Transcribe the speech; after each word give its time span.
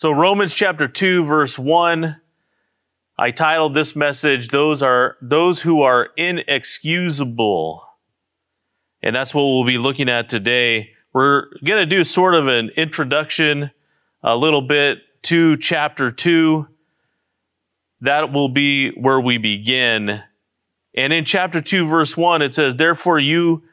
So, 0.00 0.12
Romans 0.12 0.54
chapter 0.54 0.88
2, 0.88 1.26
verse 1.26 1.58
1, 1.58 2.18
I 3.18 3.30
titled 3.32 3.74
this 3.74 3.94
message, 3.94 4.48
Those 4.48 4.82
Are 4.82 5.18
Those 5.20 5.60
Who 5.60 5.82
Are 5.82 6.08
Inexcusable. 6.16 7.82
And 9.02 9.14
that's 9.14 9.34
what 9.34 9.42
we'll 9.42 9.66
be 9.66 9.76
looking 9.76 10.08
at 10.08 10.30
today. 10.30 10.92
We're 11.12 11.50
going 11.62 11.80
to 11.80 11.84
do 11.84 12.02
sort 12.04 12.34
of 12.34 12.48
an 12.48 12.70
introduction, 12.78 13.72
a 14.22 14.34
little 14.36 14.62
bit 14.62 15.00
to 15.24 15.58
chapter 15.58 16.10
2. 16.10 16.66
That 18.00 18.32
will 18.32 18.48
be 18.48 18.92
where 18.92 19.20
we 19.20 19.36
begin. 19.36 20.22
And 20.96 21.12
in 21.12 21.26
chapter 21.26 21.60
2, 21.60 21.86
verse 21.86 22.16
1, 22.16 22.40
it 22.40 22.54
says, 22.54 22.74
Therefore 22.74 23.18
you 23.18 23.64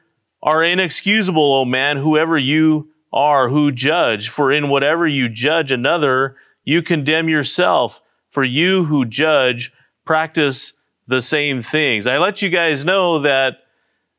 are 0.44 0.62
inexcusable, 0.62 1.54
O 1.54 1.64
man, 1.64 1.96
whoever 1.96 2.38
you 2.38 2.90
are 3.18 3.50
who 3.50 3.72
judge. 3.72 4.30
For 4.30 4.52
in 4.52 4.70
whatever 4.70 5.08
you 5.08 5.28
judge 5.28 5.72
another, 5.72 6.38
you 6.64 6.84
condemn 6.84 7.28
yourself. 7.28 8.00
For 8.30 8.44
you 8.44 8.86
who 8.86 9.06
judge 9.06 9.74
practice 10.06 10.74
the 11.08 11.22
same 11.22 11.62
things. 11.62 12.06
I 12.06 12.20
let 12.20 12.42
you 12.42 12.50
guys 12.50 12.86
know 12.86 13.20
that 13.20 13.56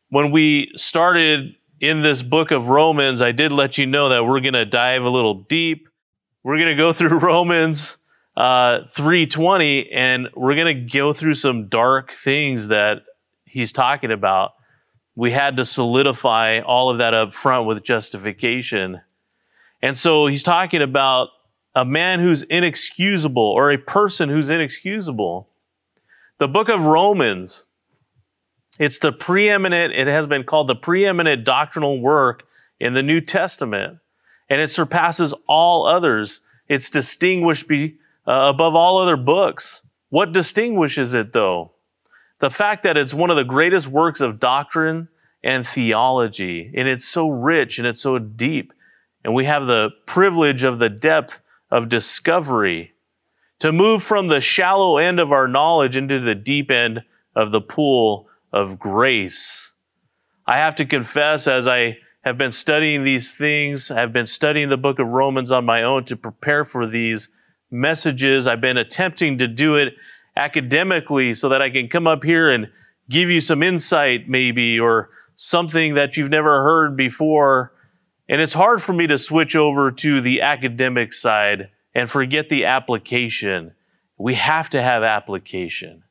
when 0.08 0.32
we 0.32 0.72
started 0.74 1.54
in 1.80 2.02
this 2.02 2.22
book 2.22 2.50
of 2.50 2.68
Romans, 2.68 3.22
I 3.22 3.30
did 3.30 3.52
let 3.52 3.78
you 3.78 3.86
know 3.86 4.08
that 4.08 4.24
we're 4.24 4.40
going 4.40 4.54
to 4.54 4.64
dive 4.64 5.04
a 5.04 5.10
little 5.10 5.44
deep. 5.44 5.88
We're 6.42 6.56
going 6.56 6.68
to 6.68 6.74
go 6.74 6.92
through 6.92 7.18
Romans 7.20 7.98
uh, 8.36 8.86
320 8.88 9.92
and 9.92 10.28
we're 10.34 10.54
going 10.54 10.74
to 10.86 10.92
go 10.92 11.12
through 11.12 11.34
some 11.34 11.68
dark 11.68 12.12
things 12.12 12.68
that 12.68 13.02
he's 13.44 13.72
talking 13.72 14.10
about 14.10 14.52
we 15.18 15.32
had 15.32 15.56
to 15.56 15.64
solidify 15.64 16.60
all 16.60 16.90
of 16.90 16.98
that 16.98 17.12
up 17.12 17.34
front 17.34 17.66
with 17.66 17.82
justification. 17.82 19.00
And 19.82 19.98
so 19.98 20.28
he's 20.28 20.44
talking 20.44 20.80
about 20.80 21.30
a 21.74 21.84
man 21.84 22.20
who's 22.20 22.44
inexcusable 22.44 23.42
or 23.42 23.72
a 23.72 23.78
person 23.78 24.28
who's 24.28 24.48
inexcusable. 24.48 25.48
The 26.38 26.46
book 26.46 26.68
of 26.68 26.82
Romans, 26.82 27.66
it's 28.78 29.00
the 29.00 29.10
preeminent, 29.10 29.92
it 29.92 30.06
has 30.06 30.28
been 30.28 30.44
called 30.44 30.68
the 30.68 30.76
preeminent 30.76 31.44
doctrinal 31.44 32.00
work 32.00 32.44
in 32.78 32.94
the 32.94 33.02
New 33.02 33.20
Testament, 33.20 33.98
and 34.48 34.60
it 34.60 34.70
surpasses 34.70 35.34
all 35.48 35.84
others. 35.84 36.42
It's 36.68 36.90
distinguished 36.90 37.66
be, 37.66 37.96
uh, 38.24 38.52
above 38.54 38.76
all 38.76 38.98
other 38.98 39.16
books. 39.16 39.82
What 40.10 40.30
distinguishes 40.30 41.12
it 41.12 41.32
though? 41.32 41.72
The 42.40 42.50
fact 42.50 42.82
that 42.84 42.96
it's 42.96 43.14
one 43.14 43.30
of 43.30 43.36
the 43.36 43.44
greatest 43.44 43.88
works 43.88 44.20
of 44.20 44.38
doctrine 44.38 45.08
and 45.42 45.66
theology, 45.66 46.72
and 46.76 46.88
it's 46.88 47.04
so 47.04 47.28
rich 47.28 47.78
and 47.78 47.86
it's 47.86 48.00
so 48.00 48.18
deep, 48.18 48.72
and 49.24 49.34
we 49.34 49.44
have 49.44 49.66
the 49.66 49.90
privilege 50.06 50.62
of 50.62 50.78
the 50.78 50.88
depth 50.88 51.40
of 51.70 51.88
discovery 51.88 52.94
to 53.58 53.72
move 53.72 54.02
from 54.02 54.28
the 54.28 54.40
shallow 54.40 54.98
end 54.98 55.18
of 55.18 55.32
our 55.32 55.48
knowledge 55.48 55.96
into 55.96 56.20
the 56.20 56.34
deep 56.34 56.70
end 56.70 57.02
of 57.34 57.50
the 57.50 57.60
pool 57.60 58.28
of 58.52 58.78
grace. 58.78 59.72
I 60.46 60.56
have 60.56 60.76
to 60.76 60.86
confess, 60.86 61.46
as 61.46 61.66
I 61.66 61.98
have 62.22 62.38
been 62.38 62.50
studying 62.50 63.04
these 63.04 63.34
things, 63.34 63.90
I've 63.90 64.12
been 64.12 64.26
studying 64.26 64.68
the 64.68 64.76
book 64.76 64.98
of 64.98 65.08
Romans 65.08 65.52
on 65.52 65.64
my 65.64 65.82
own 65.82 66.04
to 66.04 66.16
prepare 66.16 66.64
for 66.64 66.86
these 66.86 67.28
messages. 67.70 68.46
I've 68.46 68.60
been 68.60 68.76
attempting 68.76 69.38
to 69.38 69.48
do 69.48 69.76
it 69.76 69.94
academically 70.38 71.34
so 71.34 71.50
that 71.50 71.60
I 71.60 71.70
can 71.70 71.88
come 71.88 72.06
up 72.06 72.24
here 72.24 72.48
and 72.48 72.70
give 73.10 73.28
you 73.28 73.40
some 73.40 73.62
insight, 73.62 74.28
maybe, 74.28 74.78
or 74.78 75.10
something 75.36 75.94
that 75.94 76.16
you've 76.16 76.30
never 76.30 76.62
heard 76.62 76.96
before. 76.96 77.72
And 78.28 78.40
it's 78.40 78.54
hard 78.54 78.82
for 78.82 78.92
me 78.92 79.06
to 79.08 79.18
switch 79.18 79.56
over 79.56 79.90
to 79.90 80.20
the 80.20 80.42
academic 80.42 81.12
side 81.12 81.70
and 81.94 82.10
forget 82.10 82.48
the 82.48 82.66
application. 82.66 83.74
We 84.18 84.34
have 84.34 84.70
to 84.70 84.82
have 84.82 85.02
application. 85.02 86.04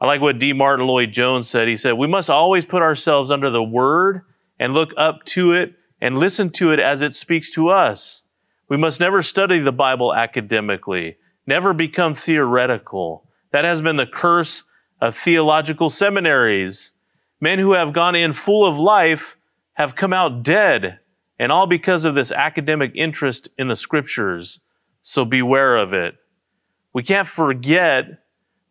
I 0.00 0.06
like 0.06 0.20
what 0.20 0.38
D. 0.38 0.52
Martyn 0.52 0.86
Lloyd 0.86 1.12
Jones 1.12 1.48
said. 1.48 1.66
He 1.66 1.76
said, 1.76 1.92
We 1.94 2.06
must 2.06 2.30
always 2.30 2.64
put 2.64 2.82
ourselves 2.82 3.30
under 3.30 3.50
the 3.50 3.62
word 3.62 4.22
and 4.58 4.74
look 4.74 4.92
up 4.96 5.24
to 5.24 5.52
it 5.52 5.74
and 6.00 6.18
listen 6.18 6.50
to 6.50 6.72
it 6.72 6.78
as 6.78 7.02
it 7.02 7.14
speaks 7.14 7.50
to 7.52 7.70
us. 7.70 8.22
We 8.68 8.76
must 8.76 9.00
never 9.00 9.22
study 9.22 9.58
the 9.58 9.72
Bible 9.72 10.14
academically 10.14 11.16
never 11.48 11.72
become 11.72 12.12
theoretical. 12.12 13.24
That 13.52 13.64
has 13.64 13.80
been 13.80 13.96
the 13.96 14.06
curse 14.06 14.64
of 15.00 15.16
theological 15.16 15.88
seminaries. 15.88 16.92
Men 17.40 17.58
who 17.58 17.72
have 17.72 17.94
gone 17.94 18.14
in 18.14 18.34
full 18.34 18.66
of 18.66 18.78
life 18.78 19.38
have 19.72 19.96
come 19.96 20.12
out 20.12 20.42
dead, 20.42 20.98
and 21.38 21.50
all 21.50 21.66
because 21.66 22.04
of 22.04 22.14
this 22.14 22.32
academic 22.32 22.92
interest 22.94 23.48
in 23.56 23.68
the 23.68 23.76
scriptures. 23.76 24.60
So 25.00 25.24
beware 25.24 25.78
of 25.78 25.94
it. 25.94 26.16
We 26.92 27.02
can't 27.02 27.26
forget 27.26 28.04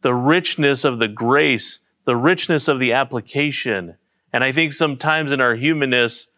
the 0.02 0.14
richness 0.14 0.84
of 0.84 1.00
the 1.00 1.08
grace, 1.08 1.80
the 2.06 2.16
richness 2.16 2.68
of 2.68 2.80
the 2.80 2.94
application. 2.94 3.96
And 4.32 4.44
I 4.44 4.52
think 4.52 4.72
sometimes 4.74 5.32
in 5.32 5.42
our 5.42 5.56
humanness, 5.56 6.30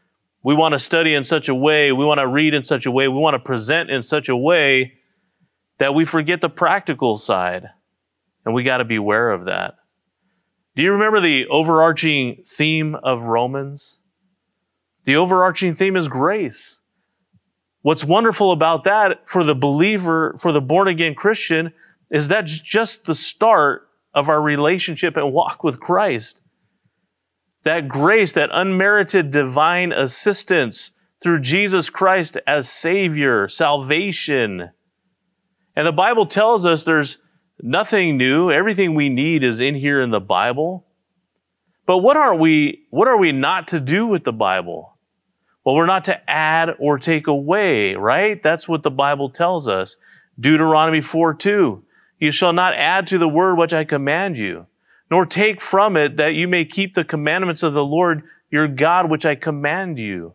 we 0.43 0.55
want 0.55 0.73
to 0.73 0.79
study 0.79 1.15
in 1.15 1.25
such 1.25 1.49
a 1.49 1.55
way, 1.55 1.91
we 1.91 2.05
want 2.05 2.19
to 2.19 2.27
read 2.27 2.53
in 2.53 2.63
such 2.63 2.85
a 2.85 2.91
way, 2.91 3.09
we 3.09 3.19
want 3.19 3.33
to 3.33 3.39
present 3.39 3.89
in 3.89 4.03
such 4.03 4.29
a 4.29 4.37
way 4.37 4.93
that 5.79 5.95
we 5.95 6.05
forget 6.05 6.41
the 6.41 6.49
practical 6.49 7.17
side. 7.17 7.69
And 8.45 8.53
we 8.53 8.63
got 8.63 8.77
to 8.77 8.85
be 8.85 8.95
aware 8.95 9.31
of 9.31 9.45
that. 9.45 9.75
Do 10.75 10.83
you 10.83 10.93
remember 10.93 11.19
the 11.19 11.47
overarching 11.47 12.43
theme 12.45 12.95
of 12.95 13.23
Romans? 13.23 13.99
The 15.05 15.17
overarching 15.17 15.75
theme 15.75 15.95
is 15.97 16.07
grace. 16.07 16.79
What's 17.81 18.03
wonderful 18.03 18.51
about 18.51 18.83
that 18.83 19.27
for 19.27 19.43
the 19.43 19.55
believer, 19.55 20.35
for 20.39 20.51
the 20.51 20.61
born 20.61 20.87
again 20.87 21.15
Christian, 21.15 21.73
is 22.11 22.27
that's 22.27 22.59
just 22.59 23.05
the 23.05 23.15
start 23.15 23.87
of 24.13 24.29
our 24.29 24.41
relationship 24.41 25.15
and 25.15 25.31
walk 25.31 25.63
with 25.63 25.79
Christ. 25.79 26.41
That 27.63 27.87
grace, 27.87 28.33
that 28.33 28.49
unmerited 28.51 29.31
divine 29.31 29.91
assistance 29.91 30.91
through 31.21 31.41
Jesus 31.41 31.89
Christ 31.89 32.37
as 32.47 32.69
Savior, 32.69 33.47
salvation, 33.47 34.71
and 35.79 35.87
the 35.87 35.93
Bible 35.93 36.25
tells 36.25 36.65
us 36.65 36.83
there's 36.83 37.19
nothing 37.61 38.17
new. 38.17 38.51
Everything 38.51 38.95
we 38.95 39.07
need 39.07 39.45
is 39.45 39.61
in 39.61 39.75
here 39.75 40.01
in 40.01 40.09
the 40.09 40.19
Bible. 40.19 40.85
But 41.85 41.99
what 41.99 42.17
are 42.17 42.35
we 42.35 42.85
what 42.89 43.07
are 43.07 43.17
we 43.17 43.31
not 43.31 43.69
to 43.69 43.79
do 43.79 44.05
with 44.05 44.25
the 44.25 44.33
Bible? 44.33 44.97
Well, 45.63 45.75
we're 45.75 45.85
not 45.85 46.03
to 46.03 46.29
add 46.29 46.75
or 46.79 46.99
take 46.99 47.27
away, 47.27 47.95
right? 47.95 48.43
That's 48.43 48.67
what 48.67 48.83
the 48.83 48.91
Bible 48.91 49.29
tells 49.29 49.69
us. 49.69 49.95
Deuteronomy 50.37 50.99
4 50.99 51.35
2. 51.35 51.81
You 52.19 52.31
shall 52.31 52.51
not 52.51 52.73
add 52.75 53.07
to 53.07 53.17
the 53.17 53.29
word 53.29 53.55
which 53.55 53.71
I 53.71 53.85
command 53.85 54.37
you, 54.37 54.67
nor 55.09 55.25
take 55.25 55.61
from 55.61 55.95
it 55.95 56.17
that 56.17 56.33
you 56.33 56.49
may 56.49 56.65
keep 56.65 56.93
the 56.93 57.05
commandments 57.05 57.63
of 57.63 57.73
the 57.73 57.85
Lord 57.85 58.23
your 58.51 58.67
God 58.67 59.09
which 59.09 59.25
I 59.25 59.35
command 59.35 59.97
you. 59.97 60.33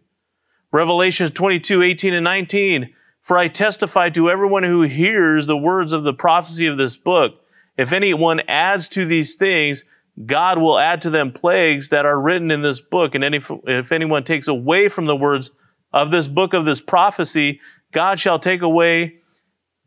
Revelation 0.72 1.28
22, 1.28 1.82
18 1.82 2.14
and 2.14 2.24
19. 2.24 2.94
For 3.24 3.38
I 3.38 3.48
testify 3.48 4.10
to 4.10 4.30
everyone 4.30 4.64
who 4.64 4.82
hears 4.82 5.46
the 5.46 5.56
words 5.56 5.92
of 5.92 6.04
the 6.04 6.12
prophecy 6.12 6.66
of 6.66 6.76
this 6.76 6.94
book. 6.94 7.40
If 7.78 7.94
anyone 7.94 8.42
adds 8.46 8.86
to 8.90 9.06
these 9.06 9.36
things, 9.36 9.82
God 10.26 10.58
will 10.58 10.78
add 10.78 11.00
to 11.02 11.10
them 11.10 11.32
plagues 11.32 11.88
that 11.88 12.04
are 12.04 12.20
written 12.20 12.50
in 12.50 12.60
this 12.60 12.80
book. 12.80 13.14
And 13.14 13.24
if, 13.34 13.50
if 13.66 13.92
anyone 13.92 14.24
takes 14.24 14.46
away 14.46 14.88
from 14.88 15.06
the 15.06 15.16
words 15.16 15.50
of 15.90 16.10
this 16.10 16.28
book 16.28 16.52
of 16.52 16.66
this 16.66 16.82
prophecy, 16.82 17.60
God 17.92 18.20
shall 18.20 18.38
take 18.38 18.60
away 18.60 19.20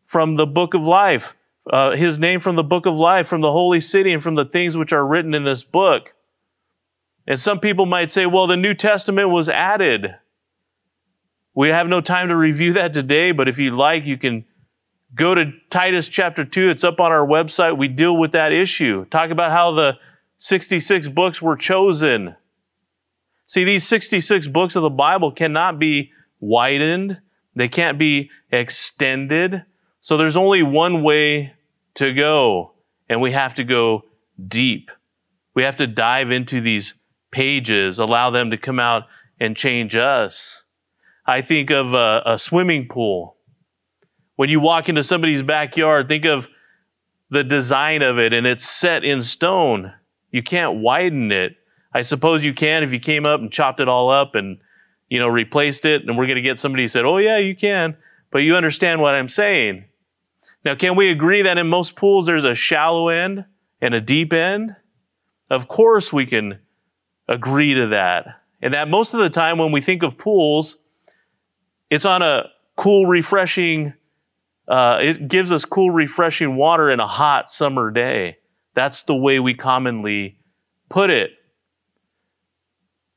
from 0.06 0.36
the 0.36 0.48
book 0.48 0.74
of 0.74 0.88
life, 0.88 1.36
uh, 1.72 1.92
his 1.92 2.18
name 2.18 2.40
from 2.40 2.56
the 2.56 2.64
book 2.64 2.88
of 2.88 2.96
life, 2.96 3.28
from 3.28 3.42
the 3.42 3.52
holy 3.52 3.82
city, 3.82 4.14
and 4.14 4.24
from 4.24 4.34
the 4.34 4.46
things 4.46 4.76
which 4.76 4.92
are 4.92 5.06
written 5.06 5.36
in 5.36 5.44
this 5.44 5.62
book. 5.62 6.16
And 7.28 7.40
some 7.40 7.60
people 7.60 7.86
might 7.86 8.10
say, 8.10 8.26
well, 8.26 8.48
the 8.48 8.58
New 8.58 8.74
Testament 8.74 9.30
was 9.30 9.48
added. 9.48 10.16
We 11.58 11.70
have 11.70 11.88
no 11.88 12.02
time 12.02 12.28
to 12.28 12.36
review 12.36 12.74
that 12.74 12.94
today, 12.94 13.32
but 13.32 13.48
if 13.48 13.58
you 13.58 13.76
like, 13.76 14.06
you 14.06 14.16
can 14.16 14.46
go 15.16 15.34
to 15.34 15.54
Titus 15.72 16.08
chapter 16.08 16.46
2. 16.46 16.70
It's 16.70 16.84
up 16.84 17.02
on 17.02 17.12
our 17.12 17.26
website. 17.26 17.80
We 17.80 17.88
deal 17.88 18.16
with 18.16 18.34
that 18.34 18.52
issue. 18.52 19.06
Talk 19.06 19.32
about 19.32 19.50
how 19.50 19.72
the 19.72 19.94
66 20.38 21.08
books 21.08 21.42
were 21.42 21.56
chosen. 21.56 22.36
See, 23.48 23.64
these 23.64 23.88
66 23.88 24.46
books 24.50 24.76
of 24.76 24.84
the 24.84 24.92
Bible 24.92 25.32
cannot 25.32 25.80
be 25.80 26.12
widened, 26.40 27.22
they 27.56 27.70
can't 27.70 27.98
be 27.98 28.30
extended. 28.52 29.64
So 30.00 30.16
there's 30.16 30.38
only 30.38 30.62
one 30.62 31.02
way 31.02 31.56
to 31.96 32.14
go, 32.14 32.74
and 33.10 33.20
we 33.20 33.32
have 33.32 33.56
to 33.56 33.64
go 33.64 34.04
deep. 34.48 34.92
We 35.56 35.64
have 35.64 35.78
to 35.78 35.88
dive 35.88 36.30
into 36.30 36.62
these 36.62 36.94
pages, 37.32 37.98
allow 37.98 38.30
them 38.30 38.52
to 38.52 38.58
come 38.58 38.80
out 38.80 39.06
and 39.40 39.58
change 39.58 39.96
us. 39.96 40.64
I 41.28 41.42
think 41.42 41.70
of 41.70 41.94
a, 41.94 42.22
a 42.26 42.40
swimming 42.40 42.88
pool. 42.88 43.36
When 44.38 44.50
you 44.50 44.60
walk 44.60 44.88
into 44.88 45.04
somebody's 45.04 45.44
backyard, 45.44 46.08
think 46.08 46.26
of 46.26 46.48
the 47.30 47.44
design 47.44 48.02
of 48.02 48.18
it 48.18 48.34
and 48.34 48.48
it's 48.48 48.64
set 48.64 49.04
in 49.04 49.22
stone. 49.22 49.94
You 50.32 50.42
can't 50.42 50.78
widen 50.78 51.32
it. 51.32 51.58
I 51.94 52.02
suppose 52.02 52.46
you 52.46 52.54
can 52.54 52.84
if 52.84 52.94
you 52.94 53.00
came 53.00 53.26
up 53.26 53.42
and 53.42 53.52
chopped 53.52 53.80
it 53.80 53.90
all 53.90 54.10
up 54.10 54.36
and 54.36 54.58
you 55.10 55.20
know 55.20 55.28
replaced 55.28 55.86
it 55.86 56.04
and 56.04 56.18
we're 56.18 56.28
going 56.28 56.36
to 56.36 56.42
get 56.42 56.58
somebody 56.58 56.84
who 56.84 56.88
said, 56.88 57.06
"Oh 57.06 57.18
yeah, 57.18 57.38
you 57.38 57.56
can." 57.56 57.98
but 58.32 58.44
you 58.44 58.56
understand 58.56 59.02
what 59.02 59.16
I'm 59.16 59.30
saying. 59.30 59.86
Now, 60.66 60.76
can 60.76 60.96
we 60.96 61.10
agree 61.10 61.44
that 61.44 61.58
in 61.58 61.68
most 61.68 61.96
pools 61.96 62.26
there's 62.26 62.44
a 62.44 62.56
shallow 62.56 63.10
end 63.10 63.46
and 63.82 63.94
a 63.94 64.02
deep 64.02 64.34
end? 64.34 64.76
Of 65.50 65.68
course, 65.68 66.12
we 66.12 66.26
can 66.26 66.60
agree 67.28 67.74
to 67.76 67.88
that. 67.88 68.42
And 68.62 68.74
that 68.74 68.90
most 68.90 69.14
of 69.14 69.20
the 69.20 69.30
time 69.30 69.58
when 69.58 69.72
we 69.72 69.82
think 69.82 70.04
of 70.04 70.18
pools, 70.18 70.78
it's 71.90 72.06
on 72.06 72.22
a 72.22 72.46
cool, 72.76 73.06
refreshing, 73.06 73.94
uh, 74.68 75.00
it 75.02 75.28
gives 75.28 75.52
us 75.52 75.66
cool, 75.66 75.92
refreshing 75.92 76.56
water 76.56 76.90
in 76.92 77.00
a 77.00 77.08
hot 77.08 77.50
summer 77.50 77.92
day. 77.92 78.38
That's 78.74 79.04
the 79.04 79.16
way 79.16 79.40
we 79.40 79.54
commonly 79.54 80.38
put 80.90 81.10
it. 81.10 81.32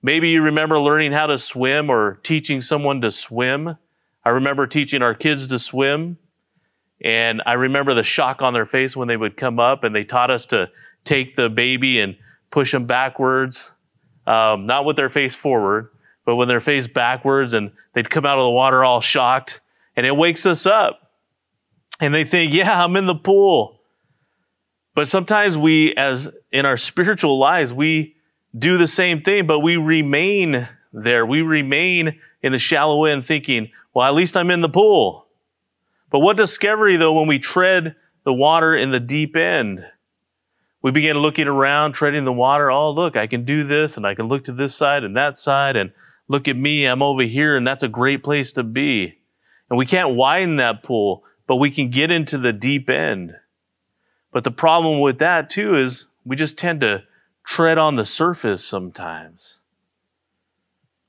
Maybe 0.03 0.31
you 0.31 0.43
remember 0.43 0.81
learning 0.81 1.13
how 1.13 1.27
to 1.27 1.39
swim 1.39 1.91
or 1.91 2.21
teaching 2.23 2.63
someone 2.63 3.03
to 3.03 3.11
swim. 3.11 3.77
I 4.25 4.31
remember 4.31 4.67
teaching 4.67 5.03
our 5.03 5.15
kids 5.15 5.47
to 5.49 5.59
swim. 5.59 6.19
And 7.03 7.43
I 7.47 7.55
remember 7.55 7.95
the 7.95 8.03
shock 8.03 8.43
on 8.43 8.53
their 8.53 8.67
face 8.67 8.97
when 8.97 9.09
they 9.09 9.17
would 9.17 9.37
come 9.37 9.59
up 9.59 9.85
and 9.85 9.95
they 9.95 10.05
taught 10.05 10.31
us 10.31 10.47
to 10.47 10.71
take 11.05 11.37
the 11.37 11.49
baby 11.49 12.01
and 12.01 12.17
push 12.51 12.73
them 12.73 12.87
backwards, 12.87 13.75
um, 14.27 14.67
not 14.67 14.85
with 14.85 14.97
their 14.97 15.09
face 15.09 15.35
forward, 15.35 15.91
but 16.25 16.37
when 16.37 16.49
they're 16.49 16.61
faced 16.61 16.95
backwards, 16.95 17.55
and 17.55 17.73
they'd 17.93 18.11
come 18.11 18.27
out 18.27 18.39
of 18.39 18.45
the 18.45 18.51
water 18.51 18.85
all 18.85 19.01
shocked. 19.01 19.61
And 19.97 20.07
it 20.07 20.17
wakes 20.17 20.47
us 20.47 20.67
up. 20.67 21.11
And 22.01 22.15
they 22.15 22.25
think, 22.25 22.55
yeah, 22.55 22.83
I'm 22.83 22.97
in 22.97 23.07
the 23.07 23.15
pool. 23.15 23.81
But 24.95 25.09
sometimes 25.09 25.59
we, 25.59 25.95
as 25.95 26.35
in 26.53 26.67
our 26.67 26.77
spiritual 26.77 27.39
lives, 27.39 27.73
we 27.73 28.17
do 28.57 28.79
the 28.79 28.89
same 28.89 29.23
thing, 29.23 29.47
but 29.47 29.61
we 29.61 29.77
remain 29.77 30.69
there. 30.93 31.25
We 31.25 31.43
remain 31.43 32.21
in 32.43 32.53
the 32.53 32.59
shallow 32.59 33.05
end 33.05 33.25
thinking, 33.25 33.71
well, 33.95 34.07
at 34.07 34.15
least 34.15 34.37
I'm 34.37 34.51
in 34.51 34.61
the 34.61 34.69
pool. 34.69 35.27
But 36.11 36.21
what 36.21 36.37
discovery, 36.37 36.97
though, 36.97 37.13
when 37.13 37.29
we 37.29 37.39
tread 37.39 37.95
the 38.25 38.33
water 38.33 38.75
in 38.77 38.91
the 38.91 39.01
deep 39.01 39.37
end? 39.37 39.85
We 40.83 40.91
begin 40.91 41.19
looking 41.19 41.47
around, 41.47 41.93
treading 41.93 42.25
the 42.25 42.33
water. 42.33 42.71
Oh, 42.71 42.91
look, 42.91 43.17
I 43.17 43.27
can 43.27 43.45
do 43.45 43.65
this, 43.65 43.97
and 43.97 44.07
I 44.07 44.15
can 44.15 44.29
look 44.29 44.45
to 44.45 44.53
this 44.53 44.75
side 44.75 45.05
and 45.05 45.17
that 45.17 45.37
side, 45.37 45.77
and 45.77 45.93
look 46.31 46.47
at 46.47 46.56
me, 46.56 46.87
I'm 46.87 47.03
over 47.03 47.25
here, 47.25 47.56
and 47.56 47.67
that's 47.67 47.82
a 47.82 47.88
great 47.88 48.23
place 48.23 48.53
to 48.53 48.62
be. 48.62 49.19
And 49.69 49.77
we 49.77 49.85
can't 49.85 50.15
widen 50.15 50.56
that 50.56 50.85
pool, 50.85 51.25
but 51.49 51.56
we 51.56 51.73
can 51.73 51.91
get 51.91 52.12
into 52.12 52.38
the 52.38 52.53
deep 52.53 52.88
end. 52.88 53.35
But 54.31 54.44
the 54.44 54.53
problem 54.53 55.00
with 55.00 55.19
that, 55.19 55.50
too, 55.50 55.77
is 55.77 56.06
we 56.25 56.37
just 56.37 56.56
tend 56.56 56.82
to 56.82 57.03
tread 57.43 57.79
on 57.79 57.97
the 57.97 58.05
surface 58.05 58.65
sometimes. 58.65 59.62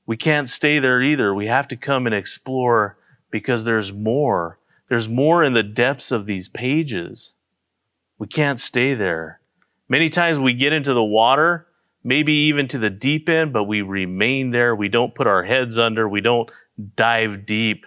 We 0.06 0.16
can't 0.16 0.48
stay 0.48 0.80
there 0.80 1.00
either. 1.00 1.32
We 1.32 1.46
have 1.46 1.68
to 1.68 1.76
come 1.76 2.06
and 2.06 2.14
explore 2.16 2.98
because 3.30 3.64
there's 3.64 3.92
more. 3.92 4.58
There's 4.88 5.08
more 5.08 5.44
in 5.44 5.54
the 5.54 5.62
depths 5.62 6.10
of 6.10 6.26
these 6.26 6.48
pages. 6.48 7.34
We 8.18 8.26
can't 8.26 8.58
stay 8.58 8.94
there. 8.94 9.40
Many 9.88 10.08
times 10.08 10.40
we 10.40 10.52
get 10.52 10.72
into 10.72 10.94
the 10.94 11.04
water, 11.04 11.68
maybe 12.04 12.32
even 12.32 12.68
to 12.68 12.78
the 12.78 12.90
deep 12.90 13.28
end, 13.28 13.52
but 13.52 13.64
we 13.64 13.82
remain 13.82 14.50
there. 14.50 14.74
We 14.74 14.88
don't 14.88 15.14
put 15.14 15.26
our 15.26 15.44
heads 15.44 15.78
under, 15.78 16.08
we 16.08 16.20
don't 16.20 16.50
dive 16.96 17.46
deep. 17.46 17.86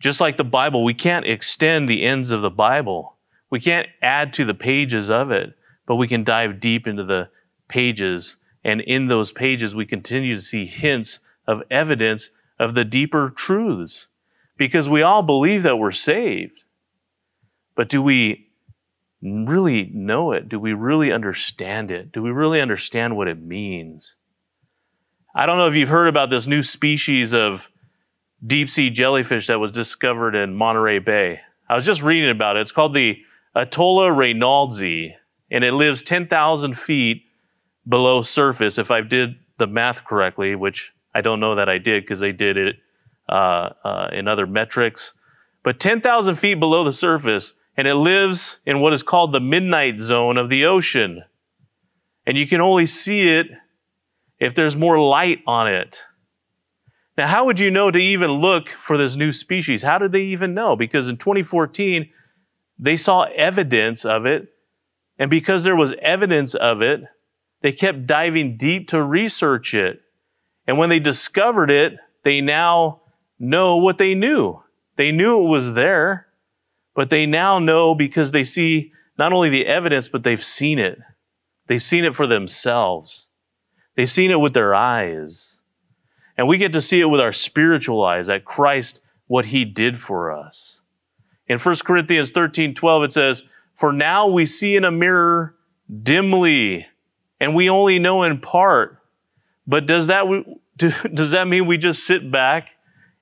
Just 0.00 0.20
like 0.20 0.36
the 0.36 0.44
Bible, 0.44 0.84
we 0.84 0.94
can't 0.94 1.26
extend 1.26 1.88
the 1.88 2.02
ends 2.02 2.30
of 2.30 2.42
the 2.42 2.50
Bible. 2.50 3.16
We 3.50 3.60
can't 3.60 3.88
add 4.00 4.32
to 4.34 4.44
the 4.44 4.54
pages 4.54 5.10
of 5.10 5.30
it, 5.30 5.54
but 5.86 5.96
we 5.96 6.08
can 6.08 6.24
dive 6.24 6.58
deep 6.58 6.86
into 6.86 7.04
the 7.04 7.28
pages. 7.68 8.36
And 8.64 8.80
in 8.80 9.08
those 9.08 9.30
pages, 9.30 9.74
we 9.74 9.86
continue 9.86 10.34
to 10.34 10.40
see 10.40 10.66
hints 10.66 11.20
of 11.46 11.62
evidence 11.70 12.30
of 12.58 12.74
the 12.74 12.84
deeper 12.84 13.30
truths 13.30 14.08
because 14.56 14.88
we 14.88 15.02
all 15.02 15.22
believe 15.22 15.64
that 15.64 15.78
we're 15.78 15.90
saved. 15.90 16.64
But 17.74 17.88
do 17.88 18.02
we 18.02 18.51
really 19.22 19.90
know 19.94 20.32
it? 20.32 20.48
Do 20.48 20.58
we 20.58 20.72
really 20.72 21.12
understand 21.12 21.90
it? 21.90 22.12
Do 22.12 22.22
we 22.22 22.30
really 22.30 22.60
understand 22.60 23.16
what 23.16 23.28
it 23.28 23.40
means? 23.40 24.16
I 25.34 25.46
don't 25.46 25.58
know 25.58 25.68
if 25.68 25.74
you've 25.74 25.88
heard 25.88 26.08
about 26.08 26.28
this 26.28 26.46
new 26.46 26.62
species 26.62 27.32
of 27.32 27.70
deep 28.44 28.68
sea 28.68 28.90
jellyfish 28.90 29.46
that 29.46 29.60
was 29.60 29.72
discovered 29.72 30.34
in 30.34 30.54
Monterey 30.54 30.98
Bay. 30.98 31.40
I 31.68 31.74
was 31.74 31.86
just 31.86 32.02
reading 32.02 32.30
about 32.30 32.56
it. 32.56 32.60
It's 32.60 32.72
called 32.72 32.94
the 32.94 33.18
Atolla 33.56 34.08
reynoldsi, 34.08 35.14
and 35.50 35.64
it 35.64 35.72
lives 35.72 36.02
10,000 36.02 36.76
feet 36.76 37.22
below 37.88 38.22
surface, 38.22 38.78
if 38.78 38.90
I 38.90 39.00
did 39.00 39.36
the 39.58 39.66
math 39.66 40.04
correctly, 40.04 40.54
which 40.54 40.92
I 41.14 41.20
don't 41.20 41.40
know 41.40 41.54
that 41.54 41.68
I 41.68 41.78
did 41.78 42.02
because 42.02 42.20
they 42.20 42.32
did 42.32 42.56
it 42.56 42.76
uh, 43.28 43.70
uh, 43.84 44.08
in 44.12 44.28
other 44.28 44.46
metrics, 44.46 45.12
but 45.62 45.78
10,000 45.78 46.34
feet 46.34 46.54
below 46.54 46.84
the 46.84 46.92
surface, 46.92 47.52
and 47.76 47.88
it 47.88 47.94
lives 47.94 48.60
in 48.66 48.80
what 48.80 48.92
is 48.92 49.02
called 49.02 49.32
the 49.32 49.40
midnight 49.40 49.98
zone 49.98 50.36
of 50.36 50.48
the 50.48 50.66
ocean. 50.66 51.22
And 52.26 52.36
you 52.36 52.46
can 52.46 52.60
only 52.60 52.86
see 52.86 53.36
it 53.36 53.46
if 54.38 54.54
there's 54.54 54.76
more 54.76 54.98
light 54.98 55.40
on 55.46 55.72
it. 55.72 56.02
Now, 57.16 57.26
how 57.26 57.44
would 57.44 57.60
you 57.60 57.70
know 57.70 57.90
to 57.90 57.98
even 57.98 58.30
look 58.30 58.68
for 58.68 58.96
this 58.96 59.16
new 59.16 59.32
species? 59.32 59.82
How 59.82 59.98
did 59.98 60.12
they 60.12 60.22
even 60.22 60.54
know? 60.54 60.76
Because 60.76 61.08
in 61.08 61.16
2014, 61.18 62.10
they 62.78 62.96
saw 62.96 63.22
evidence 63.34 64.04
of 64.04 64.26
it. 64.26 64.48
And 65.18 65.30
because 65.30 65.62
there 65.62 65.76
was 65.76 65.94
evidence 66.00 66.54
of 66.54 66.82
it, 66.82 67.02
they 67.60 67.72
kept 67.72 68.06
diving 68.06 68.56
deep 68.56 68.88
to 68.88 69.02
research 69.02 69.74
it. 69.74 70.00
And 70.66 70.78
when 70.78 70.88
they 70.88 70.98
discovered 70.98 71.70
it, 71.70 71.94
they 72.24 72.40
now 72.40 73.02
know 73.38 73.76
what 73.76 73.98
they 73.98 74.14
knew. 74.14 74.62
They 74.96 75.12
knew 75.12 75.44
it 75.44 75.48
was 75.48 75.74
there, 75.74 76.26
but 76.94 77.10
they 77.10 77.26
now 77.26 77.58
know 77.58 77.94
because 77.94 78.32
they 78.32 78.44
see 78.44 78.92
not 79.18 79.32
only 79.32 79.50
the 79.50 79.66
evidence, 79.66 80.08
but 80.08 80.22
they've 80.22 80.42
seen 80.42 80.78
it. 80.78 80.98
They've 81.66 81.82
seen 81.82 82.04
it 82.04 82.14
for 82.14 82.26
themselves. 82.26 83.30
They've 83.96 84.10
seen 84.10 84.30
it 84.30 84.40
with 84.40 84.54
their 84.54 84.74
eyes. 84.74 85.62
And 86.36 86.48
we 86.48 86.58
get 86.58 86.72
to 86.72 86.80
see 86.80 87.00
it 87.00 87.06
with 87.06 87.20
our 87.20 87.32
spiritual 87.32 88.04
eyes 88.04 88.28
at 88.28 88.44
Christ, 88.44 89.02
what 89.26 89.46
he 89.46 89.64
did 89.64 90.00
for 90.00 90.32
us. 90.32 90.80
In 91.46 91.58
1 91.58 91.76
Corinthians 91.84 92.30
13 92.30 92.74
12, 92.74 93.04
it 93.04 93.12
says, 93.12 93.42
For 93.74 93.92
now 93.92 94.28
we 94.28 94.46
see 94.46 94.76
in 94.76 94.84
a 94.84 94.90
mirror 94.90 95.54
dimly, 96.02 96.86
and 97.40 97.54
we 97.54 97.68
only 97.68 97.98
know 97.98 98.22
in 98.22 98.40
part. 98.40 98.98
But 99.66 99.86
does 99.86 100.06
that, 100.06 100.24
does 100.76 101.30
that 101.32 101.48
mean 101.48 101.66
we 101.66 101.78
just 101.78 102.06
sit 102.06 102.30
back 102.30 102.70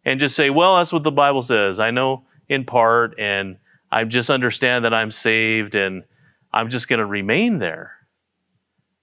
and 0.05 0.21
just 0.21 0.37
say, 0.37 0.51
well, 0.51 0.77
that's 0.77 0.93
what 0.93 1.03
the 1.03 1.13
Bible 1.13 1.43
says. 1.43 1.81
I 1.81 1.91
know 1.91 2.25
in 2.51 2.65
part, 2.65 3.19
and 3.19 3.57
I 3.91 4.05
just 4.05 4.29
understand 4.29 4.85
that 4.85 4.93
I'm 4.93 5.11
saved, 5.11 5.75
and 5.75 6.05
I'm 6.53 6.69
just 6.69 6.89
going 6.89 6.99
to 6.99 7.07
remain 7.07 7.59
there. 7.59 7.93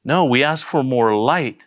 No, 0.04 0.26
we 0.26 0.44
ask 0.44 0.66
for 0.66 0.84
more 0.84 1.16
light, 1.16 1.66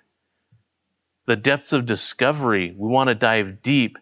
the 1.26 1.34
depths 1.34 1.72
of 1.72 1.86
discovery. 1.86 2.72
We 2.76 2.88
want 2.88 3.08
to 3.08 3.14
dive 3.14 3.62
deep. 3.62 3.98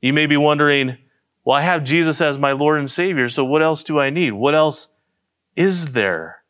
You 0.00 0.14
may 0.14 0.26
be 0.26 0.38
wondering, 0.38 0.96
well, 1.44 1.58
I 1.58 1.62
have 1.62 1.84
Jesus 1.84 2.22
as 2.22 2.38
my 2.38 2.52
Lord 2.52 2.78
and 2.78 2.90
Savior, 2.90 3.28
so 3.28 3.44
what 3.44 3.62
else 3.62 3.82
do 3.82 4.00
I 4.00 4.08
need? 4.08 4.32
What 4.32 4.54
else 4.54 4.88
is 5.54 5.92
there? 5.92 6.42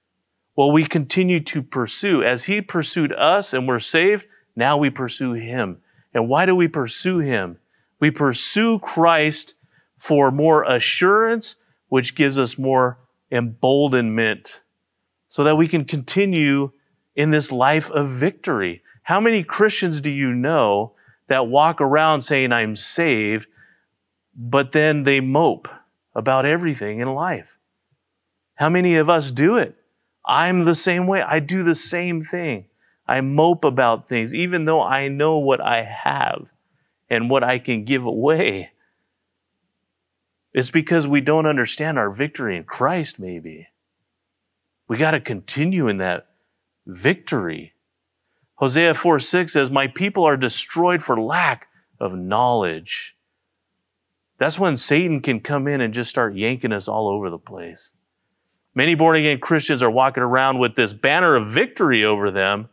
Well, 0.54 0.70
we 0.70 0.84
continue 0.84 1.40
to 1.40 1.62
pursue. 1.62 2.22
As 2.22 2.44
He 2.44 2.60
pursued 2.60 3.12
us 3.12 3.52
and 3.52 3.66
we're 3.66 3.80
saved, 3.80 4.28
now 4.54 4.76
we 4.76 4.90
pursue 4.90 5.32
Him. 5.32 5.78
And 6.14 6.28
why 6.28 6.46
do 6.46 6.54
we 6.54 6.68
pursue 6.68 7.18
him? 7.18 7.58
We 8.04 8.10
pursue 8.10 8.80
Christ 8.80 9.54
for 9.96 10.30
more 10.30 10.62
assurance, 10.64 11.56
which 11.88 12.14
gives 12.14 12.38
us 12.38 12.58
more 12.58 12.98
emboldenment 13.32 14.60
so 15.26 15.44
that 15.44 15.56
we 15.56 15.68
can 15.68 15.86
continue 15.86 16.70
in 17.16 17.30
this 17.30 17.50
life 17.50 17.90
of 17.90 18.10
victory. 18.10 18.82
How 19.04 19.20
many 19.20 19.42
Christians 19.42 20.02
do 20.02 20.10
you 20.10 20.34
know 20.34 20.92
that 21.28 21.46
walk 21.46 21.80
around 21.80 22.20
saying, 22.20 22.52
I'm 22.52 22.76
saved, 22.76 23.48
but 24.36 24.72
then 24.72 25.04
they 25.04 25.20
mope 25.20 25.66
about 26.14 26.44
everything 26.44 27.00
in 27.00 27.08
life? 27.08 27.56
How 28.54 28.68
many 28.68 28.96
of 28.96 29.08
us 29.08 29.30
do 29.30 29.56
it? 29.56 29.76
I'm 30.26 30.66
the 30.66 30.74
same 30.74 31.06
way. 31.06 31.22
I 31.22 31.38
do 31.38 31.62
the 31.62 31.74
same 31.74 32.20
thing. 32.20 32.66
I 33.08 33.22
mope 33.22 33.64
about 33.64 34.10
things, 34.10 34.34
even 34.34 34.66
though 34.66 34.82
I 34.82 35.08
know 35.08 35.38
what 35.38 35.62
I 35.62 35.82
have 35.84 36.53
and 37.10 37.30
what 37.30 37.44
I 37.44 37.58
can 37.58 37.84
give 37.84 38.04
away. 38.04 38.70
It's 40.52 40.70
because 40.70 41.06
we 41.06 41.20
don't 41.20 41.46
understand 41.46 41.98
our 41.98 42.10
victory 42.10 42.56
in 42.56 42.64
Christ, 42.64 43.18
maybe. 43.18 43.68
We 44.88 44.96
got 44.96 45.12
to 45.12 45.20
continue 45.20 45.88
in 45.88 45.98
that 45.98 46.28
victory. 46.86 47.72
Hosea 48.56 48.94
4 48.94 49.18
6 49.18 49.52
says, 49.52 49.70
My 49.70 49.88
people 49.88 50.24
are 50.24 50.36
destroyed 50.36 51.02
for 51.02 51.20
lack 51.20 51.68
of 51.98 52.14
knowledge. 52.14 53.16
That's 54.38 54.58
when 54.58 54.76
Satan 54.76 55.20
can 55.20 55.40
come 55.40 55.68
in 55.68 55.80
and 55.80 55.94
just 55.94 56.10
start 56.10 56.36
yanking 56.36 56.72
us 56.72 56.88
all 56.88 57.08
over 57.08 57.30
the 57.30 57.38
place. 57.38 57.92
Many 58.74 58.94
born 58.94 59.16
again 59.16 59.38
Christians 59.38 59.82
are 59.82 59.90
walking 59.90 60.22
around 60.22 60.58
with 60.58 60.74
this 60.74 60.92
banner 60.92 61.36
of 61.36 61.50
victory 61.50 62.04
over 62.04 62.30
them, 62.30 62.68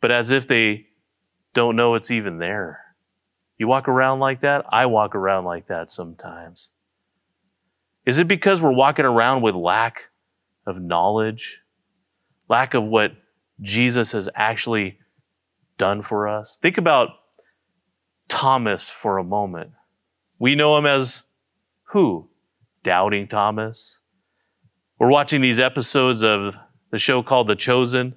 but 0.00 0.10
as 0.10 0.30
if 0.30 0.48
they 0.48 0.87
don't 1.58 1.74
know 1.74 1.96
it's 1.96 2.12
even 2.12 2.38
there. 2.38 2.78
You 3.56 3.66
walk 3.66 3.88
around 3.88 4.20
like 4.20 4.42
that? 4.42 4.64
I 4.70 4.86
walk 4.86 5.16
around 5.16 5.44
like 5.44 5.66
that 5.66 5.90
sometimes. 5.90 6.70
Is 8.06 8.18
it 8.18 8.28
because 8.28 8.62
we're 8.62 8.70
walking 8.70 9.04
around 9.04 9.42
with 9.42 9.56
lack 9.56 10.04
of 10.68 10.80
knowledge, 10.80 11.60
lack 12.48 12.74
of 12.74 12.84
what 12.84 13.10
Jesus 13.60 14.12
has 14.12 14.28
actually 14.36 15.00
done 15.78 16.02
for 16.02 16.28
us? 16.28 16.58
Think 16.62 16.78
about 16.78 17.08
Thomas 18.28 18.88
for 18.88 19.18
a 19.18 19.24
moment. 19.24 19.72
We 20.38 20.54
know 20.54 20.78
him 20.78 20.86
as 20.86 21.24
who? 21.90 22.30
Doubting 22.84 23.26
Thomas. 23.26 23.98
We're 25.00 25.10
watching 25.10 25.40
these 25.40 25.58
episodes 25.58 26.22
of 26.22 26.54
the 26.92 26.98
show 26.98 27.24
called 27.24 27.48
The 27.48 27.56
Chosen. 27.56 28.14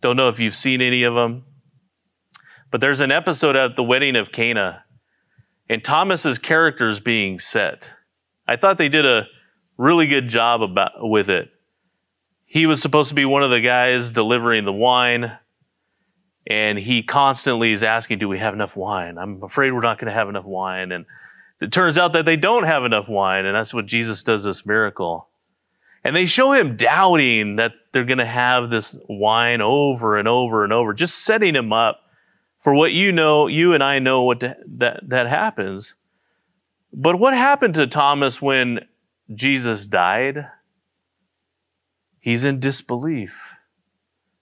Don't 0.00 0.16
know 0.16 0.28
if 0.28 0.38
you've 0.38 0.54
seen 0.54 0.80
any 0.80 1.02
of 1.02 1.14
them. 1.14 1.42
But 2.74 2.80
there's 2.80 2.98
an 2.98 3.12
episode 3.12 3.54
at 3.54 3.76
the 3.76 3.84
wedding 3.84 4.16
of 4.16 4.32
Cana, 4.32 4.82
and 5.68 5.84
Thomas's 5.84 6.38
character 6.38 6.88
is 6.88 6.98
being 6.98 7.38
set. 7.38 7.94
I 8.48 8.56
thought 8.56 8.78
they 8.78 8.88
did 8.88 9.06
a 9.06 9.28
really 9.76 10.08
good 10.08 10.26
job 10.26 10.60
about 10.60 10.90
with 10.96 11.30
it. 11.30 11.52
He 12.46 12.66
was 12.66 12.82
supposed 12.82 13.10
to 13.10 13.14
be 13.14 13.26
one 13.26 13.44
of 13.44 13.50
the 13.50 13.60
guys 13.60 14.10
delivering 14.10 14.64
the 14.64 14.72
wine, 14.72 15.38
and 16.48 16.76
he 16.76 17.04
constantly 17.04 17.70
is 17.70 17.84
asking, 17.84 18.18
"Do 18.18 18.28
we 18.28 18.40
have 18.40 18.54
enough 18.54 18.76
wine?" 18.76 19.18
I'm 19.18 19.40
afraid 19.44 19.70
we're 19.70 19.80
not 19.80 20.00
going 20.00 20.10
to 20.10 20.18
have 20.18 20.28
enough 20.28 20.44
wine, 20.44 20.90
and 20.90 21.06
it 21.60 21.70
turns 21.70 21.96
out 21.96 22.12
that 22.14 22.24
they 22.24 22.36
don't 22.36 22.64
have 22.64 22.84
enough 22.84 23.08
wine, 23.08 23.46
and 23.46 23.54
that's 23.54 23.72
what 23.72 23.86
Jesus 23.86 24.24
does 24.24 24.42
this 24.42 24.66
miracle. 24.66 25.28
And 26.02 26.16
they 26.16 26.26
show 26.26 26.50
him 26.50 26.76
doubting 26.76 27.54
that 27.54 27.74
they're 27.92 28.04
going 28.04 28.18
to 28.18 28.26
have 28.26 28.68
this 28.68 28.98
wine 29.08 29.60
over 29.60 30.18
and 30.18 30.26
over 30.26 30.64
and 30.64 30.72
over, 30.72 30.92
just 30.92 31.24
setting 31.24 31.54
him 31.54 31.72
up 31.72 32.00
for 32.64 32.72
what 32.72 32.92
you 32.92 33.12
know, 33.12 33.46
you 33.46 33.74
and 33.74 33.84
I 33.84 33.98
know 33.98 34.22
what 34.22 34.40
that 34.40 35.00
that 35.06 35.26
happens. 35.28 35.94
But 36.94 37.18
what 37.18 37.34
happened 37.34 37.74
to 37.74 37.86
Thomas 37.86 38.40
when 38.40 38.80
Jesus 39.34 39.84
died? 39.84 40.46
He's 42.20 42.44
in 42.44 42.60
disbelief. 42.60 43.52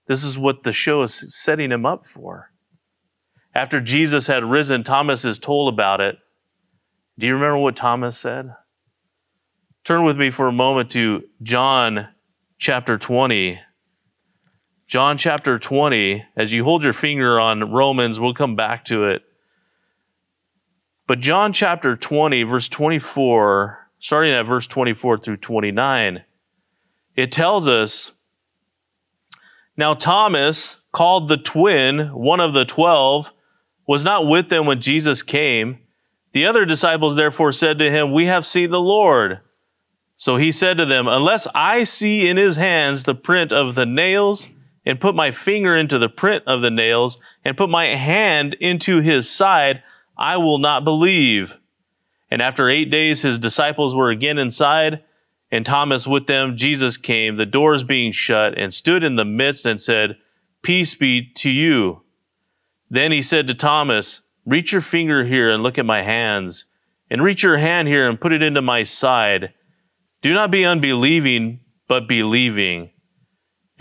This 0.06 0.22
is 0.22 0.38
what 0.38 0.62
the 0.62 0.72
show 0.72 1.02
is 1.02 1.36
setting 1.36 1.72
him 1.72 1.84
up 1.84 2.06
for. 2.06 2.52
After 3.56 3.80
Jesus 3.80 4.28
had 4.28 4.44
risen, 4.44 4.84
Thomas 4.84 5.24
is 5.24 5.40
told 5.40 5.74
about 5.74 6.00
it. 6.00 6.16
Do 7.18 7.26
you 7.26 7.34
remember 7.34 7.58
what 7.58 7.74
Thomas 7.74 8.16
said? 8.16 8.54
Turn 9.82 10.04
with 10.04 10.16
me 10.16 10.30
for 10.30 10.46
a 10.46 10.52
moment 10.52 10.92
to 10.92 11.24
John 11.42 12.06
chapter 12.58 12.98
20. 12.98 13.58
John 14.92 15.16
chapter 15.16 15.58
20, 15.58 16.22
as 16.36 16.52
you 16.52 16.64
hold 16.64 16.84
your 16.84 16.92
finger 16.92 17.40
on 17.40 17.72
Romans, 17.72 18.20
we'll 18.20 18.34
come 18.34 18.56
back 18.56 18.84
to 18.84 19.06
it. 19.06 19.22
But 21.06 21.20
John 21.20 21.54
chapter 21.54 21.96
20, 21.96 22.42
verse 22.42 22.68
24, 22.68 23.88
starting 24.00 24.34
at 24.34 24.42
verse 24.42 24.66
24 24.66 25.16
through 25.16 25.38
29, 25.38 26.22
it 27.16 27.32
tells 27.32 27.68
us 27.68 28.12
Now 29.78 29.94
Thomas, 29.94 30.82
called 30.92 31.26
the 31.26 31.38
twin, 31.38 32.08
one 32.08 32.40
of 32.40 32.52
the 32.52 32.66
twelve, 32.66 33.32
was 33.88 34.04
not 34.04 34.26
with 34.26 34.50
them 34.50 34.66
when 34.66 34.82
Jesus 34.82 35.22
came. 35.22 35.78
The 36.32 36.44
other 36.44 36.66
disciples 36.66 37.16
therefore 37.16 37.52
said 37.52 37.78
to 37.78 37.90
him, 37.90 38.12
We 38.12 38.26
have 38.26 38.44
seen 38.44 38.70
the 38.70 38.78
Lord. 38.78 39.40
So 40.16 40.36
he 40.36 40.52
said 40.52 40.76
to 40.76 40.84
them, 40.84 41.08
Unless 41.08 41.48
I 41.54 41.84
see 41.84 42.28
in 42.28 42.36
his 42.36 42.56
hands 42.56 43.04
the 43.04 43.14
print 43.14 43.54
of 43.54 43.74
the 43.74 43.86
nails, 43.86 44.48
and 44.84 45.00
put 45.00 45.14
my 45.14 45.30
finger 45.30 45.76
into 45.76 45.98
the 45.98 46.08
print 46.08 46.44
of 46.46 46.60
the 46.60 46.70
nails, 46.70 47.18
and 47.44 47.56
put 47.56 47.70
my 47.70 47.94
hand 47.94 48.56
into 48.60 49.00
his 49.00 49.30
side, 49.30 49.82
I 50.16 50.36
will 50.38 50.58
not 50.58 50.84
believe. 50.84 51.56
And 52.30 52.42
after 52.42 52.68
eight 52.68 52.90
days, 52.90 53.22
his 53.22 53.38
disciples 53.38 53.94
were 53.94 54.10
again 54.10 54.38
inside, 54.38 55.02
and 55.50 55.64
Thomas 55.64 56.06
with 56.06 56.26
them. 56.26 56.56
Jesus 56.56 56.96
came, 56.96 57.36
the 57.36 57.46
doors 57.46 57.84
being 57.84 58.12
shut, 58.12 58.58
and 58.58 58.72
stood 58.72 59.04
in 59.04 59.16
the 59.16 59.24
midst 59.24 59.66
and 59.66 59.80
said, 59.80 60.16
Peace 60.62 60.94
be 60.94 61.30
to 61.36 61.50
you. 61.50 62.02
Then 62.90 63.12
he 63.12 63.22
said 63.22 63.46
to 63.48 63.54
Thomas, 63.54 64.22
Reach 64.44 64.72
your 64.72 64.80
finger 64.80 65.24
here 65.24 65.50
and 65.50 65.62
look 65.62 65.78
at 65.78 65.86
my 65.86 66.02
hands, 66.02 66.66
and 67.10 67.22
reach 67.22 67.42
your 67.42 67.58
hand 67.58 67.88
here 67.88 68.08
and 68.08 68.20
put 68.20 68.32
it 68.32 68.42
into 68.42 68.62
my 68.62 68.82
side 68.82 69.52
do 70.22 70.32
not 70.34 70.52
be 70.52 70.64
unbelieving, 70.64 71.58
but 71.88 72.06
believing. 72.06 72.91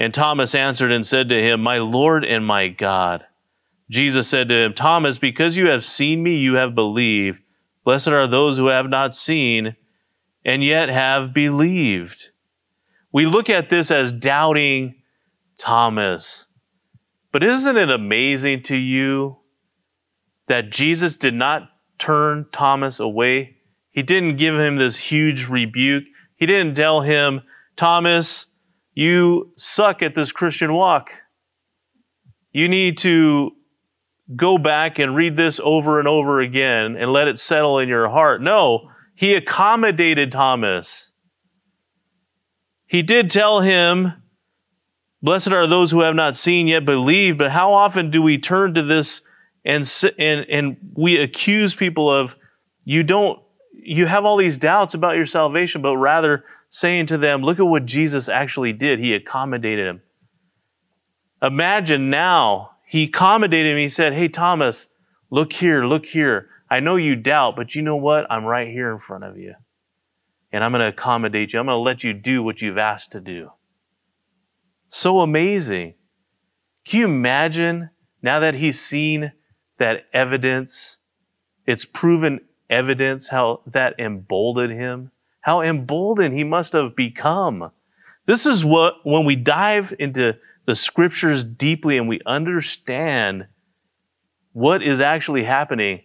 And 0.01 0.15
Thomas 0.15 0.55
answered 0.55 0.91
and 0.91 1.05
said 1.05 1.29
to 1.29 1.39
him, 1.39 1.61
My 1.61 1.77
Lord 1.77 2.25
and 2.25 2.43
my 2.43 2.69
God. 2.69 3.23
Jesus 3.87 4.27
said 4.27 4.49
to 4.49 4.55
him, 4.55 4.73
Thomas, 4.73 5.19
because 5.19 5.55
you 5.55 5.67
have 5.67 5.85
seen 5.85 6.23
me, 6.23 6.37
you 6.37 6.55
have 6.55 6.73
believed. 6.73 7.37
Blessed 7.83 8.07
are 8.07 8.25
those 8.25 8.57
who 8.57 8.69
have 8.69 8.89
not 8.89 9.13
seen 9.13 9.75
and 10.43 10.63
yet 10.63 10.89
have 10.89 11.35
believed. 11.35 12.31
We 13.13 13.27
look 13.27 13.51
at 13.51 13.69
this 13.69 13.91
as 13.91 14.11
doubting 14.11 14.95
Thomas. 15.59 16.47
But 17.31 17.43
isn't 17.43 17.77
it 17.77 17.91
amazing 17.91 18.63
to 18.63 18.75
you 18.75 19.37
that 20.47 20.71
Jesus 20.71 21.15
did 21.15 21.35
not 21.35 21.69
turn 21.99 22.47
Thomas 22.51 22.99
away? 22.99 23.57
He 23.91 24.01
didn't 24.01 24.37
give 24.37 24.55
him 24.55 24.77
this 24.77 24.97
huge 24.97 25.47
rebuke. 25.47 26.05
He 26.37 26.47
didn't 26.47 26.73
tell 26.73 27.01
him, 27.01 27.41
Thomas, 27.75 28.47
you 28.93 29.51
suck 29.57 30.01
at 30.01 30.15
this 30.15 30.31
Christian 30.31 30.73
walk. 30.73 31.11
You 32.51 32.67
need 32.67 32.97
to 32.99 33.51
go 34.35 34.57
back 34.57 34.99
and 34.99 35.15
read 35.15 35.37
this 35.37 35.59
over 35.63 35.99
and 35.99 36.07
over 36.07 36.39
again 36.39 36.95
and 36.97 37.11
let 37.11 37.27
it 37.27 37.39
settle 37.39 37.79
in 37.79 37.89
your 37.89 38.09
heart. 38.09 38.41
No, 38.41 38.89
he 39.15 39.35
accommodated 39.35 40.31
Thomas. 40.31 41.13
He 42.87 43.01
did 43.03 43.29
tell 43.29 43.61
him, 43.61 44.13
Blessed 45.23 45.51
are 45.51 45.67
those 45.67 45.91
who 45.91 46.01
have 46.01 46.15
not 46.15 46.35
seen 46.35 46.67
yet 46.67 46.83
believe, 46.83 47.37
but 47.37 47.51
how 47.51 47.73
often 47.73 48.09
do 48.09 48.21
we 48.21 48.39
turn 48.39 48.73
to 48.73 48.83
this 48.83 49.21
and, 49.63 49.85
and, 50.17 50.45
and 50.49 50.77
we 50.93 51.17
accuse 51.17 51.75
people 51.75 52.11
of, 52.11 52.35
you 52.83 53.03
don't 53.03 53.39
you 53.83 54.05
have 54.05 54.25
all 54.25 54.37
these 54.37 54.57
doubts 54.57 54.93
about 54.93 55.15
your 55.15 55.25
salvation, 55.25 55.81
but 55.81 55.97
rather 55.97 56.43
saying 56.71 57.05
to 57.07 57.17
them, 57.17 57.43
look 57.43 57.59
at 57.59 57.67
what 57.67 57.85
Jesus 57.85 58.29
actually 58.29 58.73
did. 58.73 58.97
He 58.97 59.13
accommodated 59.13 59.87
him. 59.87 60.01
Imagine 61.41 62.09
now, 62.09 62.71
he 62.87 63.03
accommodated 63.03 63.73
him. 63.73 63.77
He 63.77 63.89
said, 63.89 64.13
Hey, 64.13 64.29
Thomas, 64.29 64.89
look 65.29 65.53
here, 65.53 65.85
look 65.85 66.05
here. 66.05 66.49
I 66.69 66.79
know 66.79 66.95
you 66.95 67.15
doubt, 67.17 67.57
but 67.57 67.75
you 67.75 67.81
know 67.81 67.97
what? 67.97 68.31
I'm 68.31 68.45
right 68.45 68.69
here 68.69 68.91
in 68.91 68.99
front 68.99 69.25
of 69.25 69.37
you. 69.37 69.53
And 70.53 70.63
I'm 70.63 70.71
going 70.71 70.81
to 70.81 70.87
accommodate 70.87 71.51
you. 71.51 71.59
I'm 71.59 71.65
going 71.65 71.75
to 71.75 71.81
let 71.81 72.03
you 72.03 72.13
do 72.13 72.41
what 72.41 72.61
you've 72.61 72.77
asked 72.77 73.11
to 73.11 73.19
do. 73.19 73.51
So 74.87 75.19
amazing. 75.19 75.95
Can 76.85 76.99
you 77.01 77.05
imagine 77.05 77.89
now 78.21 78.39
that 78.39 78.55
he's 78.55 78.79
seen 78.79 79.33
that 79.77 80.05
evidence? 80.13 80.99
It's 81.65 81.85
proven 81.85 82.39
evidence, 82.69 83.27
how 83.27 83.61
that 83.67 83.99
emboldened 83.99 84.73
him, 84.73 85.11
how 85.41 85.61
emboldened 85.61 86.33
he 86.33 86.43
must 86.43 86.73
have 86.73 86.95
become. 86.95 87.71
This 88.25 88.45
is 88.45 88.63
what, 88.63 88.95
when 89.03 89.25
we 89.25 89.35
dive 89.35 89.93
into 89.99 90.37
the 90.65 90.75
scriptures 90.75 91.43
deeply 91.43 91.97
and 91.97 92.07
we 92.07 92.21
understand 92.25 93.47
what 94.53 94.83
is 94.83 94.99
actually 94.99 95.43
happening, 95.43 96.01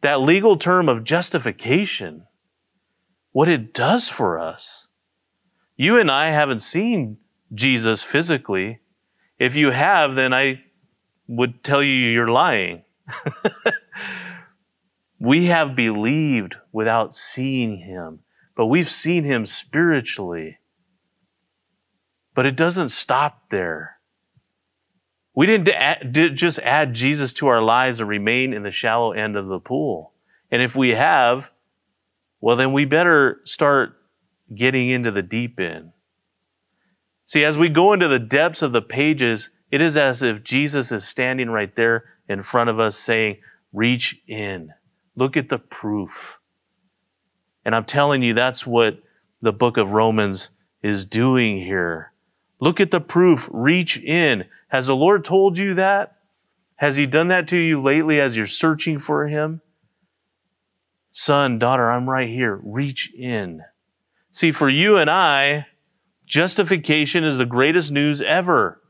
that 0.00 0.20
legal 0.20 0.56
term 0.56 0.88
of 0.88 1.04
justification, 1.04 2.24
what 3.30 3.48
it 3.48 3.72
does 3.72 4.08
for 4.08 4.38
us. 4.38 4.88
You 5.76 5.98
and 5.98 6.10
I 6.10 6.30
haven't 6.30 6.60
seen 6.60 7.18
Jesus 7.54 8.02
physically. 8.02 8.80
If 9.38 9.56
you 9.56 9.70
have, 9.70 10.14
then 10.14 10.34
I 10.34 10.62
would 11.28 11.62
tell 11.62 11.82
you 11.82 11.92
you're 11.92 12.28
lying. 12.28 12.82
We 15.22 15.44
have 15.46 15.76
believed 15.76 16.56
without 16.72 17.14
seeing 17.14 17.76
him, 17.76 18.21
but 18.54 18.66
we've 18.66 18.88
seen 18.88 19.24
him 19.24 19.46
spiritually. 19.46 20.58
But 22.34 22.46
it 22.46 22.56
doesn't 22.56 22.90
stop 22.90 23.50
there. 23.50 23.98
We 25.34 25.46
didn't 25.46 25.68
add, 25.68 26.12
did 26.12 26.36
just 26.36 26.58
add 26.58 26.94
Jesus 26.94 27.32
to 27.34 27.48
our 27.48 27.62
lives 27.62 28.00
and 28.00 28.08
remain 28.08 28.52
in 28.52 28.62
the 28.62 28.70
shallow 28.70 29.12
end 29.12 29.36
of 29.36 29.46
the 29.46 29.60
pool. 29.60 30.12
And 30.50 30.60
if 30.60 30.76
we 30.76 30.90
have, 30.90 31.50
well, 32.40 32.56
then 32.56 32.72
we 32.72 32.84
better 32.84 33.40
start 33.44 33.96
getting 34.54 34.90
into 34.90 35.10
the 35.10 35.22
deep 35.22 35.58
end. 35.58 35.92
See, 37.24 37.44
as 37.44 37.56
we 37.56 37.70
go 37.70 37.94
into 37.94 38.08
the 38.08 38.18
depths 38.18 38.60
of 38.60 38.72
the 38.72 38.82
pages, 38.82 39.48
it 39.70 39.80
is 39.80 39.96
as 39.96 40.22
if 40.22 40.44
Jesus 40.44 40.92
is 40.92 41.08
standing 41.08 41.48
right 41.48 41.74
there 41.74 42.04
in 42.28 42.42
front 42.42 42.68
of 42.68 42.78
us 42.78 42.96
saying, 42.96 43.38
Reach 43.72 44.22
in. 44.28 44.70
Look 45.16 45.38
at 45.38 45.48
the 45.48 45.58
proof. 45.58 46.38
And 47.64 47.74
I'm 47.74 47.84
telling 47.84 48.22
you, 48.22 48.34
that's 48.34 48.66
what 48.66 49.02
the 49.40 49.52
book 49.52 49.76
of 49.76 49.92
Romans 49.92 50.50
is 50.82 51.04
doing 51.04 51.56
here. 51.56 52.12
Look 52.60 52.80
at 52.80 52.90
the 52.90 53.00
proof. 53.00 53.48
Reach 53.52 53.98
in. 53.98 54.44
Has 54.68 54.86
the 54.86 54.96
Lord 54.96 55.24
told 55.24 55.58
you 55.58 55.74
that? 55.74 56.16
Has 56.76 56.96
He 56.96 57.06
done 57.06 57.28
that 57.28 57.48
to 57.48 57.56
you 57.56 57.80
lately 57.80 58.20
as 58.20 58.36
you're 58.36 58.46
searching 58.46 58.98
for 58.98 59.26
Him? 59.26 59.60
Son, 61.10 61.58
daughter, 61.58 61.90
I'm 61.90 62.08
right 62.08 62.28
here. 62.28 62.58
Reach 62.62 63.14
in. 63.14 63.62
See, 64.30 64.50
for 64.50 64.68
you 64.68 64.96
and 64.96 65.10
I, 65.10 65.66
justification 66.26 67.24
is 67.24 67.36
the 67.36 67.44
greatest 67.44 67.92
news 67.92 68.22
ever. 68.22 68.80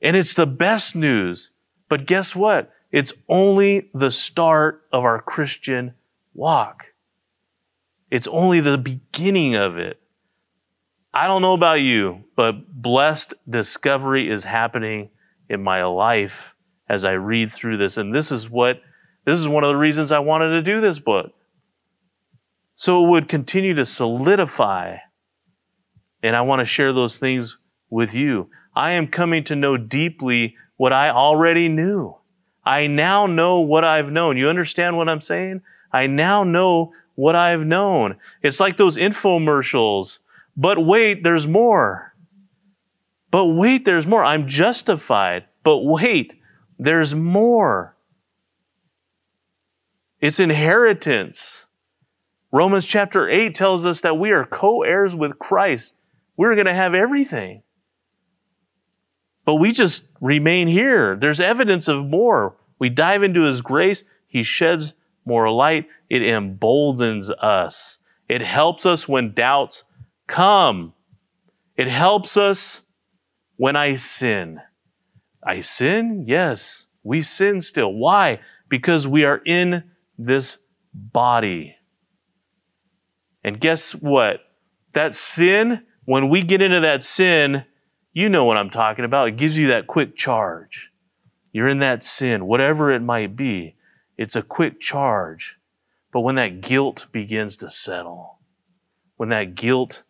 And 0.00 0.16
it's 0.16 0.34
the 0.34 0.46
best 0.46 0.96
news. 0.96 1.50
But 1.88 2.06
guess 2.06 2.34
what? 2.34 2.72
It's 2.90 3.12
only 3.28 3.90
the 3.92 4.10
start 4.10 4.82
of 4.92 5.04
our 5.04 5.20
Christian 5.20 5.94
walk. 6.32 6.86
It's 8.14 8.28
only 8.28 8.60
the 8.60 8.78
beginning 8.78 9.56
of 9.56 9.76
it. 9.76 10.00
I 11.12 11.26
don't 11.26 11.42
know 11.42 11.54
about 11.54 11.80
you, 11.80 12.22
but 12.36 12.80
blessed 12.80 13.34
discovery 13.50 14.30
is 14.30 14.44
happening 14.44 15.10
in 15.48 15.64
my 15.64 15.82
life 15.82 16.54
as 16.88 17.04
I 17.04 17.14
read 17.14 17.50
through 17.50 17.78
this. 17.78 17.96
And 17.96 18.14
this 18.14 18.30
is 18.30 18.48
what, 18.48 18.80
this 19.24 19.40
is 19.40 19.48
one 19.48 19.64
of 19.64 19.68
the 19.68 19.76
reasons 19.76 20.12
I 20.12 20.20
wanted 20.20 20.50
to 20.50 20.62
do 20.62 20.80
this 20.80 21.00
book. 21.00 21.32
So 22.76 23.04
it 23.04 23.08
would 23.08 23.28
continue 23.28 23.74
to 23.74 23.84
solidify. 23.84 24.98
And 26.22 26.36
I 26.36 26.42
want 26.42 26.60
to 26.60 26.66
share 26.66 26.92
those 26.92 27.18
things 27.18 27.58
with 27.90 28.14
you. 28.14 28.48
I 28.76 28.92
am 28.92 29.08
coming 29.08 29.42
to 29.42 29.56
know 29.56 29.76
deeply 29.76 30.54
what 30.76 30.92
I 30.92 31.10
already 31.10 31.68
knew. 31.68 32.14
I 32.64 32.86
now 32.86 33.26
know 33.26 33.58
what 33.58 33.82
I've 33.82 34.12
known. 34.12 34.36
You 34.36 34.50
understand 34.50 34.96
what 34.96 35.08
I'm 35.08 35.20
saying? 35.20 35.62
I 35.92 36.06
now 36.06 36.44
know 36.44 36.92
what 37.14 37.36
I've 37.36 37.64
known. 37.64 38.16
It's 38.42 38.60
like 38.60 38.76
those 38.76 38.96
infomercials. 38.96 40.18
But 40.56 40.84
wait, 40.84 41.22
there's 41.22 41.46
more. 41.46 42.14
But 43.30 43.46
wait, 43.46 43.84
there's 43.84 44.06
more. 44.06 44.24
I'm 44.24 44.46
justified. 44.46 45.44
But 45.62 45.78
wait, 45.78 46.40
there's 46.78 47.14
more. 47.14 47.96
It's 50.20 50.40
inheritance. 50.40 51.66
Romans 52.52 52.86
chapter 52.86 53.28
8 53.28 53.54
tells 53.54 53.84
us 53.84 54.02
that 54.02 54.18
we 54.18 54.30
are 54.30 54.44
co 54.44 54.82
heirs 54.82 55.14
with 55.16 55.38
Christ. 55.38 55.96
We're 56.36 56.54
going 56.54 56.66
to 56.66 56.74
have 56.74 56.94
everything. 56.94 57.62
But 59.44 59.56
we 59.56 59.72
just 59.72 60.10
remain 60.20 60.68
here. 60.68 61.16
There's 61.16 61.40
evidence 61.40 61.88
of 61.88 62.06
more. 62.06 62.54
We 62.78 62.88
dive 62.88 63.22
into 63.22 63.42
His 63.42 63.60
grace, 63.60 64.04
He 64.26 64.42
sheds 64.42 64.94
more 65.24 65.50
light. 65.50 65.88
It 66.08 66.22
emboldens 66.22 67.30
us. 67.30 67.98
It 68.28 68.42
helps 68.42 68.86
us 68.86 69.08
when 69.08 69.34
doubts 69.34 69.84
come. 70.26 70.92
It 71.76 71.88
helps 71.88 72.36
us 72.36 72.86
when 73.56 73.76
I 73.76 73.96
sin. 73.96 74.60
I 75.42 75.60
sin? 75.60 76.24
Yes, 76.26 76.88
we 77.02 77.20
sin 77.20 77.60
still. 77.60 77.92
Why? 77.92 78.40
Because 78.68 79.06
we 79.06 79.24
are 79.24 79.40
in 79.44 79.84
this 80.16 80.58
body. 80.92 81.76
And 83.42 83.60
guess 83.60 83.94
what? 83.94 84.40
That 84.94 85.14
sin, 85.14 85.82
when 86.04 86.28
we 86.28 86.42
get 86.42 86.62
into 86.62 86.80
that 86.80 87.02
sin, 87.02 87.64
you 88.12 88.28
know 88.28 88.44
what 88.44 88.56
I'm 88.56 88.70
talking 88.70 89.04
about. 89.04 89.28
It 89.28 89.36
gives 89.36 89.58
you 89.58 89.68
that 89.68 89.86
quick 89.86 90.16
charge. 90.16 90.90
You're 91.52 91.68
in 91.68 91.80
that 91.80 92.02
sin, 92.02 92.46
whatever 92.46 92.92
it 92.92 93.00
might 93.00 93.36
be. 93.36 93.76
It's 94.16 94.36
a 94.36 94.42
quick 94.42 94.80
charge. 94.80 95.58
But 96.12 96.20
when 96.20 96.36
that 96.36 96.60
guilt 96.60 97.08
begins 97.10 97.56
to 97.58 97.68
settle, 97.68 98.38
when 99.16 99.30
that 99.30 99.54
guilt 99.54 100.04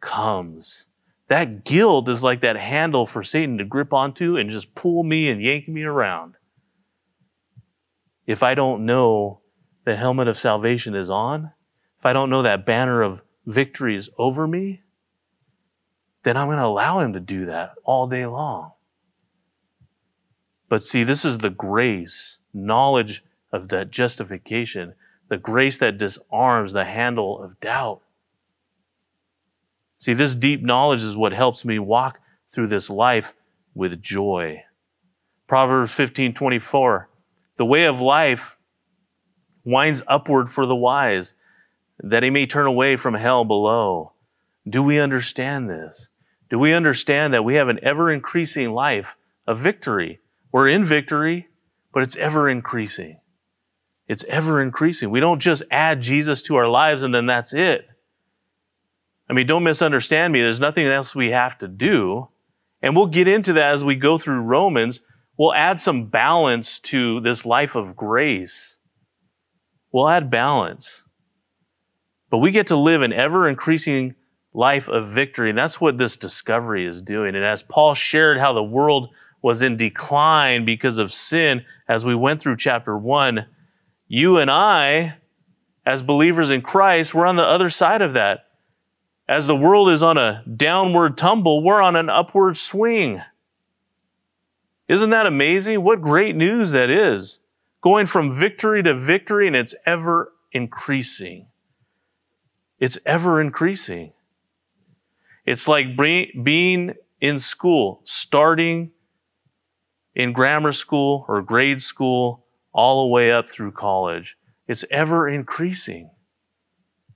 comes, 0.00 0.88
that 1.28 1.64
guilt 1.64 2.08
is 2.08 2.22
like 2.22 2.42
that 2.42 2.56
handle 2.56 3.06
for 3.06 3.22
Satan 3.22 3.58
to 3.58 3.64
grip 3.64 3.92
onto 3.92 4.36
and 4.36 4.50
just 4.50 4.74
pull 4.74 5.02
me 5.02 5.28
and 5.28 5.42
yank 5.42 5.66
me 5.66 5.82
around. 5.82 6.34
If 8.26 8.42
I 8.42 8.54
don't 8.54 8.84
know 8.84 9.40
the 9.84 9.96
helmet 9.96 10.28
of 10.28 10.38
salvation 10.38 10.94
is 10.94 11.10
on, 11.10 11.52
if 11.98 12.06
I 12.06 12.12
don't 12.12 12.30
know 12.30 12.42
that 12.42 12.66
banner 12.66 13.02
of 13.02 13.22
victory 13.46 13.96
is 13.96 14.10
over 14.18 14.46
me, 14.46 14.82
then 16.22 16.36
I'm 16.36 16.48
going 16.48 16.58
to 16.58 16.66
allow 16.66 17.00
him 17.00 17.12
to 17.14 17.20
do 17.20 17.46
that 17.46 17.74
all 17.84 18.08
day 18.08 18.26
long. 18.26 18.72
But 20.68 20.82
see, 20.82 21.04
this 21.04 21.24
is 21.24 21.38
the 21.38 21.50
grace, 21.50 22.40
knowledge 22.52 23.24
of 23.52 23.68
that 23.68 23.90
justification, 23.90 24.94
the 25.28 25.36
grace 25.36 25.78
that 25.78 25.98
disarms 25.98 26.72
the 26.72 26.84
handle 26.84 27.42
of 27.42 27.60
doubt. 27.60 28.00
See, 29.98 30.12
this 30.12 30.34
deep 30.34 30.62
knowledge 30.62 31.02
is 31.02 31.16
what 31.16 31.32
helps 31.32 31.64
me 31.64 31.78
walk 31.78 32.20
through 32.50 32.68
this 32.68 32.90
life 32.90 33.34
with 33.74 34.02
joy. 34.02 34.62
Proverbs 35.46 35.92
15 35.92 36.34
24. 36.34 37.08
The 37.56 37.64
way 37.64 37.84
of 37.84 38.00
life 38.00 38.56
winds 39.64 40.02
upward 40.06 40.48
for 40.48 40.66
the 40.66 40.76
wise, 40.76 41.34
that 41.98 42.22
he 42.22 42.30
may 42.30 42.46
turn 42.46 42.66
away 42.66 42.96
from 42.96 43.14
hell 43.14 43.44
below. 43.44 44.12
Do 44.68 44.82
we 44.82 45.00
understand 45.00 45.68
this? 45.68 46.10
Do 46.50 46.58
we 46.58 46.72
understand 46.72 47.34
that 47.34 47.44
we 47.44 47.54
have 47.54 47.68
an 47.68 47.80
ever 47.82 48.12
increasing 48.12 48.72
life 48.72 49.16
of 49.46 49.58
victory? 49.58 50.20
We're 50.52 50.68
in 50.68 50.84
victory, 50.84 51.48
but 51.92 52.02
it's 52.02 52.16
ever 52.16 52.48
increasing. 52.48 53.18
It's 54.08 54.24
ever 54.24 54.62
increasing. 54.62 55.10
We 55.10 55.20
don't 55.20 55.40
just 55.40 55.62
add 55.70 56.00
Jesus 56.00 56.42
to 56.42 56.56
our 56.56 56.68
lives 56.68 57.02
and 57.02 57.14
then 57.14 57.26
that's 57.26 57.52
it. 57.52 57.86
I 59.28 59.32
mean, 59.32 59.46
don't 59.46 59.64
misunderstand 59.64 60.32
me. 60.32 60.40
There's 60.40 60.60
nothing 60.60 60.86
else 60.86 61.14
we 61.14 61.30
have 61.30 61.58
to 61.58 61.68
do. 61.68 62.28
And 62.82 62.94
we'll 62.94 63.06
get 63.06 63.26
into 63.26 63.54
that 63.54 63.72
as 63.72 63.84
we 63.84 63.96
go 63.96 64.18
through 64.18 64.40
Romans. 64.40 65.00
We'll 65.36 65.54
add 65.54 65.78
some 65.78 66.06
balance 66.06 66.78
to 66.80 67.20
this 67.20 67.44
life 67.44 67.74
of 67.74 67.96
grace. 67.96 68.78
We'll 69.92 70.08
add 70.08 70.30
balance. 70.30 71.04
But 72.30 72.38
we 72.38 72.52
get 72.52 72.68
to 72.68 72.76
live 72.76 73.02
an 73.02 73.12
ever 73.12 73.48
increasing 73.48 74.14
life 74.54 74.88
of 74.88 75.08
victory. 75.08 75.50
And 75.50 75.58
that's 75.58 75.80
what 75.80 75.98
this 75.98 76.16
discovery 76.16 76.86
is 76.86 77.02
doing. 77.02 77.34
And 77.34 77.44
as 77.44 77.62
Paul 77.62 77.94
shared 77.94 78.38
how 78.38 78.52
the 78.52 78.62
world 78.62 79.10
was 79.42 79.62
in 79.62 79.76
decline 79.76 80.64
because 80.64 80.98
of 80.98 81.12
sin, 81.12 81.64
as 81.88 82.04
we 82.04 82.14
went 82.14 82.40
through 82.40 82.56
chapter 82.56 82.96
one, 82.96 83.46
you 84.08 84.38
and 84.38 84.50
I, 84.50 85.16
as 85.84 86.02
believers 86.02 86.50
in 86.50 86.62
Christ, 86.62 87.14
we're 87.14 87.26
on 87.26 87.36
the 87.36 87.44
other 87.44 87.70
side 87.70 88.02
of 88.02 88.14
that. 88.14 88.46
As 89.28 89.46
the 89.46 89.56
world 89.56 89.90
is 89.90 90.02
on 90.02 90.18
a 90.18 90.44
downward 90.56 91.18
tumble, 91.18 91.62
we're 91.62 91.82
on 91.82 91.96
an 91.96 92.08
upward 92.08 92.56
swing. 92.56 93.22
Isn't 94.88 95.10
that 95.10 95.26
amazing? 95.26 95.82
What 95.82 96.00
great 96.00 96.36
news 96.36 96.70
that 96.70 96.90
is. 96.90 97.40
Going 97.82 98.06
from 98.06 98.32
victory 98.32 98.82
to 98.84 98.94
victory, 98.94 99.46
and 99.46 99.56
it's 99.56 99.74
ever 99.84 100.32
increasing. 100.52 101.46
It's 102.78 102.98
ever 103.04 103.40
increasing. 103.40 104.12
It's 105.44 105.66
like 105.66 105.96
being 105.96 106.94
in 107.20 107.38
school, 107.38 108.00
starting 108.04 108.92
in 110.14 110.32
grammar 110.32 110.72
school 110.72 111.24
or 111.28 111.42
grade 111.42 111.80
school, 111.80 112.45
all 112.76 113.02
the 113.04 113.12
way 113.12 113.32
up 113.32 113.48
through 113.48 113.72
college. 113.72 114.36
It's 114.68 114.84
ever 114.90 115.26
increasing. 115.26 116.10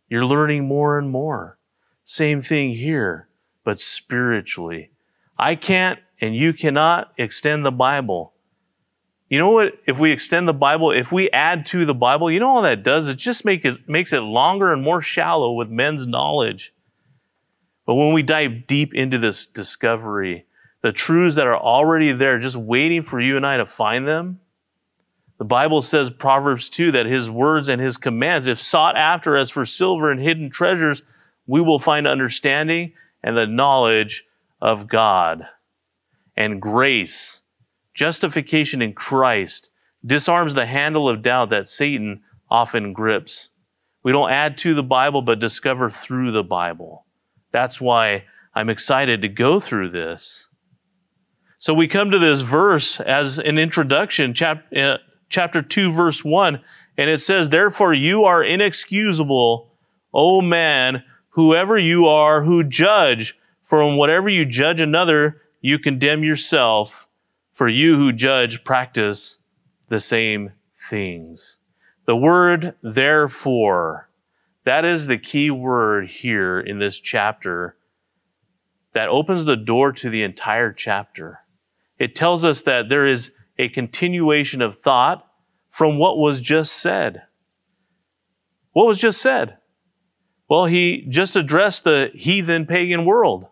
You're 0.09 0.25
learning 0.25 0.67
more 0.67 0.99
and 0.99 1.11
more. 1.11 1.59
Same 2.03 2.41
thing 2.41 2.71
here, 2.71 3.29
but 3.63 3.79
spiritually. 3.79 4.91
I 5.39 5.55
can't 5.55 5.99
and 6.21 6.35
you 6.35 6.55
cannot 6.55 7.13
extend 7.19 7.65
the 7.65 7.71
Bible. 7.71 8.33
You 9.29 9.39
know 9.39 9.51
what? 9.51 9.75
If 9.87 9.99
we 9.99 10.11
extend 10.11 10.49
the 10.49 10.55
Bible, 10.55 10.91
if 10.93 11.13
we 11.13 11.31
add 11.31 11.67
to 11.67 11.85
the 11.85 11.95
Bible, 11.95 12.31
you 12.31 12.41
know 12.41 12.57
all 12.57 12.63
that 12.63 12.83
does? 12.83 13.09
It 13.09 13.17
just 13.17 13.45
make 13.45 13.65
it, 13.65 13.89
makes 13.89 14.13
it 14.13 14.21
longer 14.21 14.73
and 14.73 14.83
more 14.83 15.03
shallow 15.03 15.53
with 15.53 15.69
men's 15.69 16.07
knowledge. 16.07 16.73
But 17.87 17.95
when 17.95 18.13
we 18.13 18.23
dive 18.23 18.67
deep 18.67 18.95
into 18.95 19.19
this 19.19 19.47
discovery, 19.47 20.47
the 20.83 20.93
truths 20.93 21.37
that 21.37 21.47
are 21.47 21.57
already 21.57 22.13
there, 22.13 22.39
just 22.39 22.57
waiting 22.57 23.03
for 23.03 23.21
you 23.21 23.37
and 23.37 23.47
I 23.47 23.59
to 23.59 23.67
find 23.67 24.07
them, 24.07 24.41
the 25.41 25.47
Bible 25.47 25.81
says, 25.81 26.11
Proverbs 26.11 26.69
2, 26.69 26.93
that 26.93 27.07
his 27.07 27.31
words 27.31 27.71
and 27.71 27.81
his 27.81 27.97
commands, 27.97 28.47
if 28.47 28.61
sought 28.61 28.95
after 28.95 29.39
as 29.39 29.49
for 29.49 29.65
silver 29.65 30.11
and 30.11 30.21
hidden 30.21 30.51
treasures, 30.51 31.03
we 31.47 31.63
will 31.63 31.79
find 31.79 32.07
understanding 32.07 32.93
and 33.23 33.39
the 33.39 33.47
knowledge 33.47 34.27
of 34.61 34.87
God. 34.87 35.47
And 36.37 36.61
grace, 36.61 37.41
justification 37.95 38.83
in 38.83 38.93
Christ, 38.93 39.71
disarms 40.05 40.53
the 40.53 40.67
handle 40.67 41.09
of 41.09 41.23
doubt 41.23 41.49
that 41.49 41.71
Satan 41.71 42.21
often 42.51 42.93
grips. 42.93 43.49
We 44.03 44.13
don't 44.13 44.31
add 44.31 44.59
to 44.59 44.75
the 44.75 44.83
Bible, 44.83 45.23
but 45.23 45.41
discover 45.41 45.89
through 45.89 46.33
the 46.33 46.45
Bible. 46.45 47.07
That's 47.51 47.81
why 47.81 48.25
I'm 48.55 48.69
excited 48.69 49.23
to 49.23 49.29
go 49.29 49.59
through 49.59 49.89
this. 49.89 50.51
So 51.57 51.73
we 51.73 51.89
come 51.89 52.11
to 52.11 52.19
this 52.19 52.43
verse 52.43 53.01
as 53.01 53.39
an 53.39 53.57
introduction, 53.57 54.35
chap- 54.35 54.71
uh, 54.77 54.99
chapter 55.31 55.63
2, 55.63 55.93
verse 55.93 56.25
1, 56.25 56.61
and 56.99 57.09
it 57.09 57.21
says, 57.21 57.49
Therefore 57.49 57.95
you 57.95 58.25
are 58.25 58.45
inexcusable, 58.45 59.73
O 60.13 60.43
man, 60.43 61.03
whoever 61.31 61.79
you 61.79 62.07
are 62.07 62.43
who 62.43 62.63
judge. 62.65 63.39
For 63.63 63.97
whatever 63.97 64.29
you 64.29 64.45
judge 64.45 64.81
another, 64.81 65.41
you 65.61 65.79
condemn 65.79 66.25
yourself. 66.25 67.09
For 67.53 67.69
you 67.69 67.97
who 67.97 68.13
judge 68.13 68.65
practice 68.65 69.39
the 69.89 70.01
same 70.01 70.53
things. 70.77 71.59
The 72.07 72.17
word 72.17 72.75
therefore, 72.83 74.11
that 74.65 74.85
is 74.85 75.07
the 75.07 75.19
key 75.19 75.51
word 75.51 76.09
here 76.09 76.59
in 76.59 76.79
this 76.79 76.99
chapter 76.99 77.77
that 78.93 79.09
opens 79.09 79.45
the 79.45 79.57
door 79.57 79.93
to 79.93 80.11
the 80.11 80.23
entire 80.23 80.73
chapter. 80.73 81.41
It 81.99 82.17
tells 82.17 82.45
us 82.45 82.63
that 82.63 82.89
there 82.89 83.07
is 83.07 83.31
a 83.61 83.69
continuation 83.69 84.63
of 84.63 84.79
thought 84.79 85.27
from 85.71 85.99
what 85.99 86.19
was 86.19 86.41
just 86.41 86.73
said. 86.73 87.23
What 88.73 88.87
was 88.87 89.01
just 89.01 89.21
said? 89.21 89.59
Well, 90.49 90.65
he 90.65 91.07
just 91.09 91.37
addressed 91.37 91.85
the 91.85 92.11
heathen 92.15 92.67
pagan 92.67 93.05
world. 93.05 93.47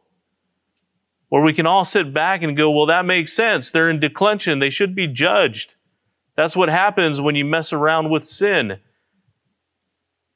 Where 1.29 1.42
we 1.42 1.53
can 1.53 1.66
all 1.66 1.85
sit 1.85 2.14
back 2.14 2.42
and 2.42 2.57
go, 2.57 2.71
well, 2.71 2.87
that 2.87 3.05
makes 3.05 3.35
sense. 3.35 3.71
They're 3.71 3.90
in 3.90 4.01
declension. 4.01 4.59
They 4.59 4.71
should 4.71 4.94
be 4.94 5.07
judged. 5.07 5.77
That's 6.37 6.57
what 6.57 6.71
happens 6.71 7.21
when 7.21 7.35
you 7.35 7.44
mess 7.44 7.73
around 7.73 8.11
with 8.11 8.25
sin. 8.25 8.79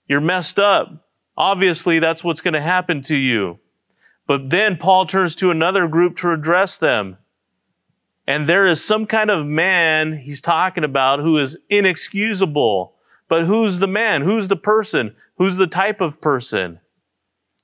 You're 0.07 0.21
messed 0.21 0.59
up. 0.59 1.09
Obviously, 1.37 1.99
that's 1.99 2.23
what's 2.23 2.43
going 2.43 2.55
to 2.55 2.61
happen 2.61 3.03
to 3.05 3.17
you. 3.17 3.59
But 4.27 4.51
then 4.51 4.77
Paul 4.77 5.07
turns 5.07 5.35
to 5.37 5.51
another 5.51 5.89
group 5.89 6.17
to 6.17 6.33
address 6.33 6.77
them. 6.77 7.17
And 8.27 8.49
there 8.49 8.67
is 8.67 8.83
some 8.83 9.07
kind 9.07 9.31
of 9.31 9.47
man 9.47 10.13
he's 10.13 10.41
talking 10.41 10.85
about 10.85 11.21
who 11.21 11.39
is 11.39 11.59
inexcusable. 11.69 12.95
But 13.29 13.47
who's 13.47 13.79
the 13.79 13.89
man? 13.89 14.23
Who's 14.23 14.49
the 14.49 14.57
person? 14.57 15.15
Who's 15.37 15.57
the 15.57 15.67
type 15.67 16.01
of 16.01 16.21
person? 16.21 16.81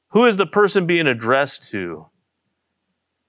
Who 0.08 0.26
is 0.26 0.36
the 0.36 0.46
person 0.46 0.86
being 0.86 1.06
addressed 1.06 1.70
to? 1.70 2.06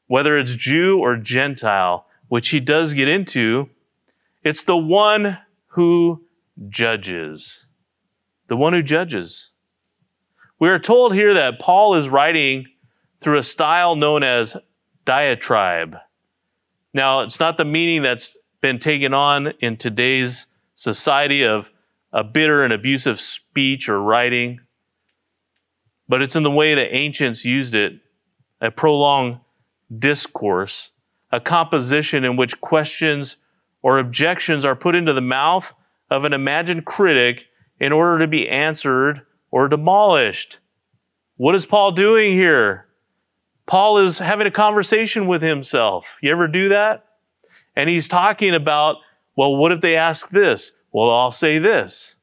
Whether 0.08 0.38
it's 0.38 0.56
Jew 0.56 1.00
or 1.00 1.18
Gentile, 1.18 2.08
which 2.30 2.50
he 2.50 2.60
does 2.60 2.94
get 2.94 3.08
into, 3.08 3.70
it's 4.44 4.64
the 4.64 4.78
one 4.78 5.38
who 5.68 6.24
judges. 6.70 7.68
The 8.48 8.58
one 8.58 8.74
who 8.74 8.82
judges. 8.82 9.52
We 10.60 10.70
are 10.70 10.80
told 10.80 11.14
here 11.14 11.36
that 11.36 11.60
Paul 11.60 11.96
is 11.96 12.10
writing 12.10 12.66
through 13.20 13.38
a 13.38 13.44
style 13.44 13.96
known 13.96 14.24
as 14.24 14.58
diatribe. 15.06 15.98
Now, 16.94 17.22
it's 17.22 17.40
not 17.40 17.58
the 17.58 17.66
meaning 17.66 18.02
that's 18.02 18.38
been 18.62 18.80
taken 18.80 19.14
on 19.14 19.54
in 19.60 19.78
today's 19.78 20.48
society 20.76 21.44
of 21.44 21.72
a 22.12 22.24
bitter 22.24 22.64
and 22.64 22.74
abusive 22.74 23.20
speech 23.20 23.88
or 23.88 24.02
writing, 24.02 24.60
but 26.08 26.22
it's 26.22 26.36
in 26.36 26.44
the 26.44 26.52
way 26.52 26.74
the 26.74 26.96
ancients 26.96 27.46
used 27.46 27.76
it 27.76 27.94
a 28.62 28.72
prolonged 28.72 29.40
discourse, 29.98 30.92
a 31.32 31.40
composition 31.40 32.26
in 32.26 32.36
which 32.36 32.60
questions 32.60 33.38
or 33.82 34.00
objections 34.00 34.66
are 34.66 34.76
put 34.76 34.96
into 34.96 35.14
the 35.14 35.22
mouth 35.22 35.74
of 36.10 36.26
an 36.26 36.34
imagined 36.34 36.86
critic 36.86 37.46
in 37.80 37.94
order 37.94 38.20
to 38.20 38.28
be 38.28 38.50
answered 38.50 39.22
or 39.52 39.70
demolished. 39.70 40.60
What 41.38 41.56
is 41.56 41.66
Paul 41.66 41.94
doing 41.94 42.34
here? 42.34 42.89
Paul 43.70 44.00
is 44.00 44.18
having 44.18 44.48
a 44.48 44.52
conversation 44.52 45.28
with 45.28 45.44
himself. 45.44 46.18
You 46.24 46.32
ever 46.32 46.48
do 46.48 46.70
that? 46.70 47.06
And 47.76 47.88
he's 47.88 48.08
talking 48.08 48.56
about, 48.56 48.96
well, 49.36 49.56
what 49.56 49.72
if 49.72 49.80
they 49.80 49.96
ask 49.96 50.32
this? 50.32 50.72
Well, 50.92 51.12
I'll 51.12 51.30
say 51.30 51.60
this. 51.60 52.16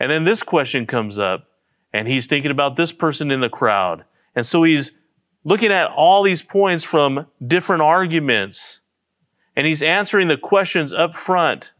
And 0.00 0.10
then 0.10 0.24
this 0.24 0.42
question 0.42 0.86
comes 0.86 1.16
up, 1.16 1.46
and 1.92 2.08
he's 2.08 2.26
thinking 2.26 2.50
about 2.50 2.74
this 2.74 2.90
person 2.90 3.30
in 3.30 3.40
the 3.40 3.48
crowd. 3.48 4.04
And 4.34 4.44
so 4.44 4.64
he's 4.64 4.90
looking 5.44 5.70
at 5.70 5.92
all 5.92 6.24
these 6.24 6.42
points 6.42 6.82
from 6.82 7.28
different 7.46 7.82
arguments, 7.82 8.80
and 9.54 9.68
he's 9.68 9.84
answering 9.84 10.26
the 10.26 10.36
questions 10.36 10.92
up 10.92 11.14
front. 11.14 11.74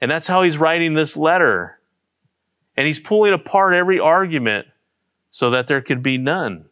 And 0.00 0.08
that's 0.08 0.28
how 0.28 0.44
he's 0.44 0.58
writing 0.58 0.94
this 0.94 1.16
letter. 1.16 1.80
And 2.76 2.86
he's 2.86 3.00
pulling 3.00 3.34
apart 3.34 3.74
every 3.74 3.98
argument 3.98 4.68
so 5.32 5.50
that 5.50 5.66
there 5.66 5.80
could 5.80 6.04
be 6.04 6.18
none. 6.18 6.67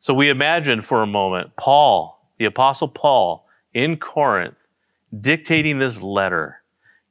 So 0.00 0.14
we 0.14 0.30
imagine 0.30 0.80
for 0.80 1.02
a 1.02 1.06
moment 1.06 1.54
Paul, 1.56 2.18
the 2.38 2.46
Apostle 2.46 2.88
Paul, 2.88 3.46
in 3.74 3.98
Corinth, 3.98 4.56
dictating 5.20 5.78
this 5.78 6.00
letter, 6.00 6.62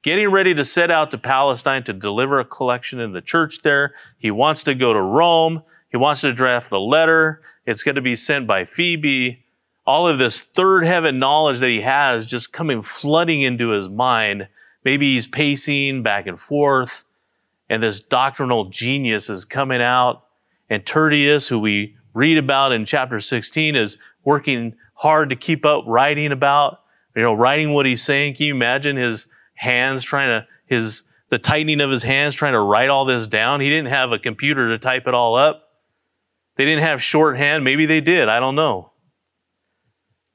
getting 0.01 0.29
ready 0.31 0.55
to 0.55 0.65
set 0.65 0.89
out 0.89 1.11
to 1.11 1.19
Palestine 1.19 1.83
to 1.83 1.93
deliver 1.93 2.39
a 2.39 2.45
collection 2.45 2.99
in 2.99 3.13
the 3.13 3.21
church 3.21 3.61
there. 3.61 3.93
He 4.17 4.31
wants 4.31 4.63
to 4.63 4.73
go 4.73 4.91
to 4.91 5.01
Rome. 5.01 5.61
He 5.91 5.97
wants 5.97 6.21
to 6.21 6.33
draft 6.33 6.71
a 6.71 6.79
letter. 6.79 7.43
It's 7.67 7.83
going 7.83 7.93
to 7.95 8.01
be 8.01 8.15
sent 8.15 8.47
by 8.47 8.65
Phoebe. 8.65 9.45
All 9.85 10.07
of 10.07 10.17
this 10.17 10.41
third 10.41 10.83
heaven 10.83 11.19
knowledge 11.19 11.59
that 11.59 11.69
he 11.69 11.81
has 11.81 12.25
just 12.25 12.53
coming 12.53 12.81
flooding 12.81 13.43
into 13.43 13.69
his 13.69 13.87
mind. 13.87 14.47
Maybe 14.83 15.13
he's 15.13 15.27
pacing 15.27 16.01
back 16.01 16.25
and 16.25 16.39
forth, 16.39 17.05
and 17.69 17.83
this 17.83 17.99
doctrinal 17.99 18.65
genius 18.65 19.29
is 19.29 19.45
coming 19.45 19.81
out. 19.81 20.23
And 20.71 20.85
Tertius, 20.85 21.47
who 21.47 21.59
we 21.59 21.97
read 22.13 22.37
about 22.37 22.71
in 22.71 22.85
chapter 22.85 23.19
16 23.19 23.75
is 23.75 23.97
working 24.23 24.75
hard 24.93 25.29
to 25.29 25.35
keep 25.35 25.65
up 25.65 25.83
writing 25.87 26.31
about, 26.31 26.81
you 27.15 27.21
know, 27.21 27.33
writing 27.33 27.73
what 27.73 27.85
he's 27.85 28.03
saying. 28.03 28.35
Can 28.35 28.47
you 28.47 28.55
imagine 28.55 28.97
his 28.97 29.27
hands 29.55 30.03
trying 30.03 30.29
to, 30.29 30.47
his, 30.65 31.03
the 31.29 31.37
tightening 31.37 31.81
of 31.81 31.89
his 31.89 32.03
hands 32.03 32.35
trying 32.35 32.53
to 32.53 32.59
write 32.59 32.89
all 32.89 33.05
this 33.05 33.27
down? 33.27 33.61
He 33.61 33.69
didn't 33.69 33.89
have 33.89 34.11
a 34.11 34.19
computer 34.19 34.69
to 34.69 34.77
type 34.77 35.07
it 35.07 35.13
all 35.13 35.35
up. 35.35 35.69
They 36.57 36.65
didn't 36.65 36.83
have 36.83 37.01
shorthand. 37.01 37.63
Maybe 37.63 37.85
they 37.85 38.01
did. 38.01 38.27
I 38.27 38.39
don't 38.39 38.55
know. 38.55 38.91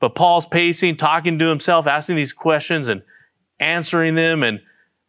But 0.00 0.14
Paul's 0.14 0.46
pacing, 0.46 0.96
talking 0.96 1.38
to 1.38 1.48
himself, 1.48 1.86
asking 1.86 2.16
these 2.16 2.32
questions 2.32 2.88
and 2.88 3.02
answering 3.60 4.14
them. 4.14 4.42
And 4.42 4.60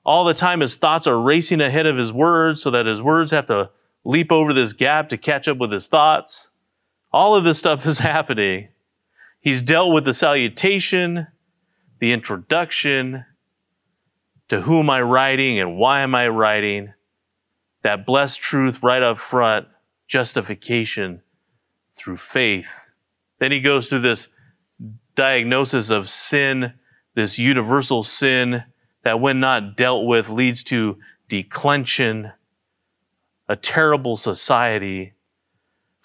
all 0.05 0.23
the 0.23 0.33
time 0.33 0.59
his 0.59 0.75
thoughts 0.75 1.07
are 1.07 1.19
racing 1.19 1.61
ahead 1.61 1.85
of 1.85 1.97
his 1.97 2.13
words 2.13 2.61
so 2.61 2.71
that 2.71 2.85
his 2.85 3.01
words 3.01 3.31
have 3.31 3.45
to 3.47 3.69
leap 4.03 4.31
over 4.31 4.53
this 4.53 4.73
gap 4.73 5.09
to 5.09 5.17
catch 5.17 5.47
up 5.47 5.57
with 5.57 5.71
his 5.71 5.87
thoughts. 5.87 6.51
All 7.15 7.33
of 7.33 7.45
this 7.45 7.57
stuff 7.57 7.85
is 7.85 7.99
happening. 8.13 8.67
He's 9.39 9.61
dealt 9.61 9.93
with 9.93 10.03
the 10.03 10.13
salutation, 10.13 11.27
the 11.99 12.11
introduction, 12.11 13.23
to 14.49 14.59
whom 14.59 14.87
am 14.87 14.89
I 14.89 15.01
writing 15.01 15.57
and 15.57 15.77
why 15.77 16.01
am 16.01 16.13
I 16.13 16.27
writing, 16.27 16.93
that 17.83 18.05
blessed 18.05 18.41
truth 18.41 18.83
right 18.83 19.01
up 19.01 19.17
front, 19.17 19.65
justification 20.07 21.21
through 21.93 22.17
faith. 22.17 22.91
Then 23.39 23.53
he 23.53 23.61
goes 23.61 23.87
through 23.87 24.01
this 24.01 24.27
diagnosis 25.15 25.89
of 25.91 26.09
sin, 26.09 26.73
this 27.13 27.39
universal 27.39 28.03
sin 28.03 28.65
that, 29.03 29.21
when 29.21 29.39
not 29.39 29.77
dealt 29.77 30.05
with, 30.05 30.27
leads 30.27 30.65
to 30.65 30.97
declension, 31.29 32.33
a 33.47 33.55
terrible 33.55 34.17
society, 34.17 35.13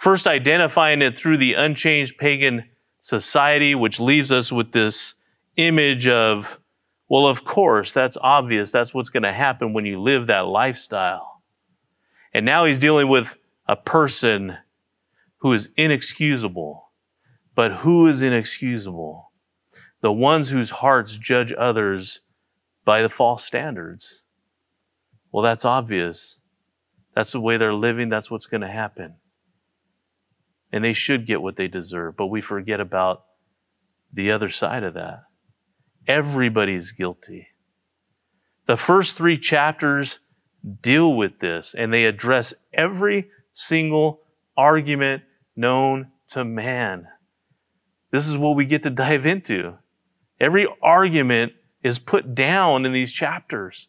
First, 0.00 0.26
identifying 0.26 1.02
it 1.02 1.14
through 1.14 1.36
the 1.36 1.52
unchanged 1.52 2.16
pagan 2.16 2.64
society, 3.02 3.74
which 3.74 4.00
leaves 4.00 4.32
us 4.32 4.50
with 4.50 4.72
this 4.72 5.12
image 5.58 6.08
of, 6.08 6.58
well, 7.10 7.26
of 7.26 7.44
course, 7.44 7.92
that's 7.92 8.16
obvious. 8.22 8.72
That's 8.72 8.94
what's 8.94 9.10
going 9.10 9.24
to 9.24 9.32
happen 9.32 9.74
when 9.74 9.84
you 9.84 10.00
live 10.00 10.28
that 10.28 10.46
lifestyle. 10.46 11.42
And 12.32 12.46
now 12.46 12.64
he's 12.64 12.78
dealing 12.78 13.08
with 13.08 13.36
a 13.68 13.76
person 13.76 14.56
who 15.40 15.52
is 15.52 15.68
inexcusable. 15.76 16.90
But 17.54 17.70
who 17.70 18.06
is 18.06 18.22
inexcusable? 18.22 19.30
The 20.00 20.12
ones 20.12 20.48
whose 20.48 20.70
hearts 20.70 21.18
judge 21.18 21.52
others 21.52 22.20
by 22.86 23.02
the 23.02 23.10
false 23.10 23.44
standards. 23.44 24.22
Well, 25.30 25.44
that's 25.44 25.66
obvious. 25.66 26.40
That's 27.14 27.32
the 27.32 27.40
way 27.40 27.58
they're 27.58 27.74
living. 27.74 28.08
That's 28.08 28.30
what's 28.30 28.46
going 28.46 28.62
to 28.62 28.68
happen 28.68 29.16
and 30.72 30.84
they 30.84 30.92
should 30.92 31.26
get 31.26 31.42
what 31.42 31.56
they 31.56 31.68
deserve. 31.68 32.16
But 32.16 32.26
we 32.26 32.40
forget 32.40 32.80
about 32.80 33.24
the 34.12 34.30
other 34.30 34.48
side 34.48 34.82
of 34.82 34.94
that. 34.94 35.24
Everybody's 36.06 36.92
guilty. 36.92 37.48
The 38.66 38.76
first 38.76 39.16
three 39.16 39.36
chapters 39.36 40.20
deal 40.82 41.14
with 41.14 41.38
this 41.38 41.74
and 41.74 41.92
they 41.92 42.04
address 42.04 42.54
every 42.72 43.30
single 43.52 44.22
argument 44.56 45.22
known 45.56 46.08
to 46.28 46.44
man. 46.44 47.06
This 48.10 48.26
is 48.26 48.36
what 48.36 48.56
we 48.56 48.64
get 48.64 48.82
to 48.84 48.90
dive 48.90 49.26
into. 49.26 49.74
Every 50.38 50.66
argument 50.82 51.52
is 51.82 51.98
put 51.98 52.34
down 52.34 52.86
in 52.86 52.92
these 52.92 53.12
chapters. 53.12 53.88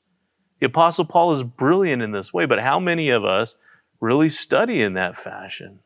The 0.60 0.67
Apostle 0.67 1.06
Paul 1.06 1.32
is 1.32 1.44
brilliant 1.44 2.02
in 2.02 2.12
this 2.12 2.34
way, 2.34 2.46
but 2.46 2.60
how 2.60 2.80
many 2.80 3.10
of 3.10 3.26
us 3.26 3.56
really 4.00 4.30
study 4.30 4.82
in 4.82 4.94
that 4.94 5.17
fashion? 5.17 5.80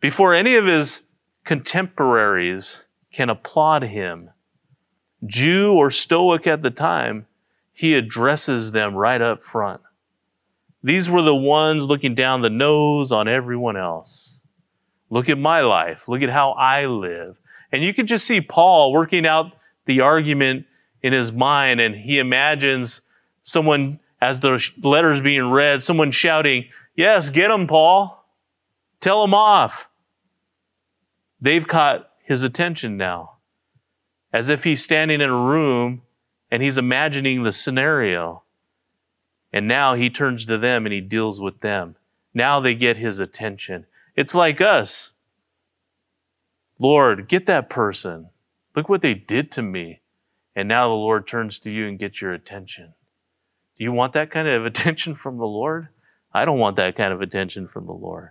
Before 0.00 0.34
any 0.34 0.56
of 0.56 0.66
his 0.66 1.02
contemporaries 1.44 2.86
can 3.12 3.30
applaud 3.30 3.82
him, 3.82 4.30
Jew 5.26 5.74
or 5.74 5.90
Stoic 5.90 6.46
at 6.46 6.62
the 6.62 6.70
time, 6.70 7.26
he 7.72 7.94
addresses 7.94 8.72
them 8.72 8.94
right 8.94 9.20
up 9.20 9.42
front. 9.42 9.80
These 10.82 11.10
were 11.10 11.22
the 11.22 11.34
ones 11.34 11.86
looking 11.86 12.14
down 12.14 12.40
the 12.40 12.50
nose 12.50 13.12
on 13.12 13.28
everyone 13.28 13.76
else. 13.76 14.42
Look 15.10 15.28
at 15.28 15.38
my 15.38 15.60
life. 15.60 16.08
Look 16.08 16.22
at 16.22 16.30
how 16.30 16.52
I 16.52 16.86
live. 16.86 17.36
And 17.72 17.82
you 17.82 17.92
can 17.92 18.06
just 18.06 18.26
see 18.26 18.40
Paul 18.40 18.92
working 18.92 19.26
out 19.26 19.52
the 19.84 20.00
argument 20.00 20.66
in 21.02 21.12
his 21.12 21.32
mind 21.32 21.80
and 21.80 21.94
he 21.94 22.18
imagines 22.18 23.02
someone, 23.42 24.00
as 24.20 24.40
the 24.40 24.64
letters 24.82 25.20
being 25.20 25.50
read, 25.50 25.82
someone 25.82 26.10
shouting, 26.10 26.66
Yes, 26.96 27.30
get 27.30 27.50
him, 27.50 27.66
Paul. 27.66 28.24
Tell 29.00 29.24
him 29.24 29.34
off. 29.34 29.88
They've 31.40 31.66
caught 31.66 32.10
his 32.22 32.42
attention 32.42 32.96
now, 32.96 33.36
as 34.32 34.48
if 34.48 34.64
he's 34.64 34.84
standing 34.84 35.20
in 35.20 35.30
a 35.30 35.34
room 35.34 36.02
and 36.50 36.62
he's 36.62 36.78
imagining 36.78 37.42
the 37.42 37.52
scenario. 37.52 38.42
And 39.52 39.66
now 39.66 39.94
he 39.94 40.10
turns 40.10 40.46
to 40.46 40.58
them 40.58 40.86
and 40.86 40.92
he 40.92 41.00
deals 41.00 41.40
with 41.40 41.60
them. 41.60 41.96
Now 42.34 42.60
they 42.60 42.74
get 42.74 42.96
his 42.96 43.18
attention. 43.18 43.86
It's 44.14 44.34
like 44.34 44.60
us. 44.60 45.12
Lord, 46.78 47.28
get 47.28 47.46
that 47.46 47.68
person. 47.68 48.30
Look 48.76 48.88
what 48.88 49.02
they 49.02 49.14
did 49.14 49.52
to 49.52 49.62
me. 49.62 50.00
And 50.54 50.68
now 50.68 50.88
the 50.88 50.94
Lord 50.94 51.26
turns 51.26 51.58
to 51.60 51.70
you 51.70 51.88
and 51.88 51.98
gets 51.98 52.20
your 52.20 52.32
attention. 52.32 52.94
Do 53.76 53.84
you 53.84 53.92
want 53.92 54.12
that 54.12 54.30
kind 54.30 54.48
of 54.48 54.66
attention 54.66 55.14
from 55.14 55.38
the 55.38 55.46
Lord? 55.46 55.88
I 56.32 56.44
don't 56.44 56.58
want 56.58 56.76
that 56.76 56.96
kind 56.96 57.12
of 57.12 57.22
attention 57.22 57.66
from 57.66 57.86
the 57.86 57.92
Lord. 57.92 58.30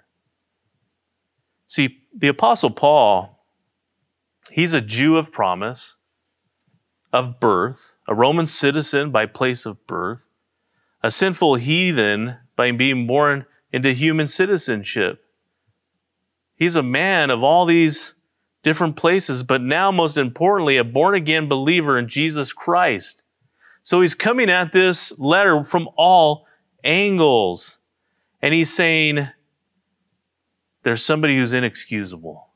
See, 1.67 1.98
the 2.15 2.27
Apostle 2.27 2.71
Paul, 2.71 3.39
he's 4.51 4.73
a 4.73 4.81
Jew 4.81 5.17
of 5.17 5.31
promise, 5.31 5.97
of 7.11 7.39
birth, 7.39 7.95
a 8.07 8.15
Roman 8.15 8.47
citizen 8.47 9.11
by 9.11 9.25
place 9.25 9.65
of 9.65 9.85
birth, 9.87 10.27
a 11.01 11.11
sinful 11.11 11.55
heathen 11.55 12.37
by 12.55 12.71
being 12.71 13.07
born 13.07 13.45
into 13.71 13.93
human 13.93 14.27
citizenship. 14.27 15.23
He's 16.55 16.75
a 16.75 16.83
man 16.83 17.29
of 17.29 17.41
all 17.43 17.65
these 17.65 18.15
different 18.63 18.95
places, 18.97 19.43
but 19.43 19.61
now, 19.61 19.91
most 19.91 20.17
importantly, 20.17 20.77
a 20.77 20.83
born 20.83 21.15
again 21.15 21.47
believer 21.47 21.97
in 21.97 22.07
Jesus 22.07 22.51
Christ. 22.51 23.23
So 23.81 24.01
he's 24.01 24.15
coming 24.15 24.49
at 24.49 24.73
this 24.73 25.17
letter 25.17 25.63
from 25.63 25.87
all 25.95 26.45
angles. 26.83 27.79
And 28.41 28.53
he's 28.53 28.73
saying, 28.73 29.29
there's 30.83 31.03
somebody 31.03 31.37
who's 31.37 31.53
inexcusable. 31.53 32.47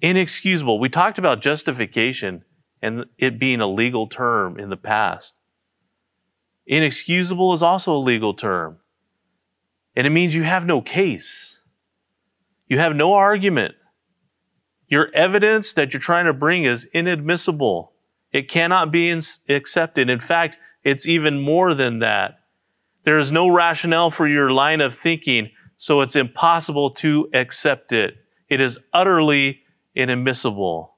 Inexcusable. 0.00 0.78
We 0.78 0.88
talked 0.88 1.18
about 1.18 1.40
justification 1.40 2.44
and 2.82 3.06
it 3.18 3.38
being 3.38 3.60
a 3.60 3.66
legal 3.66 4.06
term 4.06 4.58
in 4.58 4.70
the 4.70 4.76
past. 4.76 5.34
Inexcusable 6.66 7.52
is 7.52 7.62
also 7.62 7.96
a 7.96 7.98
legal 7.98 8.34
term. 8.34 8.78
And 9.96 10.06
it 10.06 10.10
means 10.10 10.34
you 10.34 10.44
have 10.44 10.66
no 10.66 10.80
case. 10.80 11.64
You 12.68 12.78
have 12.78 12.94
no 12.94 13.14
argument. 13.14 13.74
Your 14.86 15.10
evidence 15.14 15.72
that 15.74 15.92
you're 15.92 16.00
trying 16.00 16.26
to 16.26 16.32
bring 16.32 16.64
is 16.64 16.84
inadmissible. 16.92 17.92
It 18.32 18.48
cannot 18.48 18.92
be 18.92 19.10
accepted. 19.48 20.10
In 20.10 20.20
fact, 20.20 20.58
it's 20.84 21.08
even 21.08 21.40
more 21.40 21.74
than 21.74 21.98
that. 22.00 22.40
There 23.04 23.18
is 23.18 23.32
no 23.32 23.48
rationale 23.48 24.10
for 24.10 24.28
your 24.28 24.50
line 24.50 24.80
of 24.80 24.94
thinking, 24.94 25.50
so 25.78 26.00
it's 26.00 26.16
impossible 26.16 26.90
to 26.90 27.30
accept 27.32 27.92
it. 27.92 28.16
It 28.48 28.60
is 28.60 28.78
utterly 28.92 29.62
inadmissible. 29.94 30.96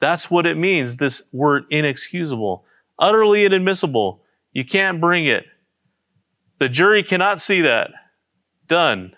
That's 0.00 0.30
what 0.30 0.46
it 0.46 0.56
means, 0.56 0.96
this 0.96 1.22
word 1.32 1.64
inexcusable. 1.70 2.64
Utterly 2.98 3.44
inadmissible. 3.44 4.22
You 4.52 4.64
can't 4.64 5.00
bring 5.00 5.26
it. 5.26 5.44
The 6.58 6.68
jury 6.68 7.02
cannot 7.02 7.40
see 7.40 7.60
that. 7.62 7.90
Done. 8.66 9.14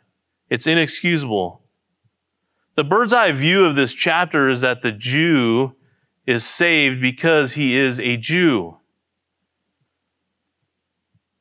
It's 0.51 0.67
inexcusable. 0.67 1.63
The 2.75 2.85
bird's 2.85 3.13
eye 3.13 3.33
view 3.33 3.65
of 3.65 3.77
this 3.77 3.95
chapter 3.95 4.49
is 4.51 4.61
that 4.63 4.83
the 4.83 4.93
Jew 4.93 5.75
is 6.27 6.45
saved 6.45 7.01
because 7.01 7.53
he 7.53 7.79
is 7.79 8.01
a 8.01 8.17
Jew. 8.17 8.77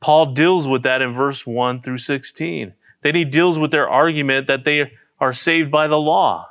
Paul 0.02 0.34
deals 0.34 0.68
with 0.68 0.84
that 0.84 1.02
in 1.02 1.14
verse 1.14 1.48
1 1.48 1.82
through 1.82 1.98
16. 1.98 2.74
Then 3.06 3.14
he 3.14 3.24
deals 3.24 3.60
with 3.60 3.70
their 3.70 3.88
argument 3.88 4.48
that 4.48 4.64
they 4.64 4.92
are 5.20 5.32
saved 5.32 5.70
by 5.70 5.88
the 5.88 6.00
law, 6.00 6.50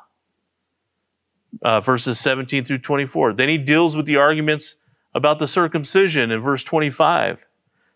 uh, 1.63 1.81
verses 1.81 2.21
17 2.21 2.65
through 2.65 2.79
24. 2.79 3.33
Then 3.33 3.49
he 3.49 3.59
deals 3.59 3.97
with 3.97 4.07
the 4.07 4.19
arguments 4.19 4.77
about 5.17 5.41
the 5.41 5.49
circumcision 5.49 6.31
in 6.31 6.41
verse 6.41 6.63
25. 6.63 7.45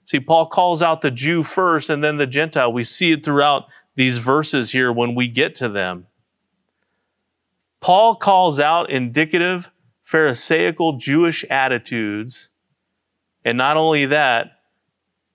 See, 0.06 0.18
Paul 0.18 0.46
calls 0.46 0.82
out 0.82 1.02
the 1.02 1.12
Jew 1.12 1.44
first 1.44 1.88
and 1.88 2.02
then 2.02 2.16
the 2.16 2.26
Gentile. 2.26 2.72
We 2.72 2.82
see 2.82 3.12
it 3.12 3.24
throughout 3.24 3.66
these 3.94 4.18
verses 4.18 4.72
here 4.72 4.92
when 4.92 5.14
we 5.14 5.28
get 5.28 5.54
to 5.56 5.68
them. 5.68 6.08
Paul 7.78 8.16
calls 8.16 8.58
out 8.58 8.90
indicative 8.90 9.70
Pharisaical 10.02 10.98
Jewish 10.98 11.44
attitudes, 11.48 12.50
and 13.44 13.56
not 13.56 13.76
only 13.76 14.06
that, 14.06 14.48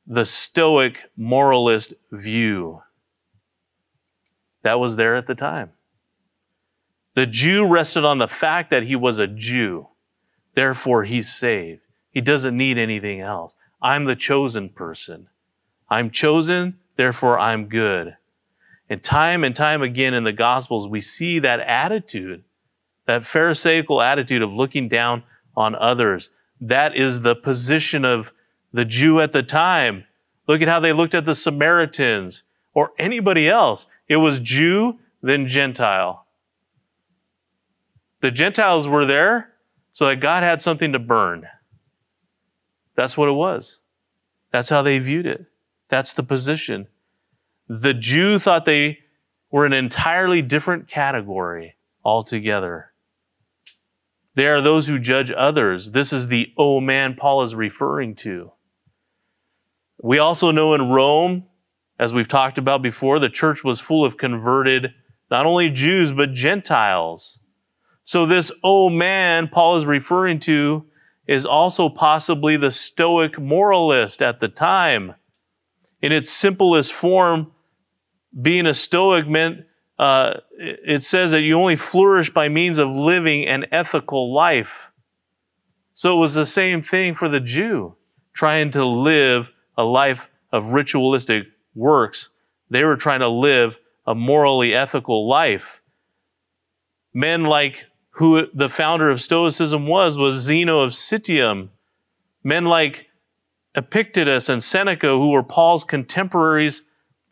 the 0.05 0.25
Stoic 0.25 1.09
moralist 1.15 1.93
view 2.11 2.82
that 4.63 4.79
was 4.79 4.95
there 4.95 5.15
at 5.15 5.27
the 5.27 5.35
time. 5.35 5.71
The 7.15 7.27
Jew 7.27 7.65
rested 7.65 8.03
on 8.03 8.17
the 8.17 8.27
fact 8.27 8.71
that 8.71 8.83
he 8.83 8.95
was 8.95 9.19
a 9.19 9.27
Jew, 9.27 9.87
therefore 10.55 11.03
he's 11.03 11.31
saved. 11.31 11.81
He 12.11 12.21
doesn't 12.21 12.57
need 12.57 12.77
anything 12.77 13.21
else. 13.21 13.55
I'm 13.81 14.05
the 14.05 14.15
chosen 14.15 14.69
person. 14.69 15.27
I'm 15.89 16.09
chosen, 16.09 16.79
therefore 16.95 17.37
I'm 17.39 17.67
good. 17.67 18.15
And 18.89 19.01
time 19.01 19.43
and 19.43 19.55
time 19.55 19.81
again 19.81 20.13
in 20.13 20.23
the 20.23 20.33
Gospels, 20.33 20.87
we 20.87 21.01
see 21.01 21.39
that 21.39 21.59
attitude, 21.59 22.43
that 23.05 23.25
Pharisaical 23.25 24.01
attitude 24.01 24.41
of 24.41 24.51
looking 24.51 24.87
down 24.87 25.23
on 25.55 25.75
others. 25.75 26.29
That 26.61 26.95
is 26.95 27.21
the 27.21 27.35
position 27.35 28.05
of 28.05 28.31
the 28.71 28.85
Jew 28.85 29.19
at 29.21 29.31
the 29.31 29.43
time. 29.43 30.05
Look 30.47 30.61
at 30.61 30.67
how 30.67 30.79
they 30.79 30.93
looked 30.93 31.15
at 31.15 31.25
the 31.25 31.35
Samaritans 31.35 32.43
or 32.73 32.91
anybody 32.97 33.49
else. 33.49 33.87
It 34.07 34.17
was 34.17 34.39
Jew, 34.39 34.99
then 35.21 35.47
Gentile. 35.47 36.25
The 38.21 38.31
Gentiles 38.31 38.87
were 38.87 39.05
there 39.05 39.53
so 39.91 40.07
that 40.07 40.19
God 40.19 40.43
had 40.43 40.61
something 40.61 40.93
to 40.93 40.99
burn. 40.99 41.47
That's 42.95 43.17
what 43.17 43.29
it 43.29 43.33
was. 43.33 43.79
That's 44.51 44.69
how 44.69 44.81
they 44.81 44.99
viewed 44.99 45.25
it. 45.25 45.45
That's 45.89 46.13
the 46.13 46.23
position. 46.23 46.87
The 47.67 47.93
Jew 47.93 48.39
thought 48.39 48.65
they 48.65 48.99
were 49.51 49.65
an 49.65 49.73
entirely 49.73 50.41
different 50.41 50.87
category 50.87 51.75
altogether. 52.03 52.91
They 54.35 54.47
are 54.47 54.61
those 54.61 54.87
who 54.87 54.99
judge 54.99 55.31
others. 55.31 55.91
This 55.91 56.11
is 56.11 56.27
the 56.27 56.51
oh 56.57 56.79
man 56.81 57.15
Paul 57.15 57.43
is 57.43 57.53
referring 57.53 58.15
to. 58.15 58.51
We 60.01 60.17
also 60.19 60.51
know 60.51 60.73
in 60.73 60.89
Rome, 60.89 61.45
as 61.99 62.13
we've 62.13 62.27
talked 62.27 62.57
about 62.57 62.81
before, 62.81 63.19
the 63.19 63.29
church 63.29 63.63
was 63.63 63.79
full 63.79 64.03
of 64.03 64.17
converted, 64.17 64.93
not 65.29 65.45
only 65.45 65.69
Jews, 65.69 66.11
but 66.11 66.33
Gentiles. 66.33 67.39
So 68.03 68.25
this 68.25 68.51
oh 68.63 68.89
man 68.89 69.47
Paul 69.47 69.77
is 69.77 69.85
referring 69.85 70.39
to 70.41 70.85
is 71.27 71.45
also 71.45 71.87
possibly 71.87 72.57
the 72.57 72.71
Stoic 72.71 73.39
moralist 73.39 74.21
at 74.21 74.39
the 74.39 74.49
time 74.49 75.15
in 76.01 76.11
its 76.11 76.29
simplest 76.29 76.91
form, 76.91 77.51
being 78.41 78.65
a 78.65 78.73
Stoic 78.73 79.27
meant 79.27 79.65
uh, 79.99 80.39
it 80.57 81.03
says 81.03 81.31
that 81.31 81.41
you 81.41 81.57
only 81.57 81.75
flourish 81.75 82.29
by 82.29 82.49
means 82.49 82.77
of 82.77 82.89
living 82.89 83.47
an 83.47 83.65
ethical 83.71 84.33
life. 84.33 84.91
So 85.93 86.17
it 86.17 86.19
was 86.19 86.33
the 86.33 86.45
same 86.45 86.81
thing 86.81 87.15
for 87.15 87.29
the 87.29 87.39
Jew, 87.39 87.95
trying 88.33 88.71
to 88.71 88.83
live 88.83 89.51
a 89.77 89.83
life 89.83 90.29
of 90.51 90.69
ritualistic 90.69 91.45
works. 91.75 92.29
They 92.69 92.83
were 92.83 92.95
trying 92.95 93.19
to 93.19 93.27
live 93.27 93.77
a 94.05 94.15
morally 94.15 94.73
ethical 94.73 95.27
life. 95.27 95.81
Men 97.13 97.43
like 97.43 97.85
who 98.11 98.47
the 98.53 98.69
founder 98.69 99.09
of 99.09 99.21
Stoicism 99.21 99.87
was, 99.87 100.17
was 100.17 100.35
Zeno 100.35 100.81
of 100.81 100.91
Citium. 100.91 101.69
Men 102.43 102.65
like 102.65 103.09
Epictetus 103.75 104.49
and 104.49 104.63
Seneca, 104.63 105.07
who 105.07 105.29
were 105.29 105.43
Paul's 105.43 105.83
contemporaries 105.83 106.83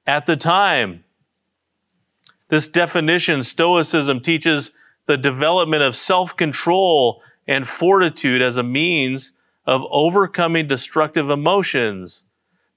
at 0.07 0.25
the 0.25 0.35
time. 0.35 1.03
This 2.49 2.67
definition, 2.67 3.43
Stoicism, 3.43 4.19
teaches 4.21 4.71
the 5.05 5.17
development 5.17 5.83
of 5.83 5.95
self 5.95 6.35
control 6.35 7.21
and 7.47 7.67
fortitude 7.67 8.41
as 8.41 8.57
a 8.57 8.63
means 8.63 9.33
of 9.65 9.83
overcoming 9.89 10.67
destructive 10.67 11.29
emotions. 11.29 12.25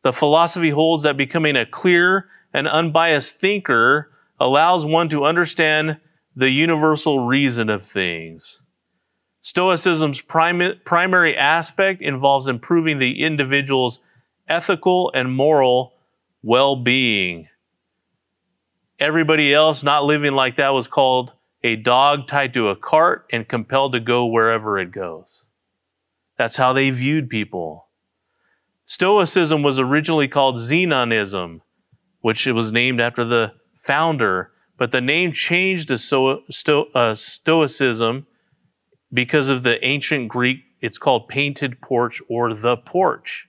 The 0.05 0.13
philosophy 0.13 0.69
holds 0.69 1.05
that 1.05 1.17
becoming 1.17 1.57
a 1.57 1.65
clear 1.65 2.29
and 2.53 2.69
unbiased 2.69 3.41
thinker 3.41 4.11
allows 4.39 4.85
one 4.85 5.09
to 5.09 5.25
understand 5.25 5.99
the 6.37 6.51
universal 6.51 7.21
reason 7.21 7.71
of 7.71 7.87
things. 7.87 8.63
Stoicism's 9.41 10.21
prim- 10.21 10.79
primary 10.85 11.35
aspect 11.35 12.03
involves 12.03 12.49
improving 12.49 12.99
the 12.99 13.23
individual's 13.23 14.01
ethical 14.47 15.11
and 15.15 15.35
moral 15.35 15.95
well 16.43 16.77
being. 16.77 17.49
Everybody 18.99 19.55
else 19.55 19.83
not 19.83 20.05
living 20.05 20.35
like 20.35 20.57
that 20.57 20.75
was 20.75 20.87
called 20.87 21.33
a 21.63 21.77
dog 21.77 22.27
tied 22.27 22.53
to 22.55 22.69
a 22.69 22.77
cart 22.77 23.25
and 23.33 23.49
compelled 23.49 23.95
to 23.95 24.01
go 24.01 24.27
wherever 24.27 24.79
it 24.79 24.93
goes. 24.93 25.47
That's 26.37 26.57
how 26.57 26.75
they 26.75 26.91
viewed 26.91 27.31
people. 27.31 27.89
Stoicism 28.87 29.63
was 29.63 29.79
originally 29.79 30.29
called 30.29 30.59
Zenonism, 30.59 31.61
which 32.21 32.47
it 32.47 32.53
was 32.53 32.73
named 32.73 33.01
after 33.01 33.25
the 33.25 33.53
founder, 33.83 34.51
but 34.77 34.93
the 34.93 35.01
name 35.01 35.33
changed 35.33 35.89
to 35.89 35.99
Sto- 35.99 36.43
Sto- 36.51 36.91
uh, 36.95 37.15
Stoicism 37.15 38.27
because 39.13 39.49
of 39.49 39.63
the 39.63 39.83
ancient 39.85 40.29
Greek. 40.29 40.59
It's 40.81 40.99
called 40.99 41.29
painted 41.29 41.81
porch 41.81 42.21
or 42.29 42.53
the 42.53 42.77
porch. 42.77 43.49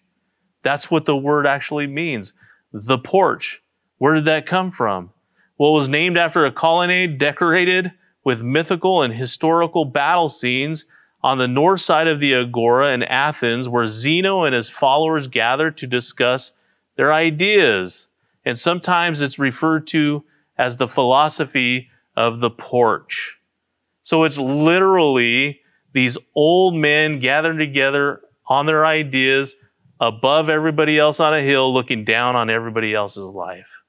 That's 0.63 0.89
what 0.89 1.05
the 1.05 1.17
word 1.17 1.45
actually 1.45 1.87
means. 1.87 2.33
The 2.71 2.97
porch. 2.97 3.61
Where 3.97 4.15
did 4.15 4.25
that 4.25 4.45
come 4.45 4.71
from? 4.71 5.11
Well, 5.57 5.71
it 5.71 5.75
was 5.75 5.89
named 5.89 6.17
after 6.17 6.45
a 6.45 6.51
colonnade 6.51 7.17
decorated 7.17 7.91
with 8.23 8.41
mythical 8.41 9.01
and 9.01 9.13
historical 9.13 9.85
battle 9.85 10.29
scenes 10.29 10.85
on 11.25 11.39
the 11.39 11.47
north 11.47 11.81
side 11.81 12.07
of 12.07 12.19
the 12.19 12.35
Agora 12.35 12.93
in 12.93 13.01
Athens, 13.01 13.67
where 13.67 13.87
Zeno 13.87 14.43
and 14.43 14.53
his 14.53 14.69
followers 14.69 15.27
gathered 15.27 15.75
to 15.77 15.87
discuss 15.87 16.51
their 16.97 17.11
ideas. 17.11 18.09
And 18.45 18.59
sometimes 18.59 19.21
it's 19.21 19.39
referred 19.39 19.87
to 19.87 20.23
as 20.55 20.77
the 20.77 20.87
philosophy 20.87 21.89
of 22.15 22.41
the 22.41 22.51
porch. 22.51 23.41
So 24.03 24.23
it's 24.23 24.37
literally 24.37 25.61
these 25.93 26.15
old 26.35 26.75
men 26.75 27.19
gathered 27.21 27.57
together 27.57 28.21
on 28.45 28.67
their 28.67 28.85
ideas 28.85 29.55
above 29.99 30.47
everybody 30.51 30.99
else 30.99 31.19
on 31.19 31.33
a 31.33 31.41
hill, 31.41 31.73
looking 31.73 32.05
down 32.05 32.35
on 32.35 32.51
everybody 32.51 32.93
else's 32.93 33.33
life. 33.33 33.81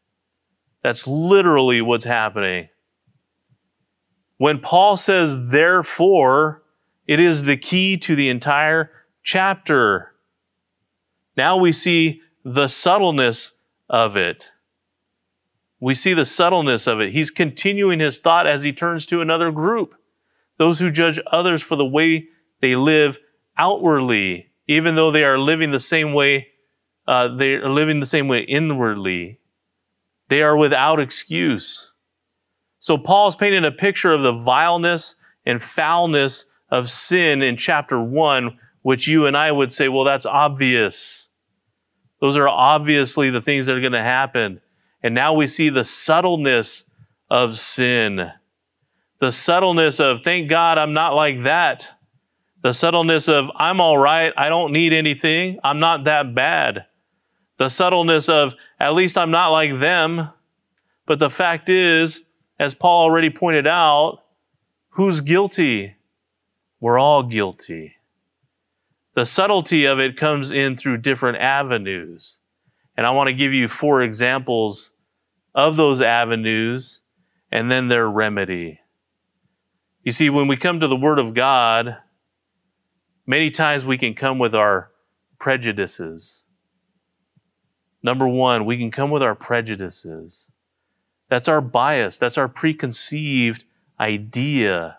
That's 0.82 1.06
literally 1.06 1.82
what's 1.82 2.06
happening. 2.06 2.70
When 4.38 4.58
Paul 4.58 4.96
says, 4.96 5.50
therefore, 5.50 6.62
it 7.06 7.20
is 7.20 7.44
the 7.44 7.56
key 7.56 7.96
to 7.98 8.16
the 8.16 8.28
entire 8.28 8.90
chapter. 9.22 10.12
Now 11.36 11.56
we 11.56 11.72
see 11.72 12.22
the 12.44 12.68
subtleness 12.68 13.52
of 13.88 14.16
it. 14.16 14.50
We 15.80 15.94
see 15.94 16.14
the 16.14 16.24
subtleness 16.24 16.86
of 16.86 17.00
it. 17.00 17.12
He's 17.12 17.30
continuing 17.30 18.00
his 18.00 18.20
thought 18.20 18.46
as 18.46 18.62
he 18.62 18.72
turns 18.72 19.06
to 19.06 19.20
another 19.20 19.50
group 19.52 19.94
those 20.58 20.80
who 20.80 20.90
judge 20.90 21.20
others 21.30 21.62
for 21.62 21.76
the 21.76 21.84
way 21.84 22.28
they 22.60 22.76
live 22.76 23.18
outwardly, 23.58 24.50
even 24.66 24.94
though 24.94 25.10
they 25.10 25.24
are 25.24 25.38
living 25.38 25.70
the 25.70 25.80
same 25.80 26.12
way, 26.12 26.48
uh, 27.06 27.28
they 27.36 27.52
are 27.54 27.70
living 27.70 28.00
the 28.00 28.06
same 28.06 28.28
way 28.28 28.40
inwardly. 28.40 29.38
They 30.28 30.42
are 30.42 30.56
without 30.56 30.98
excuse. 30.98 31.92
So 32.80 32.98
Paul's 32.98 33.36
painting 33.36 33.64
a 33.64 33.72
picture 33.72 34.12
of 34.12 34.22
the 34.22 34.32
vileness 34.32 35.16
and 35.44 35.62
foulness 35.62 36.46
of 36.70 36.90
sin 36.90 37.42
in 37.42 37.56
chapter 37.56 38.00
one, 38.00 38.58
which 38.82 39.08
you 39.08 39.26
and 39.26 39.36
I 39.36 39.50
would 39.50 39.72
say, 39.72 39.88
well, 39.88 40.04
that's 40.04 40.26
obvious. 40.26 41.28
Those 42.20 42.36
are 42.36 42.48
obviously 42.48 43.30
the 43.30 43.40
things 43.40 43.66
that 43.66 43.76
are 43.76 43.80
going 43.80 43.92
to 43.92 44.02
happen. 44.02 44.60
And 45.02 45.14
now 45.14 45.34
we 45.34 45.46
see 45.46 45.68
the 45.68 45.84
subtleness 45.84 46.88
of 47.30 47.58
sin. 47.58 48.30
The 49.18 49.32
subtleness 49.32 50.00
of, 50.00 50.22
thank 50.22 50.48
God 50.48 50.78
I'm 50.78 50.92
not 50.92 51.14
like 51.14 51.42
that. 51.42 51.90
The 52.62 52.72
subtleness 52.72 53.28
of, 53.28 53.50
I'm 53.56 53.80
all 53.80 53.98
right. 53.98 54.32
I 54.36 54.48
don't 54.48 54.72
need 54.72 54.92
anything. 54.92 55.58
I'm 55.62 55.78
not 55.78 56.04
that 56.04 56.34
bad. 56.34 56.86
The 57.58 57.68
subtleness 57.68 58.28
of, 58.28 58.54
at 58.78 58.94
least 58.94 59.16
I'm 59.16 59.30
not 59.30 59.48
like 59.48 59.78
them. 59.78 60.30
But 61.06 61.18
the 61.18 61.30
fact 61.30 61.68
is, 61.68 62.24
as 62.58 62.74
Paul 62.74 63.02
already 63.02 63.30
pointed 63.30 63.66
out, 63.66 64.22
who's 64.90 65.20
guilty? 65.20 65.95
We're 66.80 66.98
all 66.98 67.22
guilty. 67.22 67.94
The 69.14 69.24
subtlety 69.26 69.86
of 69.86 69.98
it 69.98 70.16
comes 70.16 70.52
in 70.52 70.76
through 70.76 70.98
different 70.98 71.38
avenues. 71.38 72.40
And 72.96 73.06
I 73.06 73.10
want 73.10 73.28
to 73.28 73.34
give 73.34 73.52
you 73.52 73.68
four 73.68 74.02
examples 74.02 74.94
of 75.54 75.76
those 75.76 76.00
avenues 76.02 77.02
and 77.50 77.70
then 77.70 77.88
their 77.88 78.08
remedy. 78.08 78.80
You 80.02 80.12
see, 80.12 80.30
when 80.30 80.48
we 80.48 80.56
come 80.56 80.80
to 80.80 80.88
the 80.88 80.96
Word 80.96 81.18
of 81.18 81.34
God, 81.34 81.96
many 83.26 83.50
times 83.50 83.84
we 83.84 83.98
can 83.98 84.14
come 84.14 84.38
with 84.38 84.54
our 84.54 84.90
prejudices. 85.38 86.44
Number 88.02 88.28
one, 88.28 88.66
we 88.66 88.78
can 88.78 88.90
come 88.90 89.10
with 89.10 89.22
our 89.22 89.34
prejudices. 89.34 90.50
That's 91.28 91.48
our 91.48 91.60
bias, 91.60 92.18
that's 92.18 92.38
our 92.38 92.48
preconceived 92.48 93.64
idea. 93.98 94.98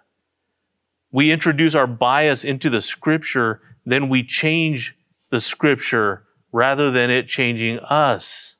We 1.12 1.32
introduce 1.32 1.76
our 1.76 1.88
bias 1.88 2.43
into 2.43 2.70
the 2.70 2.82
Scripture, 2.82 3.62
then 3.86 4.10
we 4.10 4.24
change 4.24 4.98
the 5.30 5.39
Scripture 5.39 6.24
rather 6.52 6.91
than 6.91 7.10
it 7.10 7.28
changing 7.28 7.80
us. 7.80 8.58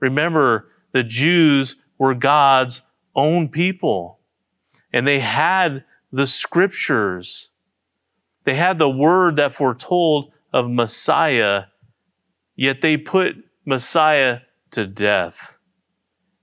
Remember, 0.00 0.68
the 0.92 1.04
Jews 1.04 1.76
were 1.98 2.14
God's 2.14 2.82
own 3.14 3.48
people, 3.48 4.20
and 4.92 5.06
they 5.06 5.20
had 5.20 5.84
the 6.12 6.26
Scriptures. 6.26 7.50
They 8.44 8.54
had 8.54 8.78
the 8.78 8.88
word 8.88 9.36
that 9.36 9.54
foretold 9.54 10.32
of 10.52 10.70
Messiah, 10.70 11.64
yet 12.54 12.80
they 12.80 12.96
put 12.96 13.36
Messiah 13.64 14.40
to 14.70 14.86
death. 14.86 15.58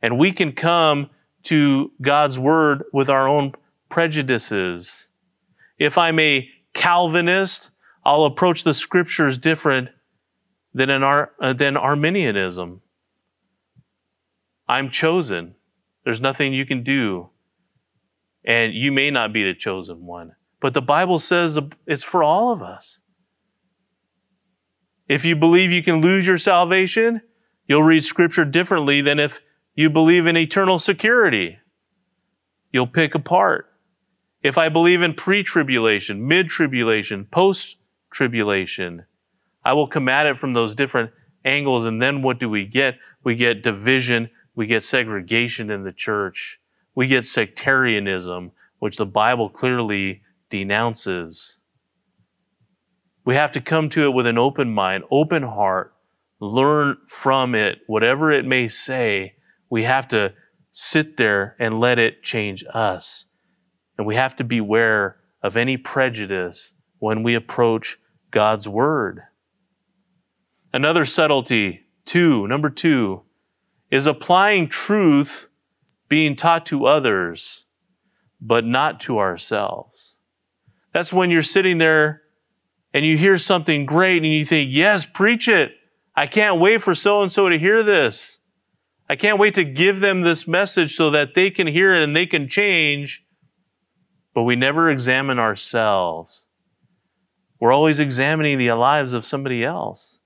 And 0.02 0.19
we 0.19 0.32
can 0.32 0.52
come 0.52 1.10
to 1.43 1.91
God's 2.02 2.38
word 2.38 2.84
with 2.91 3.10
our 3.10 3.28
own 3.28 3.54
prejudices. 3.89 5.10
If 5.84 5.98
I'm 5.98 6.17
a 6.17 6.50
Calvinist, 6.74 7.72
I'll 8.06 8.24
approach 8.24 8.63
the 8.63 8.74
scriptures 8.74 9.38
different 9.38 9.89
than, 10.74 10.89
an 10.89 11.04
Ar- 11.04 11.34
uh, 11.41 11.52
than 11.52 11.76
Arminianism. 11.76 12.82
I'm 14.65 14.89
chosen. 14.89 15.56
There's 16.06 16.22
nothing 16.22 16.54
you 16.54 16.65
can 16.65 16.84
do. 16.84 17.32
And 18.46 18.74
you 18.74 18.93
may 18.93 19.12
not 19.12 19.34
be 19.34 19.43
the 19.43 19.54
chosen 19.54 20.06
one. 20.06 20.32
But 20.62 20.74
the 20.74 20.82
Bible 20.82 21.19
says 21.19 21.60
it's 21.86 22.06
for 22.06 22.24
all 22.24 22.54
of 22.54 22.62
us. 22.62 23.02
If 25.10 25.26
you 25.26 25.36
believe 25.36 25.72
you 25.72 25.84
can 25.84 26.00
lose 26.00 26.26
your 26.26 26.38
salvation, 26.38 27.22
you'll 27.67 27.84
read 27.84 28.06
scripture 28.06 28.46
differently 28.46 29.02
than 29.02 29.19
if 29.19 29.41
you 29.76 29.89
believe 29.89 30.28
in 30.28 30.38
eternal 30.38 30.80
security. 30.80 31.58
You'll 32.72 32.88
pick 32.88 33.15
apart. 33.15 33.73
If 34.44 34.58
I 34.58 34.68
believe 34.68 35.02
in 35.02 35.14
pre 35.14 35.42
tribulation, 35.42 36.28
mid 36.28 36.50
tribulation, 36.50 37.26
post 37.26 37.78
tribulation, 38.12 39.06
I 39.64 39.74
will 39.74 39.88
come 39.88 40.10
at 40.10 40.26
it 40.26 40.38
from 40.38 40.54
those 40.54 40.76
different 40.76 41.12
angles. 41.46 41.86
And 41.86 42.02
then 42.02 42.22
what 42.22 42.40
do 42.40 42.50
we 42.50 42.66
get? 42.66 42.98
We 43.24 43.36
get 43.38 43.64
division, 43.64 44.30
we 44.54 44.68
get 44.68 44.84
segregation 44.84 45.72
in 45.72 45.84
the 45.84 45.94
church, 45.94 46.60
we 46.94 47.08
get 47.08 47.26
sectarianism, 47.26 48.52
which 48.80 48.98
the 48.98 49.06
Bible 49.06 49.50
clearly 49.50 50.22
denounces. 50.50 51.62
We 53.26 53.36
have 53.36 53.54
to 53.54 53.62
come 53.62 53.88
to 53.90 54.04
it 54.04 54.14
with 54.14 54.28
an 54.28 54.38
open 54.38 54.74
mind, 54.74 55.06
open 55.10 55.44
heart, 55.44 55.94
learn 56.42 56.98
from 57.08 57.56
it, 57.56 57.80
whatever 57.88 58.30
it 58.32 58.46
may 58.46 58.68
say. 58.68 59.36
We 59.70 59.84
have 59.84 60.10
to 60.10 60.34
sit 60.72 61.16
there 61.16 61.56
and 61.58 61.80
let 61.80 61.98
it 61.98 62.22
change 62.22 62.66
us. 62.74 63.28
And 63.98 64.08
we 64.08 64.16
have 64.16 64.36
to 64.38 64.44
beware 64.44 65.18
of 65.42 65.58
any 65.58 65.78
prejudice 65.78 66.74
when 67.00 67.24
we 67.24 67.36
approach 67.36 67.98
God's 68.32 68.68
Word. 68.68 69.22
Another 70.72 71.06
subtlety, 71.06 71.82
two, 72.06 72.48
number 72.48 72.70
two, 72.70 73.22
is 73.92 74.08
applying 74.08 74.68
truth 74.68 75.50
being 76.10 76.36
taught 76.36 76.66
to 76.68 76.88
others, 76.88 77.66
but 78.42 78.66
not 78.66 79.00
to 79.02 79.20
ourselves. 79.20 80.18
That's 80.94 81.14
when 81.14 81.30
you're 81.30 81.44
sitting 81.44 81.78
there 81.78 82.22
and 82.94 83.06
you 83.06 83.18
hear 83.18 83.38
something 83.38 83.86
great 83.86 84.24
and 84.24 84.32
you 84.32 84.46
think, 84.46 84.70
yes, 84.72 85.06
preach 85.06 85.48
it. 85.48 85.74
I 86.16 86.28
can't 86.28 86.60
wait 86.60 86.82
for 86.82 86.94
so 86.94 87.22
and 87.22 87.32
so 87.32 87.50
to 87.50 87.58
hear 87.58 87.84
this. 87.84 88.39
I 89.10 89.16
can't 89.16 89.39
wait 89.39 89.56
to 89.56 89.64
give 89.64 90.00
them 90.00 90.22
this 90.22 90.48
message 90.48 90.96
so 90.96 91.12
that 91.12 91.34
they 91.36 91.50
can 91.50 91.68
hear 91.68 91.96
it 91.96 92.04
and 92.04 92.16
they 92.16 92.26
can 92.26 92.48
change. 92.48 93.26
But 94.34 94.44
we 94.44 94.56
never 94.56 94.90
examine 94.90 95.40
ourselves. 95.40 96.48
We're 97.60 97.72
always 97.72 98.00
examining 98.00 98.58
the 98.58 98.72
lives 98.72 99.14
of 99.14 99.26
somebody 99.26 99.64
else. 99.64 100.20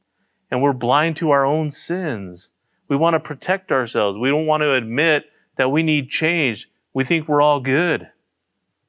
And 0.49 0.61
we're 0.61 0.73
blind 0.73 1.17
to 1.17 1.31
our 1.31 1.45
own 1.45 1.69
sins. 1.69 2.51
We 2.87 2.95
want 2.95 3.15
to 3.15 3.19
protect 3.19 3.71
ourselves. 3.71 4.17
We 4.17 4.29
don't 4.29 4.45
want 4.45 4.61
to 4.63 4.73
admit 4.73 5.25
that 5.57 5.71
we 5.71 5.83
need 5.83 6.09
change. 6.09 6.69
We 6.93 7.03
think 7.03 7.27
we're 7.27 7.41
all 7.41 7.59
good. 7.59 8.09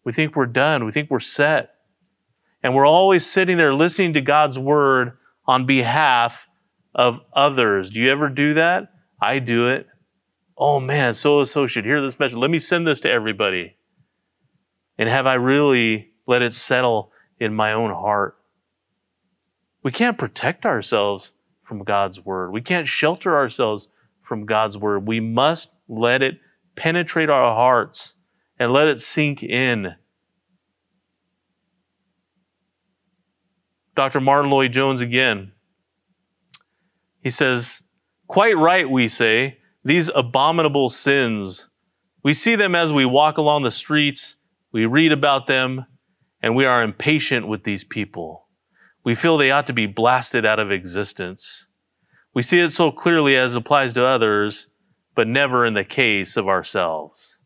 We 0.04 0.12
think 0.12 0.36
we're 0.36 0.46
done. 0.46 0.84
We 0.84 0.92
think 0.92 1.10
we're 1.10 1.20
set. 1.20 1.74
And 2.62 2.74
we're 2.74 2.86
always 2.86 3.26
sitting 3.26 3.56
there 3.56 3.74
listening 3.74 4.14
to 4.14 4.20
God's 4.20 4.58
word 4.58 5.18
on 5.46 5.66
behalf 5.66 6.48
of 6.94 7.20
others. 7.32 7.90
Do 7.90 8.00
you 8.00 8.10
ever 8.10 8.28
do 8.28 8.54
that? 8.54 8.92
I 9.20 9.38
do 9.38 9.68
it. 9.68 9.86
Oh 10.56 10.80
man, 10.80 11.14
so 11.14 11.38
and 11.38 11.48
so 11.48 11.66
should 11.66 11.84
hear 11.84 12.00
this 12.00 12.18
message. 12.18 12.36
Let 12.36 12.50
me 12.50 12.58
send 12.58 12.86
this 12.86 13.00
to 13.02 13.10
everybody. 13.10 13.76
And 14.98 15.08
have 15.08 15.26
I 15.26 15.34
really 15.34 16.10
let 16.26 16.42
it 16.42 16.52
settle 16.52 17.12
in 17.38 17.54
my 17.54 17.72
own 17.72 17.90
heart? 17.90 18.36
We 19.82 19.92
can't 19.92 20.18
protect 20.18 20.66
ourselves 20.66 21.32
from 21.62 21.84
God's 21.84 22.20
word. 22.24 22.52
We 22.52 22.60
can't 22.60 22.86
shelter 22.86 23.36
ourselves 23.36 23.88
from 24.22 24.44
God's 24.44 24.76
word. 24.76 25.06
We 25.06 25.20
must 25.20 25.72
let 25.88 26.22
it 26.22 26.38
penetrate 26.74 27.30
our 27.30 27.54
hearts 27.54 28.16
and 28.58 28.72
let 28.72 28.88
it 28.88 29.00
sink 29.00 29.42
in. 29.42 29.94
Dr. 33.94 34.20
Martyn 34.20 34.50
Lloyd-Jones 34.50 35.00
again. 35.00 35.52
He 37.22 37.30
says, 37.30 37.82
Quite 38.28 38.56
right, 38.56 38.88
we 38.88 39.08
say, 39.08 39.58
these 39.84 40.10
abominable 40.14 40.88
sins. 40.88 41.68
We 42.22 42.32
see 42.32 42.56
them 42.56 42.74
as 42.74 42.92
we 42.92 43.06
walk 43.06 43.38
along 43.38 43.62
the 43.62 43.70
streets, 43.70 44.36
we 44.72 44.86
read 44.86 45.12
about 45.12 45.46
them, 45.46 45.86
and 46.42 46.54
we 46.54 46.64
are 46.64 46.82
impatient 46.82 47.48
with 47.48 47.64
these 47.64 47.84
people. 47.84 48.48
We 49.04 49.14
feel 49.14 49.36
they 49.36 49.50
ought 49.50 49.66
to 49.68 49.72
be 49.72 49.86
blasted 49.86 50.44
out 50.44 50.58
of 50.58 50.70
existence. 50.70 51.68
We 52.34 52.42
see 52.42 52.60
it 52.60 52.72
so 52.72 52.90
clearly 52.90 53.36
as 53.36 53.54
applies 53.54 53.92
to 53.94 54.06
others, 54.06 54.68
but 55.14 55.26
never 55.26 55.64
in 55.64 55.74
the 55.74 55.84
case 55.84 56.36
of 56.36 56.46
ourselves. 56.46 57.40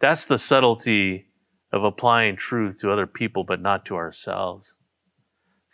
That's 0.00 0.26
the 0.26 0.38
subtlety 0.38 1.28
of 1.72 1.84
applying 1.84 2.36
truth 2.36 2.80
to 2.80 2.90
other 2.90 3.06
people, 3.06 3.44
but 3.44 3.60
not 3.60 3.84
to 3.86 3.96
ourselves. 3.96 4.76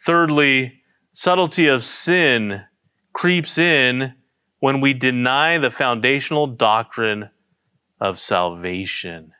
Thirdly, 0.05 0.82
subtlety 1.12 1.68
of 1.68 1.84
sin 1.84 2.64
creeps 3.12 3.59
in 3.59 4.14
when 4.59 4.80
we 4.80 4.95
deny 4.95 5.59
the 5.59 5.70
foundational 5.70 6.47
doctrine 6.47 7.30
of 8.01 8.18
salvation. 8.18 9.32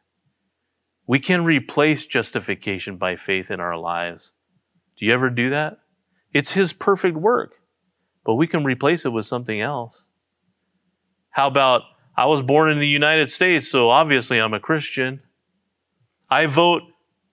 We 1.07 1.19
can 1.19 1.45
replace 1.45 2.07
justification 2.07 2.97
by 2.97 3.17
faith 3.17 3.51
in 3.51 3.61
our 3.61 3.77
lives. 3.77 4.33
Do 4.97 5.07
you 5.07 5.13
ever 5.13 5.31
do 5.31 5.51
that? 5.51 5.79
It's 6.33 6.53
His 6.53 6.73
perfect 6.73 7.17
work, 7.17 7.55
but 8.25 8.35
we 8.35 8.47
can 8.47 8.65
replace 8.65 9.05
it 9.05 9.13
with 9.13 9.27
something 9.27 9.61
else. 9.61 10.09
How 11.31 11.47
about, 11.47 11.83
I 12.17 12.27
was 12.27 12.43
born 12.43 12.71
in 12.71 12.79
the 12.79 12.87
United 12.87 13.31
States, 13.31 13.69
so 13.69 13.91
obviously 13.91 14.39
I'm 14.39 14.55
a 14.55 14.61
Christian. 14.61 15.21
I 16.31 16.47
vote 16.47 16.83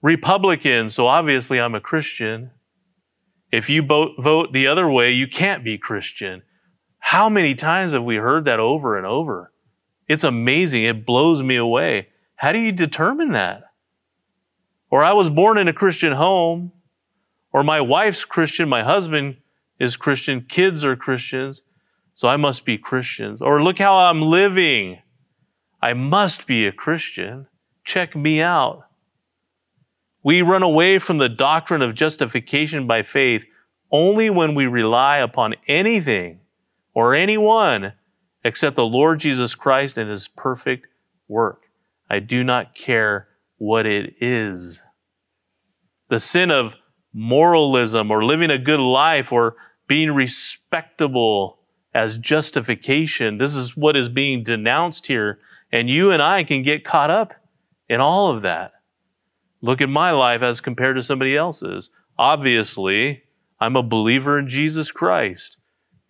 Republican, 0.02 0.90
so 0.90 1.08
obviously 1.08 1.60
I'm 1.60 1.76
a 1.76 1.82
Christian. 1.82 2.52
If 3.52 3.70
you 3.70 3.84
vote, 3.84 4.54
the 4.54 4.68
other 4.68 4.90
way, 4.90 5.12
you 5.12 5.28
can't 5.28 5.64
be 5.64 5.78
Christian. 5.78 6.44
How 7.00 7.30
many 7.30 7.56
times 7.56 7.94
have 7.94 8.04
we 8.04 8.16
heard 8.18 8.46
that 8.46 8.60
over 8.60 8.98
and 8.98 9.06
over? 9.06 9.52
It's 10.08 10.24
amazing. 10.24 10.86
It 10.86 11.06
blows 11.06 11.42
me 11.44 11.56
away. 11.56 12.08
How 12.40 12.54
do 12.54 12.60
you 12.60 12.72
determine 12.72 13.34
that? 13.34 13.64
Or 14.90 15.04
I 15.04 15.12
was 15.12 15.30
born 15.30 15.58
in 15.58 15.68
a 15.68 15.74
Christian 15.74 16.14
home, 16.14 16.72
or 17.52 17.66
my 17.66 17.82
wife's 17.82 18.24
Christian, 18.24 18.70
my 18.70 18.82
husband 18.82 19.36
is 19.78 19.98
Christian, 19.98 20.46
kids 20.48 20.86
are 20.86 20.96
Christians, 20.96 21.64
so 22.16 22.30
I 22.30 22.38
must 22.38 22.64
be 22.64 22.78
Christians. 22.78 23.42
Or 23.42 23.62
look 23.62 23.78
how 23.78 23.98
I'm 23.98 24.22
living. 24.22 25.00
I 25.82 25.92
must 25.92 26.48
be 26.48 26.66
a 26.66 26.72
Christian. 26.72 27.48
Check 27.84 28.16
me 28.16 28.42
out. 28.42 28.88
We 30.24 30.42
run 30.42 30.64
away 30.64 30.98
from 30.98 31.18
the 31.18 31.28
doctrine 31.28 31.82
of 31.82 31.94
justification 31.94 32.88
by 32.88 33.04
faith 33.04 33.46
only 33.92 34.30
when 34.30 34.56
we 34.56 34.66
rely 34.66 35.18
upon 35.18 35.56
anything 35.68 36.40
or 36.94 37.16
anyone 37.16 37.92
except 38.46 38.78
the 38.78 38.86
Lord 38.86 39.20
Jesus 39.20 39.56
Christ 39.56 39.98
and 39.98 40.10
his 40.10 40.30
perfect 40.30 40.88
work. 41.28 41.69
I 42.10 42.20
do 42.20 42.43
not 42.43 42.76
care 42.76 43.28
what 43.57 43.86
it 43.86 44.16
is. 44.20 44.86
The 46.10 46.20
sin 46.20 46.49
of 46.49 46.76
moralism 47.14 48.12
or 48.12 48.24
living 48.24 48.49
a 48.49 48.57
good 48.57 48.80
life 48.80 49.32
or 49.32 49.55
being 49.88 50.12
respectable 50.12 51.60
as 51.93 52.18
justification, 52.18 53.38
this 53.38 53.55
is 53.55 53.76
what 53.76 53.95
is 53.95 54.10
being 54.10 54.43
denounced 54.43 55.07
here. 55.07 55.39
And 55.72 55.89
you 55.89 56.12
and 56.12 56.22
I 56.22 56.43
can 56.43 56.64
get 56.64 56.84
caught 56.84 57.12
up 57.12 57.34
in 57.88 57.99
all 57.99 58.32
of 58.32 58.43
that. 58.43 58.74
Look 59.62 59.82
at 59.82 59.89
my 59.89 60.12
life 60.12 60.41
as 60.41 60.62
compared 60.62 60.95
to 60.95 61.03
somebody 61.03 61.36
else's. 61.36 61.91
Obviously, 62.18 63.24
I'm 63.60 63.76
a 63.76 63.84
believer 63.84 64.39
in 64.39 64.47
Jesus 64.47 64.91
Christ. 64.91 65.57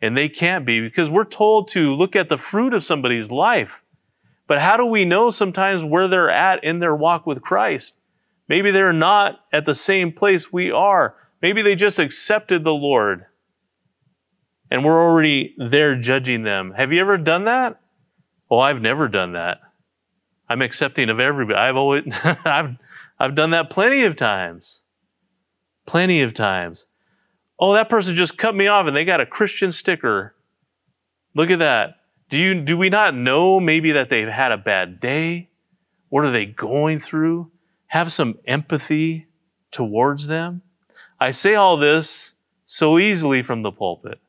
And 0.01 0.15
they 0.15 0.29
can't 0.29 0.65
be 0.65 0.79
because 0.79 1.09
we're 1.09 1.25
told 1.25 1.67
to 1.69 1.93
look 1.93 2.15
at 2.15 2.29
the 2.29 2.37
fruit 2.37 2.73
of 2.73 2.83
somebody's 2.83 3.31
life. 3.31 3.83
But 4.49 4.59
how 4.59 4.75
do 4.75 4.85
we 4.85 5.05
know 5.05 5.29
sometimes 5.29 5.83
where 5.83 6.09
they're 6.09 6.29
at 6.29 6.65
in 6.65 6.79
their 6.79 6.95
walk 6.95 7.25
with 7.25 7.41
Christ? 7.41 7.97
Maybe 8.49 8.71
they're 8.71 8.91
not 8.91 9.39
at 9.53 9.63
the 9.63 9.75
same 9.75 10.11
place 10.11 10.51
we 10.51 10.71
are. 10.71 11.15
Maybe 11.41 11.61
they 11.61 11.75
just 11.75 11.99
accepted 11.99 12.65
the 12.65 12.73
Lord 12.73 13.25
and 14.71 14.85
we're 14.85 15.01
already 15.01 15.55
there 15.57 15.95
judging 15.95 16.43
them. 16.43 16.73
Have 16.75 16.93
you 16.93 17.01
ever 17.01 17.17
done 17.17 17.45
that? 17.45 17.79
Well, 18.49 18.59
I've 18.59 18.81
never 18.81 19.07
done 19.07 19.33
that. 19.33 19.59
I'm 20.47 20.61
accepting 20.61 21.09
of 21.09 21.19
everybody. 21.19 21.57
I've 21.57 21.75
always, 21.75 22.03
I've, 22.23 22.75
I've 23.19 23.35
done 23.35 23.51
that 23.51 23.69
plenty 23.69 24.03
of 24.03 24.15
times. 24.15 24.83
Plenty 25.85 26.21
of 26.21 26.33
times. 26.33 26.87
Oh, 27.59 27.73
that 27.73 27.89
person 27.89 28.15
just 28.15 28.37
cut 28.37 28.55
me 28.55 28.67
off 28.67 28.87
and 28.87 28.95
they 28.95 29.05
got 29.05 29.21
a 29.21 29.25
Christian 29.25 29.71
sticker. 29.71 30.35
Look 31.35 31.49
at 31.51 31.59
that. 31.59 31.95
Do 32.29 32.37
you 32.37 32.61
do 32.61 32.77
we 32.77 32.89
not 32.89 33.15
know 33.15 33.59
maybe 33.59 33.93
that 33.93 34.09
they've 34.09 34.27
had 34.27 34.51
a 34.51 34.57
bad 34.57 34.99
day? 34.99 35.49
What 36.09 36.25
are 36.25 36.31
they 36.31 36.45
going 36.45 36.99
through? 36.99 37.51
Have 37.87 38.11
some 38.11 38.37
empathy 38.45 39.27
towards 39.71 40.27
them. 40.27 40.61
I 41.19 41.31
say 41.31 41.55
all 41.55 41.77
this 41.77 42.35
so 42.65 42.99
easily 42.99 43.41
from 43.41 43.63
the 43.63 43.71
pulpit. 43.71 44.19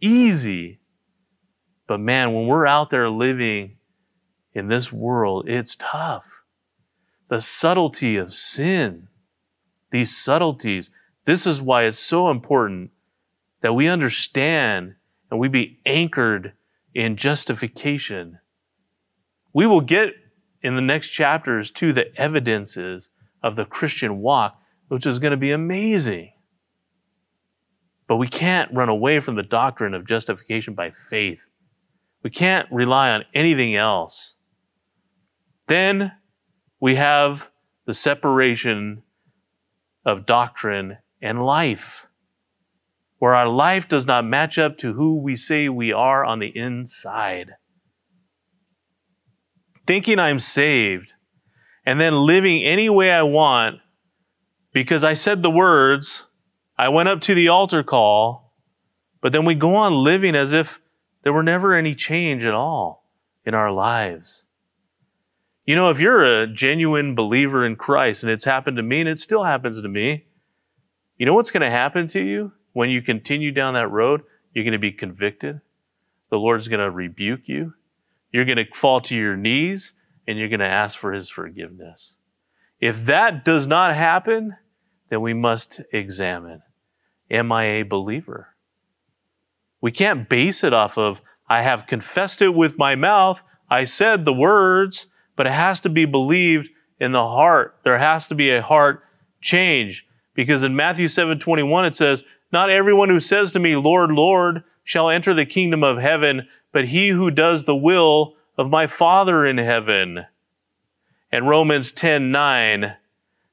Easy. 0.00 0.80
But 1.86 2.00
man, 2.00 2.34
when 2.34 2.46
we're 2.46 2.66
out 2.66 2.90
there 2.90 3.08
living 3.08 3.76
in 4.52 4.66
this 4.66 4.92
world, 4.92 5.48
it's 5.48 5.76
tough 5.76 6.42
the 7.28 7.40
subtlety 7.40 8.16
of 8.16 8.32
sin, 8.32 9.08
these 9.90 10.16
subtleties. 10.16 10.90
This 11.24 11.46
is 11.46 11.60
why 11.60 11.84
it's 11.84 11.98
so 11.98 12.30
important 12.30 12.90
that 13.62 13.74
we 13.74 13.88
understand 13.88 14.94
and 15.30 15.40
we 15.40 15.48
be 15.48 15.80
anchored 15.84 16.52
in 16.96 17.14
justification. 17.14 18.38
We 19.52 19.66
will 19.66 19.82
get 19.82 20.14
in 20.62 20.76
the 20.76 20.80
next 20.80 21.10
chapters 21.10 21.70
to 21.72 21.92
the 21.92 22.06
evidences 22.18 23.10
of 23.42 23.54
the 23.54 23.66
Christian 23.66 24.22
walk, 24.22 24.58
which 24.88 25.04
is 25.04 25.18
going 25.18 25.32
to 25.32 25.36
be 25.36 25.52
amazing. 25.52 26.32
But 28.08 28.16
we 28.16 28.28
can't 28.28 28.72
run 28.72 28.88
away 28.88 29.20
from 29.20 29.34
the 29.34 29.42
doctrine 29.42 29.92
of 29.92 30.06
justification 30.06 30.72
by 30.72 30.90
faith. 30.90 31.50
We 32.22 32.30
can't 32.30 32.66
rely 32.72 33.10
on 33.10 33.24
anything 33.34 33.76
else. 33.76 34.38
Then 35.66 36.12
we 36.80 36.94
have 36.94 37.50
the 37.84 37.92
separation 37.92 39.02
of 40.06 40.24
doctrine 40.24 40.96
and 41.20 41.44
life, 41.44 42.06
where 43.18 43.34
our 43.34 43.48
life 43.48 43.88
does 43.88 44.06
not 44.06 44.24
match 44.24 44.58
up 44.58 44.76
to 44.78 44.92
who 44.92 45.20
we 45.20 45.36
say 45.36 45.68
we 45.68 45.92
are 45.92 46.24
on 46.24 46.38
the 46.38 46.56
inside. 46.56 47.52
Thinking 49.86 50.18
I'm 50.18 50.38
saved 50.38 51.14
and 51.84 52.00
then 52.00 52.14
living 52.14 52.62
any 52.62 52.90
way 52.90 53.10
I 53.10 53.22
want 53.22 53.80
because 54.72 55.04
I 55.04 55.14
said 55.14 55.42
the 55.42 55.50
words, 55.50 56.26
I 56.76 56.88
went 56.88 57.08
up 57.08 57.20
to 57.22 57.34
the 57.34 57.48
altar 57.48 57.82
call, 57.82 58.52
but 59.22 59.32
then 59.32 59.44
we 59.44 59.54
go 59.54 59.76
on 59.76 59.94
living 59.94 60.34
as 60.34 60.52
if 60.52 60.80
there 61.22 61.32
were 61.32 61.42
never 61.42 61.74
any 61.74 61.94
change 61.94 62.44
at 62.44 62.52
all 62.52 63.08
in 63.44 63.54
our 63.54 63.72
lives. 63.72 64.44
You 65.64 65.74
know, 65.74 65.90
if 65.90 66.00
you're 66.00 66.42
a 66.42 66.46
genuine 66.46 67.14
believer 67.14 67.64
in 67.64 67.76
Christ, 67.76 68.22
and 68.22 68.30
it's 68.30 68.44
happened 68.44 68.76
to 68.76 68.82
me 68.82 69.00
and 69.00 69.08
it 69.08 69.18
still 69.18 69.42
happens 69.42 69.80
to 69.80 69.88
me, 69.88 70.26
you 71.16 71.24
know 71.24 71.34
what's 71.34 71.50
going 71.50 71.62
to 71.62 71.70
happen 71.70 72.06
to 72.08 72.20
you 72.22 72.52
when 72.76 72.90
you 72.90 73.00
continue 73.00 73.50
down 73.52 73.72
that 73.72 73.90
road? 73.90 74.20
You're 74.52 74.64
going 74.64 74.72
to 74.72 74.78
be 74.78 74.92
convicted. 74.92 75.62
The 76.28 76.36
Lord's 76.36 76.68
going 76.68 76.80
to 76.80 76.90
rebuke 76.90 77.48
you. 77.48 77.72
You're 78.30 78.44
going 78.44 78.58
to 78.58 78.66
fall 78.74 79.00
to 79.00 79.16
your 79.16 79.34
knees 79.34 79.92
and 80.28 80.38
you're 80.38 80.50
going 80.50 80.60
to 80.60 80.66
ask 80.66 80.98
for 80.98 81.14
His 81.14 81.30
forgiveness. 81.30 82.18
If 82.78 83.06
that 83.06 83.46
does 83.46 83.66
not 83.66 83.94
happen, 83.94 84.56
then 85.08 85.22
we 85.22 85.32
must 85.32 85.80
examine 85.90 86.60
Am 87.30 87.50
I 87.50 87.64
a 87.64 87.82
believer? 87.84 88.48
We 89.80 89.90
can't 89.90 90.28
base 90.28 90.62
it 90.62 90.74
off 90.74 90.98
of, 90.98 91.22
I 91.48 91.62
have 91.62 91.86
confessed 91.86 92.42
it 92.42 92.54
with 92.54 92.76
my 92.76 92.94
mouth, 92.94 93.42
I 93.70 93.84
said 93.84 94.26
the 94.26 94.34
words, 94.34 95.06
but 95.34 95.46
it 95.46 95.54
has 95.54 95.80
to 95.80 95.88
be 95.88 96.04
believed 96.04 96.68
in 97.00 97.12
the 97.12 97.26
heart. 97.26 97.78
There 97.84 97.96
has 97.96 98.26
to 98.28 98.34
be 98.34 98.50
a 98.50 98.60
heart 98.60 99.02
change 99.40 100.06
because 100.34 100.62
in 100.62 100.76
Matthew 100.76 101.08
7 101.08 101.38
21, 101.38 101.86
it 101.86 101.94
says, 101.94 102.24
Not 102.52 102.70
everyone 102.70 103.08
who 103.08 103.20
says 103.20 103.52
to 103.52 103.58
me, 103.58 103.76
Lord, 103.76 104.10
Lord, 104.10 104.62
shall 104.84 105.10
enter 105.10 105.34
the 105.34 105.46
kingdom 105.46 105.82
of 105.82 105.98
heaven, 105.98 106.48
but 106.72 106.88
he 106.88 107.08
who 107.08 107.30
does 107.30 107.64
the 107.64 107.76
will 107.76 108.34
of 108.56 108.70
my 108.70 108.86
Father 108.86 109.44
in 109.44 109.58
heaven. 109.58 110.24
And 111.32 111.48
Romans 111.48 111.92
10 111.92 112.30
9 112.30 112.96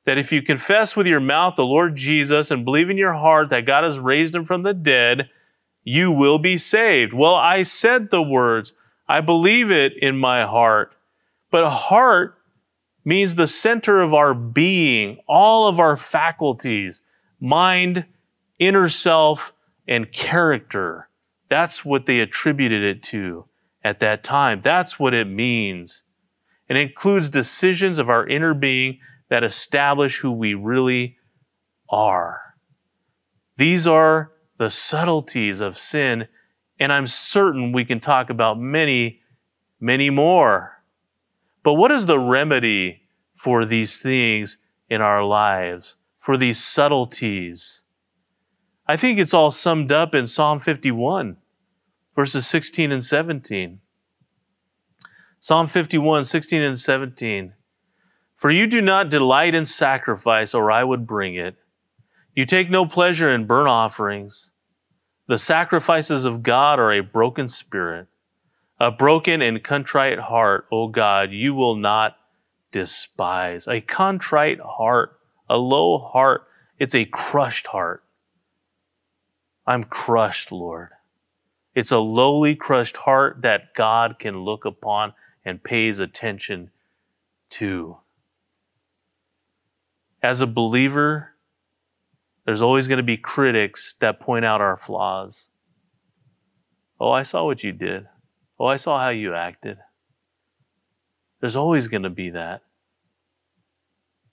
that 0.06 0.18
if 0.18 0.32
you 0.32 0.42
confess 0.42 0.96
with 0.96 1.08
your 1.08 1.20
mouth 1.20 1.56
the 1.56 1.64
Lord 1.64 1.96
Jesus 1.96 2.52
and 2.52 2.66
believe 2.66 2.90
in 2.90 2.98
your 2.98 3.14
heart 3.14 3.50
that 3.50 3.66
God 3.66 3.84
has 3.84 4.00
raised 4.00 4.36
him 4.36 4.46
from 4.46 4.64
the 4.64 4.74
dead, 4.74 5.30
you 5.84 6.12
will 6.12 6.40
be 6.40 6.58
saved. 6.58 7.14
Well, 7.14 7.36
I 7.36 7.64
said 7.64 8.10
the 8.10 8.22
words. 8.22 8.74
I 9.08 9.22
believe 9.22 9.72
it 9.72 9.94
in 9.98 10.18
my 10.18 10.46
heart. 10.46 10.94
But 11.52 11.64
a 11.64 11.70
heart 11.70 12.38
means 13.06 13.36
the 13.36 13.48
center 13.48 14.02
of 14.02 14.14
our 14.14 14.34
being, 14.34 15.20
all 15.28 15.68
of 15.68 15.80
our 15.80 15.98
faculties, 15.98 17.02
mind, 17.40 18.06
inner 18.60 18.90
self, 18.90 19.54
and 19.88 20.12
character. 20.12 21.10
That's 21.50 21.84
what 21.84 22.06
they 22.06 22.20
attributed 22.20 22.84
it 22.84 23.04
to 23.04 23.46
at 23.84 24.00
that 24.00 24.24
time. 24.24 24.62
That's 24.62 25.00
what 25.00 25.14
it 25.14 25.28
means. 25.28 26.04
It 26.70 26.78
includes 26.78 27.30
decisions 27.30 28.00
of 28.00 28.10
our 28.10 28.26
inner 28.26 28.54
being 28.54 29.00
that 29.30 29.44
establish 29.44 30.20
who 30.20 30.32
we 30.32 30.54
really 30.54 31.18
are. 31.90 32.42
These 33.58 33.86
are 33.86 34.32
the 34.58 34.70
subtleties 34.70 35.60
of 35.62 35.78
sin, 35.78 36.28
and 36.80 36.92
I'm 36.92 37.08
certain 37.08 37.72
we 37.72 37.86
can 37.86 38.00
talk 38.00 38.30
about 38.30 38.60
many, 38.60 39.22
many 39.80 40.10
more. 40.10 40.82
But 41.64 41.74
what 41.74 41.92
is 41.92 42.06
the 42.06 42.20
remedy 42.20 43.02
for 43.36 43.66
these 43.66 44.00
things 44.02 44.58
in 44.90 45.02
our 45.02 45.24
lives, 45.24 45.96
for 46.20 46.38
these 46.38 46.64
subtleties? 46.64 47.83
I 48.86 48.98
think 48.98 49.18
it's 49.18 49.34
all 49.34 49.50
summed 49.50 49.94
up 49.94 50.14
in 50.14 50.28
Psalm 50.28 50.60
51, 50.60 51.38
verses 52.16 52.46
16 52.46 52.92
and 52.92 53.04
17. 53.04 53.80
Psalm 55.40 55.68
51, 55.68 56.26
16 56.26 56.62
and 56.62 56.78
17. 56.78 57.54
For 58.36 58.52
you 58.52 58.68
do 58.68 58.82
not 58.82 59.10
delight 59.10 59.56
in 59.56 59.66
sacrifice, 59.66 60.54
or 60.54 60.70
I 60.70 60.84
would 60.84 61.08
bring 61.08 61.36
it. 61.36 61.56
You 62.36 62.46
take 62.46 62.70
no 62.70 62.86
pleasure 62.86 63.34
in 63.34 63.48
burnt 63.48 63.70
offerings. 63.70 64.50
The 65.28 65.40
sacrifices 65.40 66.26
of 66.26 66.44
God 66.44 66.78
are 66.78 66.92
a 66.92 67.00
broken 67.00 67.48
spirit, 67.48 68.08
a 68.82 68.92
broken 68.92 69.42
and 69.42 69.64
contrite 69.64 70.20
heart, 70.20 70.68
O 70.74 70.90
God, 70.90 71.32
you 71.32 71.54
will 71.54 71.78
not 71.78 72.18
despise. 72.74 73.66
A 73.70 73.80
contrite 73.80 74.60
heart, 74.60 75.18
a 75.50 75.56
low 75.56 76.00
heart, 76.00 76.44
it's 76.80 76.96
a 76.96 77.06
crushed 77.06 77.68
heart. 77.68 78.04
I'm 79.66 79.84
crushed, 79.84 80.52
Lord. 80.52 80.90
It's 81.76 81.92
a 81.92 82.00
lowly, 82.00 82.56
crushed 82.56 82.98
heart 82.98 83.42
that 83.42 83.74
God 83.74 84.20
can 84.20 84.40
look 84.40 84.66
upon 84.66 85.14
and 85.46 85.64
pays 85.64 86.00
attention 86.00 86.70
to 87.52 87.98
as 90.24 90.40
a 90.40 90.48
believer, 90.48 91.32
there's 92.46 92.62
always 92.62 92.88
going 92.88 92.98
to 92.98 93.04
be 93.04 93.18
critics 93.18 93.94
that 94.00 94.22
point 94.22 94.46
out 94.46 94.62
our 94.62 94.78
flaws. 94.78 95.50
Oh, 97.00 97.12
I 97.12 97.24
saw 97.24 97.46
what 97.46 97.64
you 97.64 97.74
did. 97.74 98.08
Oh, 98.58 98.66
I 98.66 98.78
saw 98.78 99.00
how 99.00 99.10
you 99.10 99.36
acted. 99.36 99.78
There's 101.42 101.58
always 101.58 101.90
going 101.90 102.04
to 102.04 102.10
be 102.10 102.30
that. 102.30 102.62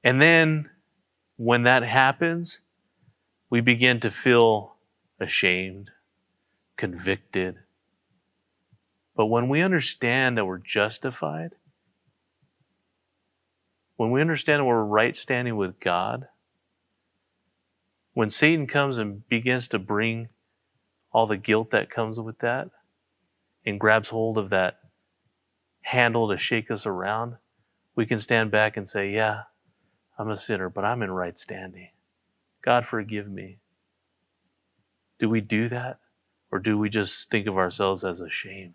And 0.04 0.22
then 0.22 0.70
when 1.36 1.64
that 1.64 1.82
happens, 1.82 2.60
we 3.50 3.60
begin 3.60 3.98
to 4.00 4.10
feel 4.12 4.76
ashamed, 5.20 5.90
convicted. 6.76 7.56
But 9.14 9.26
when 9.26 9.48
we 9.48 9.60
understand 9.60 10.38
that 10.38 10.46
we're 10.46 10.58
justified, 10.58 11.52
when 13.96 14.10
we 14.10 14.22
understand 14.22 14.66
we're 14.66 14.82
right 14.82 15.14
standing 15.14 15.56
with 15.56 15.78
God, 15.78 16.26
when 18.14 18.30
Satan 18.30 18.66
comes 18.66 18.98
and 18.98 19.28
begins 19.28 19.68
to 19.68 19.78
bring 19.78 20.30
all 21.12 21.26
the 21.26 21.36
guilt 21.36 21.70
that 21.70 21.90
comes 21.90 22.18
with 22.18 22.38
that 22.38 22.70
and 23.66 23.78
grabs 23.78 24.08
hold 24.08 24.38
of 24.38 24.50
that 24.50 24.78
handle 25.82 26.28
to 26.30 26.38
shake 26.38 26.70
us 26.70 26.86
around, 26.86 27.36
we 27.94 28.06
can 28.06 28.18
stand 28.18 28.50
back 28.50 28.76
and 28.76 28.88
say, 28.88 29.10
Yeah, 29.10 29.42
I'm 30.18 30.30
a 30.30 30.36
sinner, 30.36 30.68
but 30.68 30.84
I'm 30.84 31.02
in 31.02 31.10
right 31.10 31.38
standing. 31.38 31.88
God, 32.62 32.86
forgive 32.86 33.28
me. 33.28 33.58
Do 35.20 35.28
we 35.28 35.40
do 35.40 35.68
that? 35.68 36.00
Or 36.50 36.58
do 36.58 36.76
we 36.76 36.88
just 36.88 37.30
think 37.30 37.46
of 37.46 37.56
ourselves 37.56 38.04
as 38.04 38.20
ashamed? 38.20 38.74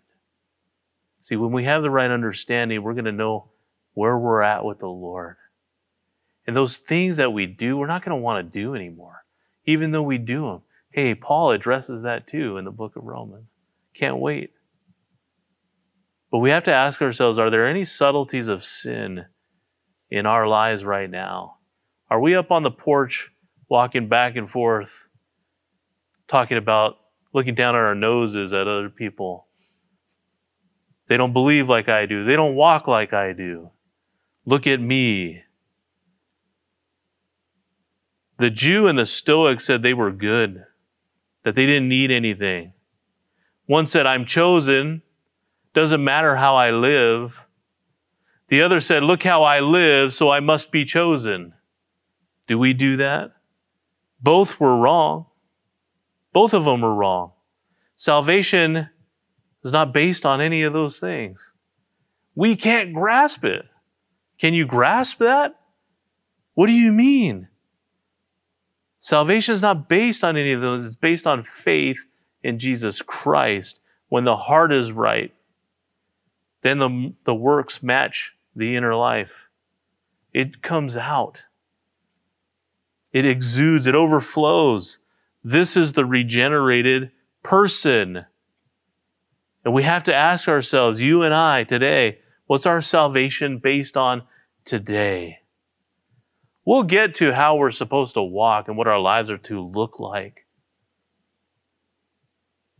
See, 1.20 1.36
when 1.36 1.52
we 1.52 1.64
have 1.64 1.82
the 1.82 1.90
right 1.90 2.10
understanding, 2.10 2.82
we're 2.82 2.94
going 2.94 3.04
to 3.04 3.12
know 3.12 3.50
where 3.92 4.16
we're 4.16 4.42
at 4.42 4.64
with 4.64 4.78
the 4.78 4.88
Lord. 4.88 5.36
And 6.46 6.56
those 6.56 6.78
things 6.78 7.16
that 7.16 7.32
we 7.32 7.46
do, 7.46 7.76
we're 7.76 7.86
not 7.86 8.04
going 8.04 8.16
to 8.16 8.22
want 8.22 8.46
to 8.46 8.58
do 8.58 8.74
anymore, 8.74 9.24
even 9.64 9.90
though 9.90 10.02
we 10.02 10.18
do 10.18 10.46
them. 10.46 10.62
Hey, 10.90 11.14
Paul 11.14 11.50
addresses 11.50 12.02
that 12.02 12.26
too 12.26 12.56
in 12.56 12.64
the 12.64 12.70
book 12.70 12.96
of 12.96 13.04
Romans. 13.04 13.54
Can't 13.92 14.18
wait. 14.18 14.52
But 16.30 16.38
we 16.38 16.50
have 16.50 16.64
to 16.64 16.72
ask 16.72 17.02
ourselves 17.02 17.38
are 17.38 17.50
there 17.50 17.66
any 17.66 17.84
subtleties 17.84 18.48
of 18.48 18.64
sin 18.64 19.26
in 20.10 20.26
our 20.26 20.46
lives 20.46 20.84
right 20.84 21.10
now? 21.10 21.56
Are 22.08 22.20
we 22.20 22.36
up 22.36 22.52
on 22.52 22.62
the 22.62 22.70
porch 22.70 23.32
walking 23.68 24.08
back 24.08 24.36
and 24.36 24.48
forth, 24.48 25.08
talking 26.28 26.58
about 26.58 26.96
looking 27.32 27.54
down 27.54 27.74
at 27.74 27.80
our 27.80 27.94
noses 27.94 28.52
at 28.52 28.68
other 28.68 28.88
people? 28.88 29.46
They 31.08 31.16
don't 31.16 31.32
believe 31.32 31.68
like 31.68 31.88
I 31.88 32.06
do, 32.06 32.24
they 32.24 32.36
don't 32.36 32.54
walk 32.54 32.88
like 32.88 33.12
I 33.12 33.32
do. 33.32 33.70
Look 34.44 34.66
at 34.66 34.80
me. 34.80 35.42
The 38.38 38.50
Jew 38.50 38.86
and 38.86 38.98
the 38.98 39.06
Stoic 39.06 39.60
said 39.60 39.82
they 39.82 39.94
were 39.94 40.12
good, 40.12 40.64
that 41.42 41.54
they 41.54 41.66
didn't 41.66 41.88
need 41.88 42.10
anything. 42.10 42.72
One 43.66 43.86
said, 43.86 44.06
I'm 44.06 44.26
chosen, 44.26 45.02
doesn't 45.74 46.02
matter 46.02 46.36
how 46.36 46.56
I 46.56 46.70
live. 46.70 47.46
The 48.48 48.62
other 48.62 48.80
said, 48.80 49.02
Look 49.02 49.22
how 49.22 49.42
I 49.42 49.60
live, 49.60 50.12
so 50.12 50.30
I 50.30 50.40
must 50.40 50.70
be 50.70 50.84
chosen. 50.84 51.52
Do 52.46 52.58
we 52.58 52.72
do 52.72 52.96
that? 52.98 53.32
Both 54.20 54.60
were 54.60 54.76
wrong. 54.76 55.26
Both 56.36 56.52
of 56.52 56.66
them 56.66 56.84
are 56.84 56.92
wrong. 56.92 57.32
Salvation 57.94 58.90
is 59.64 59.72
not 59.72 59.94
based 59.94 60.26
on 60.26 60.42
any 60.42 60.64
of 60.64 60.74
those 60.74 61.00
things. 61.00 61.54
We 62.34 62.56
can't 62.56 62.92
grasp 62.92 63.42
it. 63.46 63.64
Can 64.36 64.52
you 64.52 64.66
grasp 64.66 65.16
that? 65.20 65.58
What 66.52 66.66
do 66.66 66.74
you 66.74 66.92
mean? 66.92 67.48
Salvation 69.00 69.54
is 69.54 69.62
not 69.62 69.88
based 69.88 70.22
on 70.22 70.36
any 70.36 70.52
of 70.52 70.60
those. 70.60 70.84
It's 70.84 70.94
based 70.94 71.26
on 71.26 71.42
faith 71.42 72.06
in 72.42 72.58
Jesus 72.58 73.00
Christ. 73.00 73.80
When 74.10 74.24
the 74.24 74.36
heart 74.36 74.74
is 74.74 74.92
right, 74.92 75.32
then 76.60 76.78
the, 76.78 77.14
the 77.24 77.34
works 77.34 77.82
match 77.82 78.36
the 78.54 78.76
inner 78.76 78.94
life. 78.94 79.48
It 80.34 80.60
comes 80.60 80.98
out. 80.98 81.46
It 83.14 83.24
exudes, 83.24 83.86
it 83.86 83.94
overflows. 83.94 84.98
This 85.48 85.76
is 85.76 85.92
the 85.92 86.04
regenerated 86.04 87.12
person. 87.44 88.26
And 89.64 89.72
we 89.72 89.84
have 89.84 90.02
to 90.04 90.14
ask 90.14 90.48
ourselves, 90.48 91.00
you 91.00 91.22
and 91.22 91.32
I 91.32 91.62
today, 91.62 92.18
What's 92.46 92.66
our 92.66 92.80
salvation 92.80 93.58
based 93.58 93.96
on 93.96 94.22
today? 94.64 95.38
We'll 96.64 96.84
get 96.84 97.14
to 97.16 97.32
how 97.32 97.56
we're 97.56 97.70
supposed 97.70 98.14
to 98.14 98.22
walk 98.22 98.66
and 98.66 98.76
what 98.76 98.88
our 98.88 98.98
lives 98.98 99.30
are 99.30 99.38
to 99.38 99.60
look 99.60 100.00
like. 100.00 100.46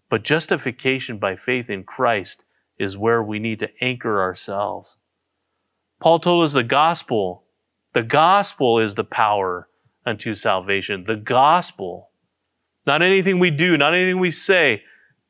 But 0.09 0.25
justification 0.25 1.19
by 1.19 1.37
faith 1.37 1.71
in 1.71 1.85
Christ 1.85 2.47
is 2.79 2.99
where 2.99 3.23
we 3.23 3.39
need 3.39 3.61
to 3.61 3.71
anchor 3.81 4.21
ourselves. 4.21 4.99
Paul 6.01 6.19
told 6.19 6.45
us 6.45 6.53
the 6.53 6.65
gospel, 6.65 7.45
the 7.93 8.03
gospel 8.03 8.81
is 8.81 8.97
the 8.97 9.05
power 9.05 9.69
unto 10.05 10.35
salvation. 10.35 11.05
The 11.05 11.17
gospel, 11.17 12.11
not 12.87 13.03
anything 13.03 13.39
we 13.39 13.51
do, 13.51 13.77
not 13.77 13.95
anything 13.95 14.21
we 14.21 14.31
say, 14.31 14.83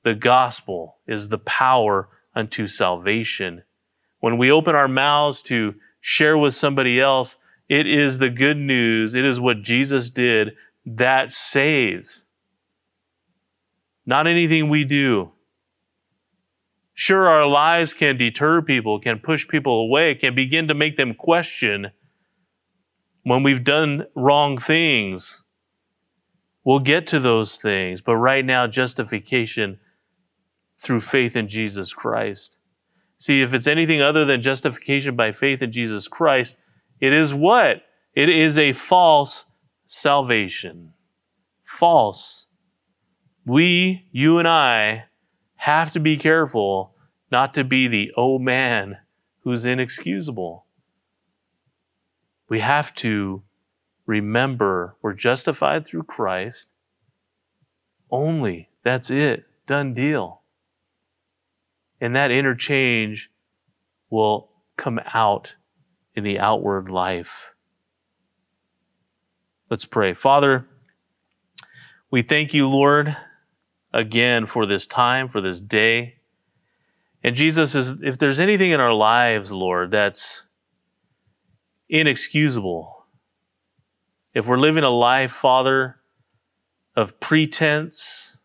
the 0.03 0.15
gospel 0.15 0.97
is 1.07 1.29
the 1.29 1.39
power 1.39 2.09
unto 2.35 2.67
salvation 2.67 3.63
when 4.21 4.39
we 4.39 4.51
open 4.51 4.75
our 4.75 4.89
mouths 4.89 5.43
to 5.43 5.75
share 6.01 6.37
with 6.37 6.55
somebody 6.55 7.01
else, 7.01 7.37
it 7.69 7.87
is 7.87 8.19
the 8.19 8.31
good 8.31 8.57
news. 8.57 9.15
It 9.15 9.25
is 9.25 9.41
what 9.41 9.63
Jesus 9.63 10.11
did 10.11 10.57
that 10.85 11.33
saves. 11.33 12.27
Not 14.05 14.27
anything 14.27 14.69
we 14.69 14.85
do. 14.85 15.31
Sure, 16.95 17.29
our 17.29 17.47
lives 17.47 17.95
can 17.95 18.17
deter 18.17 18.63
people, 18.63 18.99
can 18.99 19.19
push 19.19 19.47
people 19.47 19.83
away, 19.83 20.15
can 20.15 20.35
begin 20.35 20.67
to 20.69 20.75
make 20.75 20.97
them 20.97 21.15
question 21.15 21.93
when 23.23 23.43
we've 23.43 23.65
done 23.65 24.07
wrong 24.15 24.57
things. 24.57 25.45
We'll 26.67 26.81
get 26.81 27.07
to 27.09 27.21
those 27.21 27.59
things, 27.59 28.01
but 28.01 28.17
right 28.17 28.45
now, 28.45 28.67
justification 28.67 29.79
through 30.81 31.01
faith 31.01 31.37
in 31.37 31.47
Jesus 31.47 31.93
Christ. 31.93 32.59
See, 33.19 33.41
if 33.41 33.55
it's 33.55 33.69
anything 33.69 34.03
other 34.03 34.25
than 34.25 34.43
justification 34.43 35.15
by 35.15 35.31
faith 35.31 35.63
in 35.63 35.71
Jesus 35.71 36.09
Christ, 36.09 36.57
it 37.01 37.13
is 37.13 37.33
what? 37.33 37.83
It 38.15 38.29
is 38.29 38.59
a 38.59 38.73
false 38.73 39.45
salvation. 39.87 40.93
False. 41.65 42.49
We, 43.45 44.09
you 44.11 44.41
and 44.41 44.49
I, 44.49 45.05
have 45.55 45.93
to 45.93 46.01
be 46.01 46.17
careful 46.17 46.97
not 47.31 47.55
to 47.55 47.63
be 47.63 47.87
the 47.87 48.11
oh 48.17 48.41
man 48.41 48.97
who's 49.45 49.67
inexcusable. 49.67 50.67
We 52.49 52.59
have 52.59 52.93
to 52.97 53.45
remember 54.07 54.97
we're 55.03 55.13
justified 55.13 55.87
through 55.87 56.05
Christ 56.05 56.71
only. 58.11 58.69
That's 58.85 59.11
it. 59.11 59.45
Done 59.67 59.95
deal. 59.95 60.43
And 62.01 62.15
that 62.17 62.31
interchange 62.31 63.31
will 64.11 64.51
come 64.77 65.01
out 65.13 65.57
in 66.15 66.25
the 66.25 66.39
outward 66.39 66.89
life. 66.89 67.51
Let's 69.69 69.85
pray. 69.85 70.15
Father, 70.15 70.69
we 72.11 72.23
thank 72.23 72.55
you, 72.55 72.69
Lord, 72.69 73.17
again 73.93 74.47
for 74.47 74.67
this 74.67 74.87
time, 74.87 75.29
for 75.29 75.41
this 75.41 75.61
day. 75.61 76.15
And 77.25 77.35
Jesus, 77.35 77.75
is, 77.75 78.03
if 78.03 78.19
there's 78.19 78.39
anything 78.39 78.71
in 78.71 78.79
our 78.79 78.93
lives, 78.93 79.53
Lord, 79.53 79.91
that's 79.91 80.47
inexcusable, 81.89 82.96
if 84.37 84.47
we're 84.47 84.59
living 84.59 84.85
a 84.85 84.91
life, 84.91 85.33
Father, 85.33 85.97
of 86.95 87.19
pretense, 87.21 88.37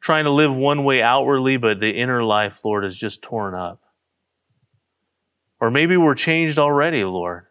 trying 0.00 0.24
to 0.24 0.30
live 0.30 0.56
one 0.56 0.84
way 0.84 1.02
outwardly, 1.02 1.58
but 1.58 1.80
the 1.80 1.90
inner 1.90 2.24
life, 2.24 2.64
Lord, 2.64 2.86
is 2.86 2.98
just 2.98 3.20
torn 3.20 3.54
up. 3.54 3.82
Or 5.60 5.70
maybe 5.70 5.98
we're 5.98 6.14
changed 6.14 6.58
already, 6.58 7.04
Lord, 7.04 7.44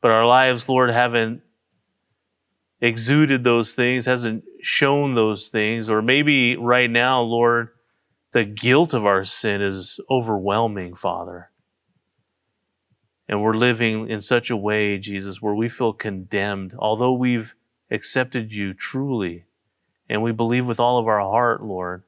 but 0.00 0.10
our 0.10 0.26
lives, 0.26 0.68
Lord, 0.68 0.90
haven't 0.90 1.42
exuded 2.80 3.44
those 3.44 3.72
things, 3.72 4.04
hasn't 4.04 4.42
shown 4.60 5.14
those 5.14 5.50
things. 5.50 5.88
Or 5.88 6.02
maybe 6.02 6.56
right 6.56 6.90
now, 6.90 7.20
Lord, 7.20 7.68
the 8.32 8.44
guilt 8.44 8.92
of 8.92 9.06
our 9.06 9.22
sin 9.22 9.62
is 9.62 10.00
overwhelming, 10.10 10.96
Father. 10.96 11.51
And 13.28 13.42
we're 13.42 13.56
living 13.56 14.08
in 14.10 14.20
such 14.20 14.50
a 14.50 14.56
way, 14.56 14.98
Jesus, 14.98 15.40
where 15.40 15.54
we 15.54 15.68
feel 15.68 15.92
condemned, 15.92 16.74
although 16.78 17.12
we've 17.12 17.54
accepted 17.90 18.52
you 18.52 18.74
truly 18.74 19.44
and 20.08 20.22
we 20.22 20.32
believe 20.32 20.66
with 20.66 20.80
all 20.80 20.98
of 20.98 21.06
our 21.06 21.20
heart, 21.20 21.62
Lord. 21.62 22.02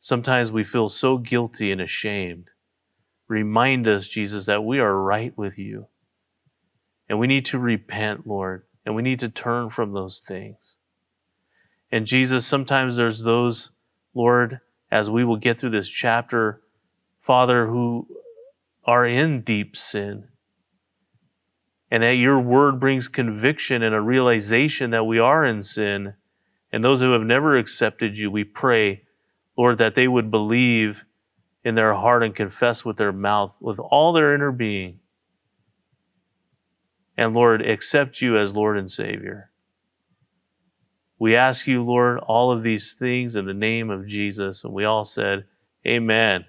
Sometimes 0.00 0.50
we 0.50 0.64
feel 0.64 0.88
so 0.88 1.18
guilty 1.18 1.70
and 1.70 1.80
ashamed. 1.80 2.48
Remind 3.28 3.88
us, 3.88 4.08
Jesus, 4.08 4.46
that 4.46 4.64
we 4.64 4.80
are 4.80 5.00
right 5.00 5.36
with 5.36 5.58
you. 5.58 5.86
And 7.08 7.18
we 7.18 7.26
need 7.26 7.46
to 7.46 7.58
repent, 7.58 8.26
Lord, 8.26 8.64
and 8.84 8.94
we 8.94 9.02
need 9.02 9.20
to 9.20 9.28
turn 9.28 9.70
from 9.70 9.92
those 9.92 10.20
things. 10.20 10.78
And 11.92 12.06
Jesus, 12.06 12.46
sometimes 12.46 12.96
there's 12.96 13.22
those, 13.22 13.72
Lord, 14.14 14.60
as 14.90 15.10
we 15.10 15.24
will 15.24 15.36
get 15.36 15.58
through 15.58 15.70
this 15.70 15.88
chapter, 15.88 16.60
Father, 17.20 17.66
who 17.66 18.06
are 18.86 19.06
in 19.06 19.42
deep 19.42 19.76
sin 19.76 20.28
and 21.94 22.02
that 22.02 22.16
your 22.16 22.40
word 22.40 22.80
brings 22.80 23.06
conviction 23.06 23.84
and 23.84 23.94
a 23.94 24.00
realization 24.00 24.90
that 24.90 25.04
we 25.04 25.20
are 25.20 25.44
in 25.44 25.62
sin. 25.62 26.14
And 26.72 26.82
those 26.82 27.00
who 27.00 27.12
have 27.12 27.22
never 27.22 27.56
accepted 27.56 28.18
you, 28.18 28.32
we 28.32 28.42
pray, 28.42 29.02
Lord, 29.56 29.78
that 29.78 29.94
they 29.94 30.08
would 30.08 30.28
believe 30.28 31.04
in 31.62 31.76
their 31.76 31.94
heart 31.94 32.24
and 32.24 32.34
confess 32.34 32.84
with 32.84 32.96
their 32.96 33.12
mouth, 33.12 33.54
with 33.60 33.78
all 33.78 34.12
their 34.12 34.34
inner 34.34 34.50
being. 34.50 34.98
And 37.16 37.32
Lord, 37.32 37.62
accept 37.62 38.20
you 38.20 38.36
as 38.38 38.56
Lord 38.56 38.76
and 38.76 38.90
Savior. 38.90 39.52
We 41.20 41.36
ask 41.36 41.68
you, 41.68 41.84
Lord, 41.84 42.18
all 42.18 42.50
of 42.50 42.64
these 42.64 42.94
things 42.94 43.36
in 43.36 43.46
the 43.46 43.54
name 43.54 43.88
of 43.88 44.08
Jesus. 44.08 44.64
And 44.64 44.74
we 44.74 44.84
all 44.84 45.04
said, 45.04 45.44
Amen. 45.86 46.44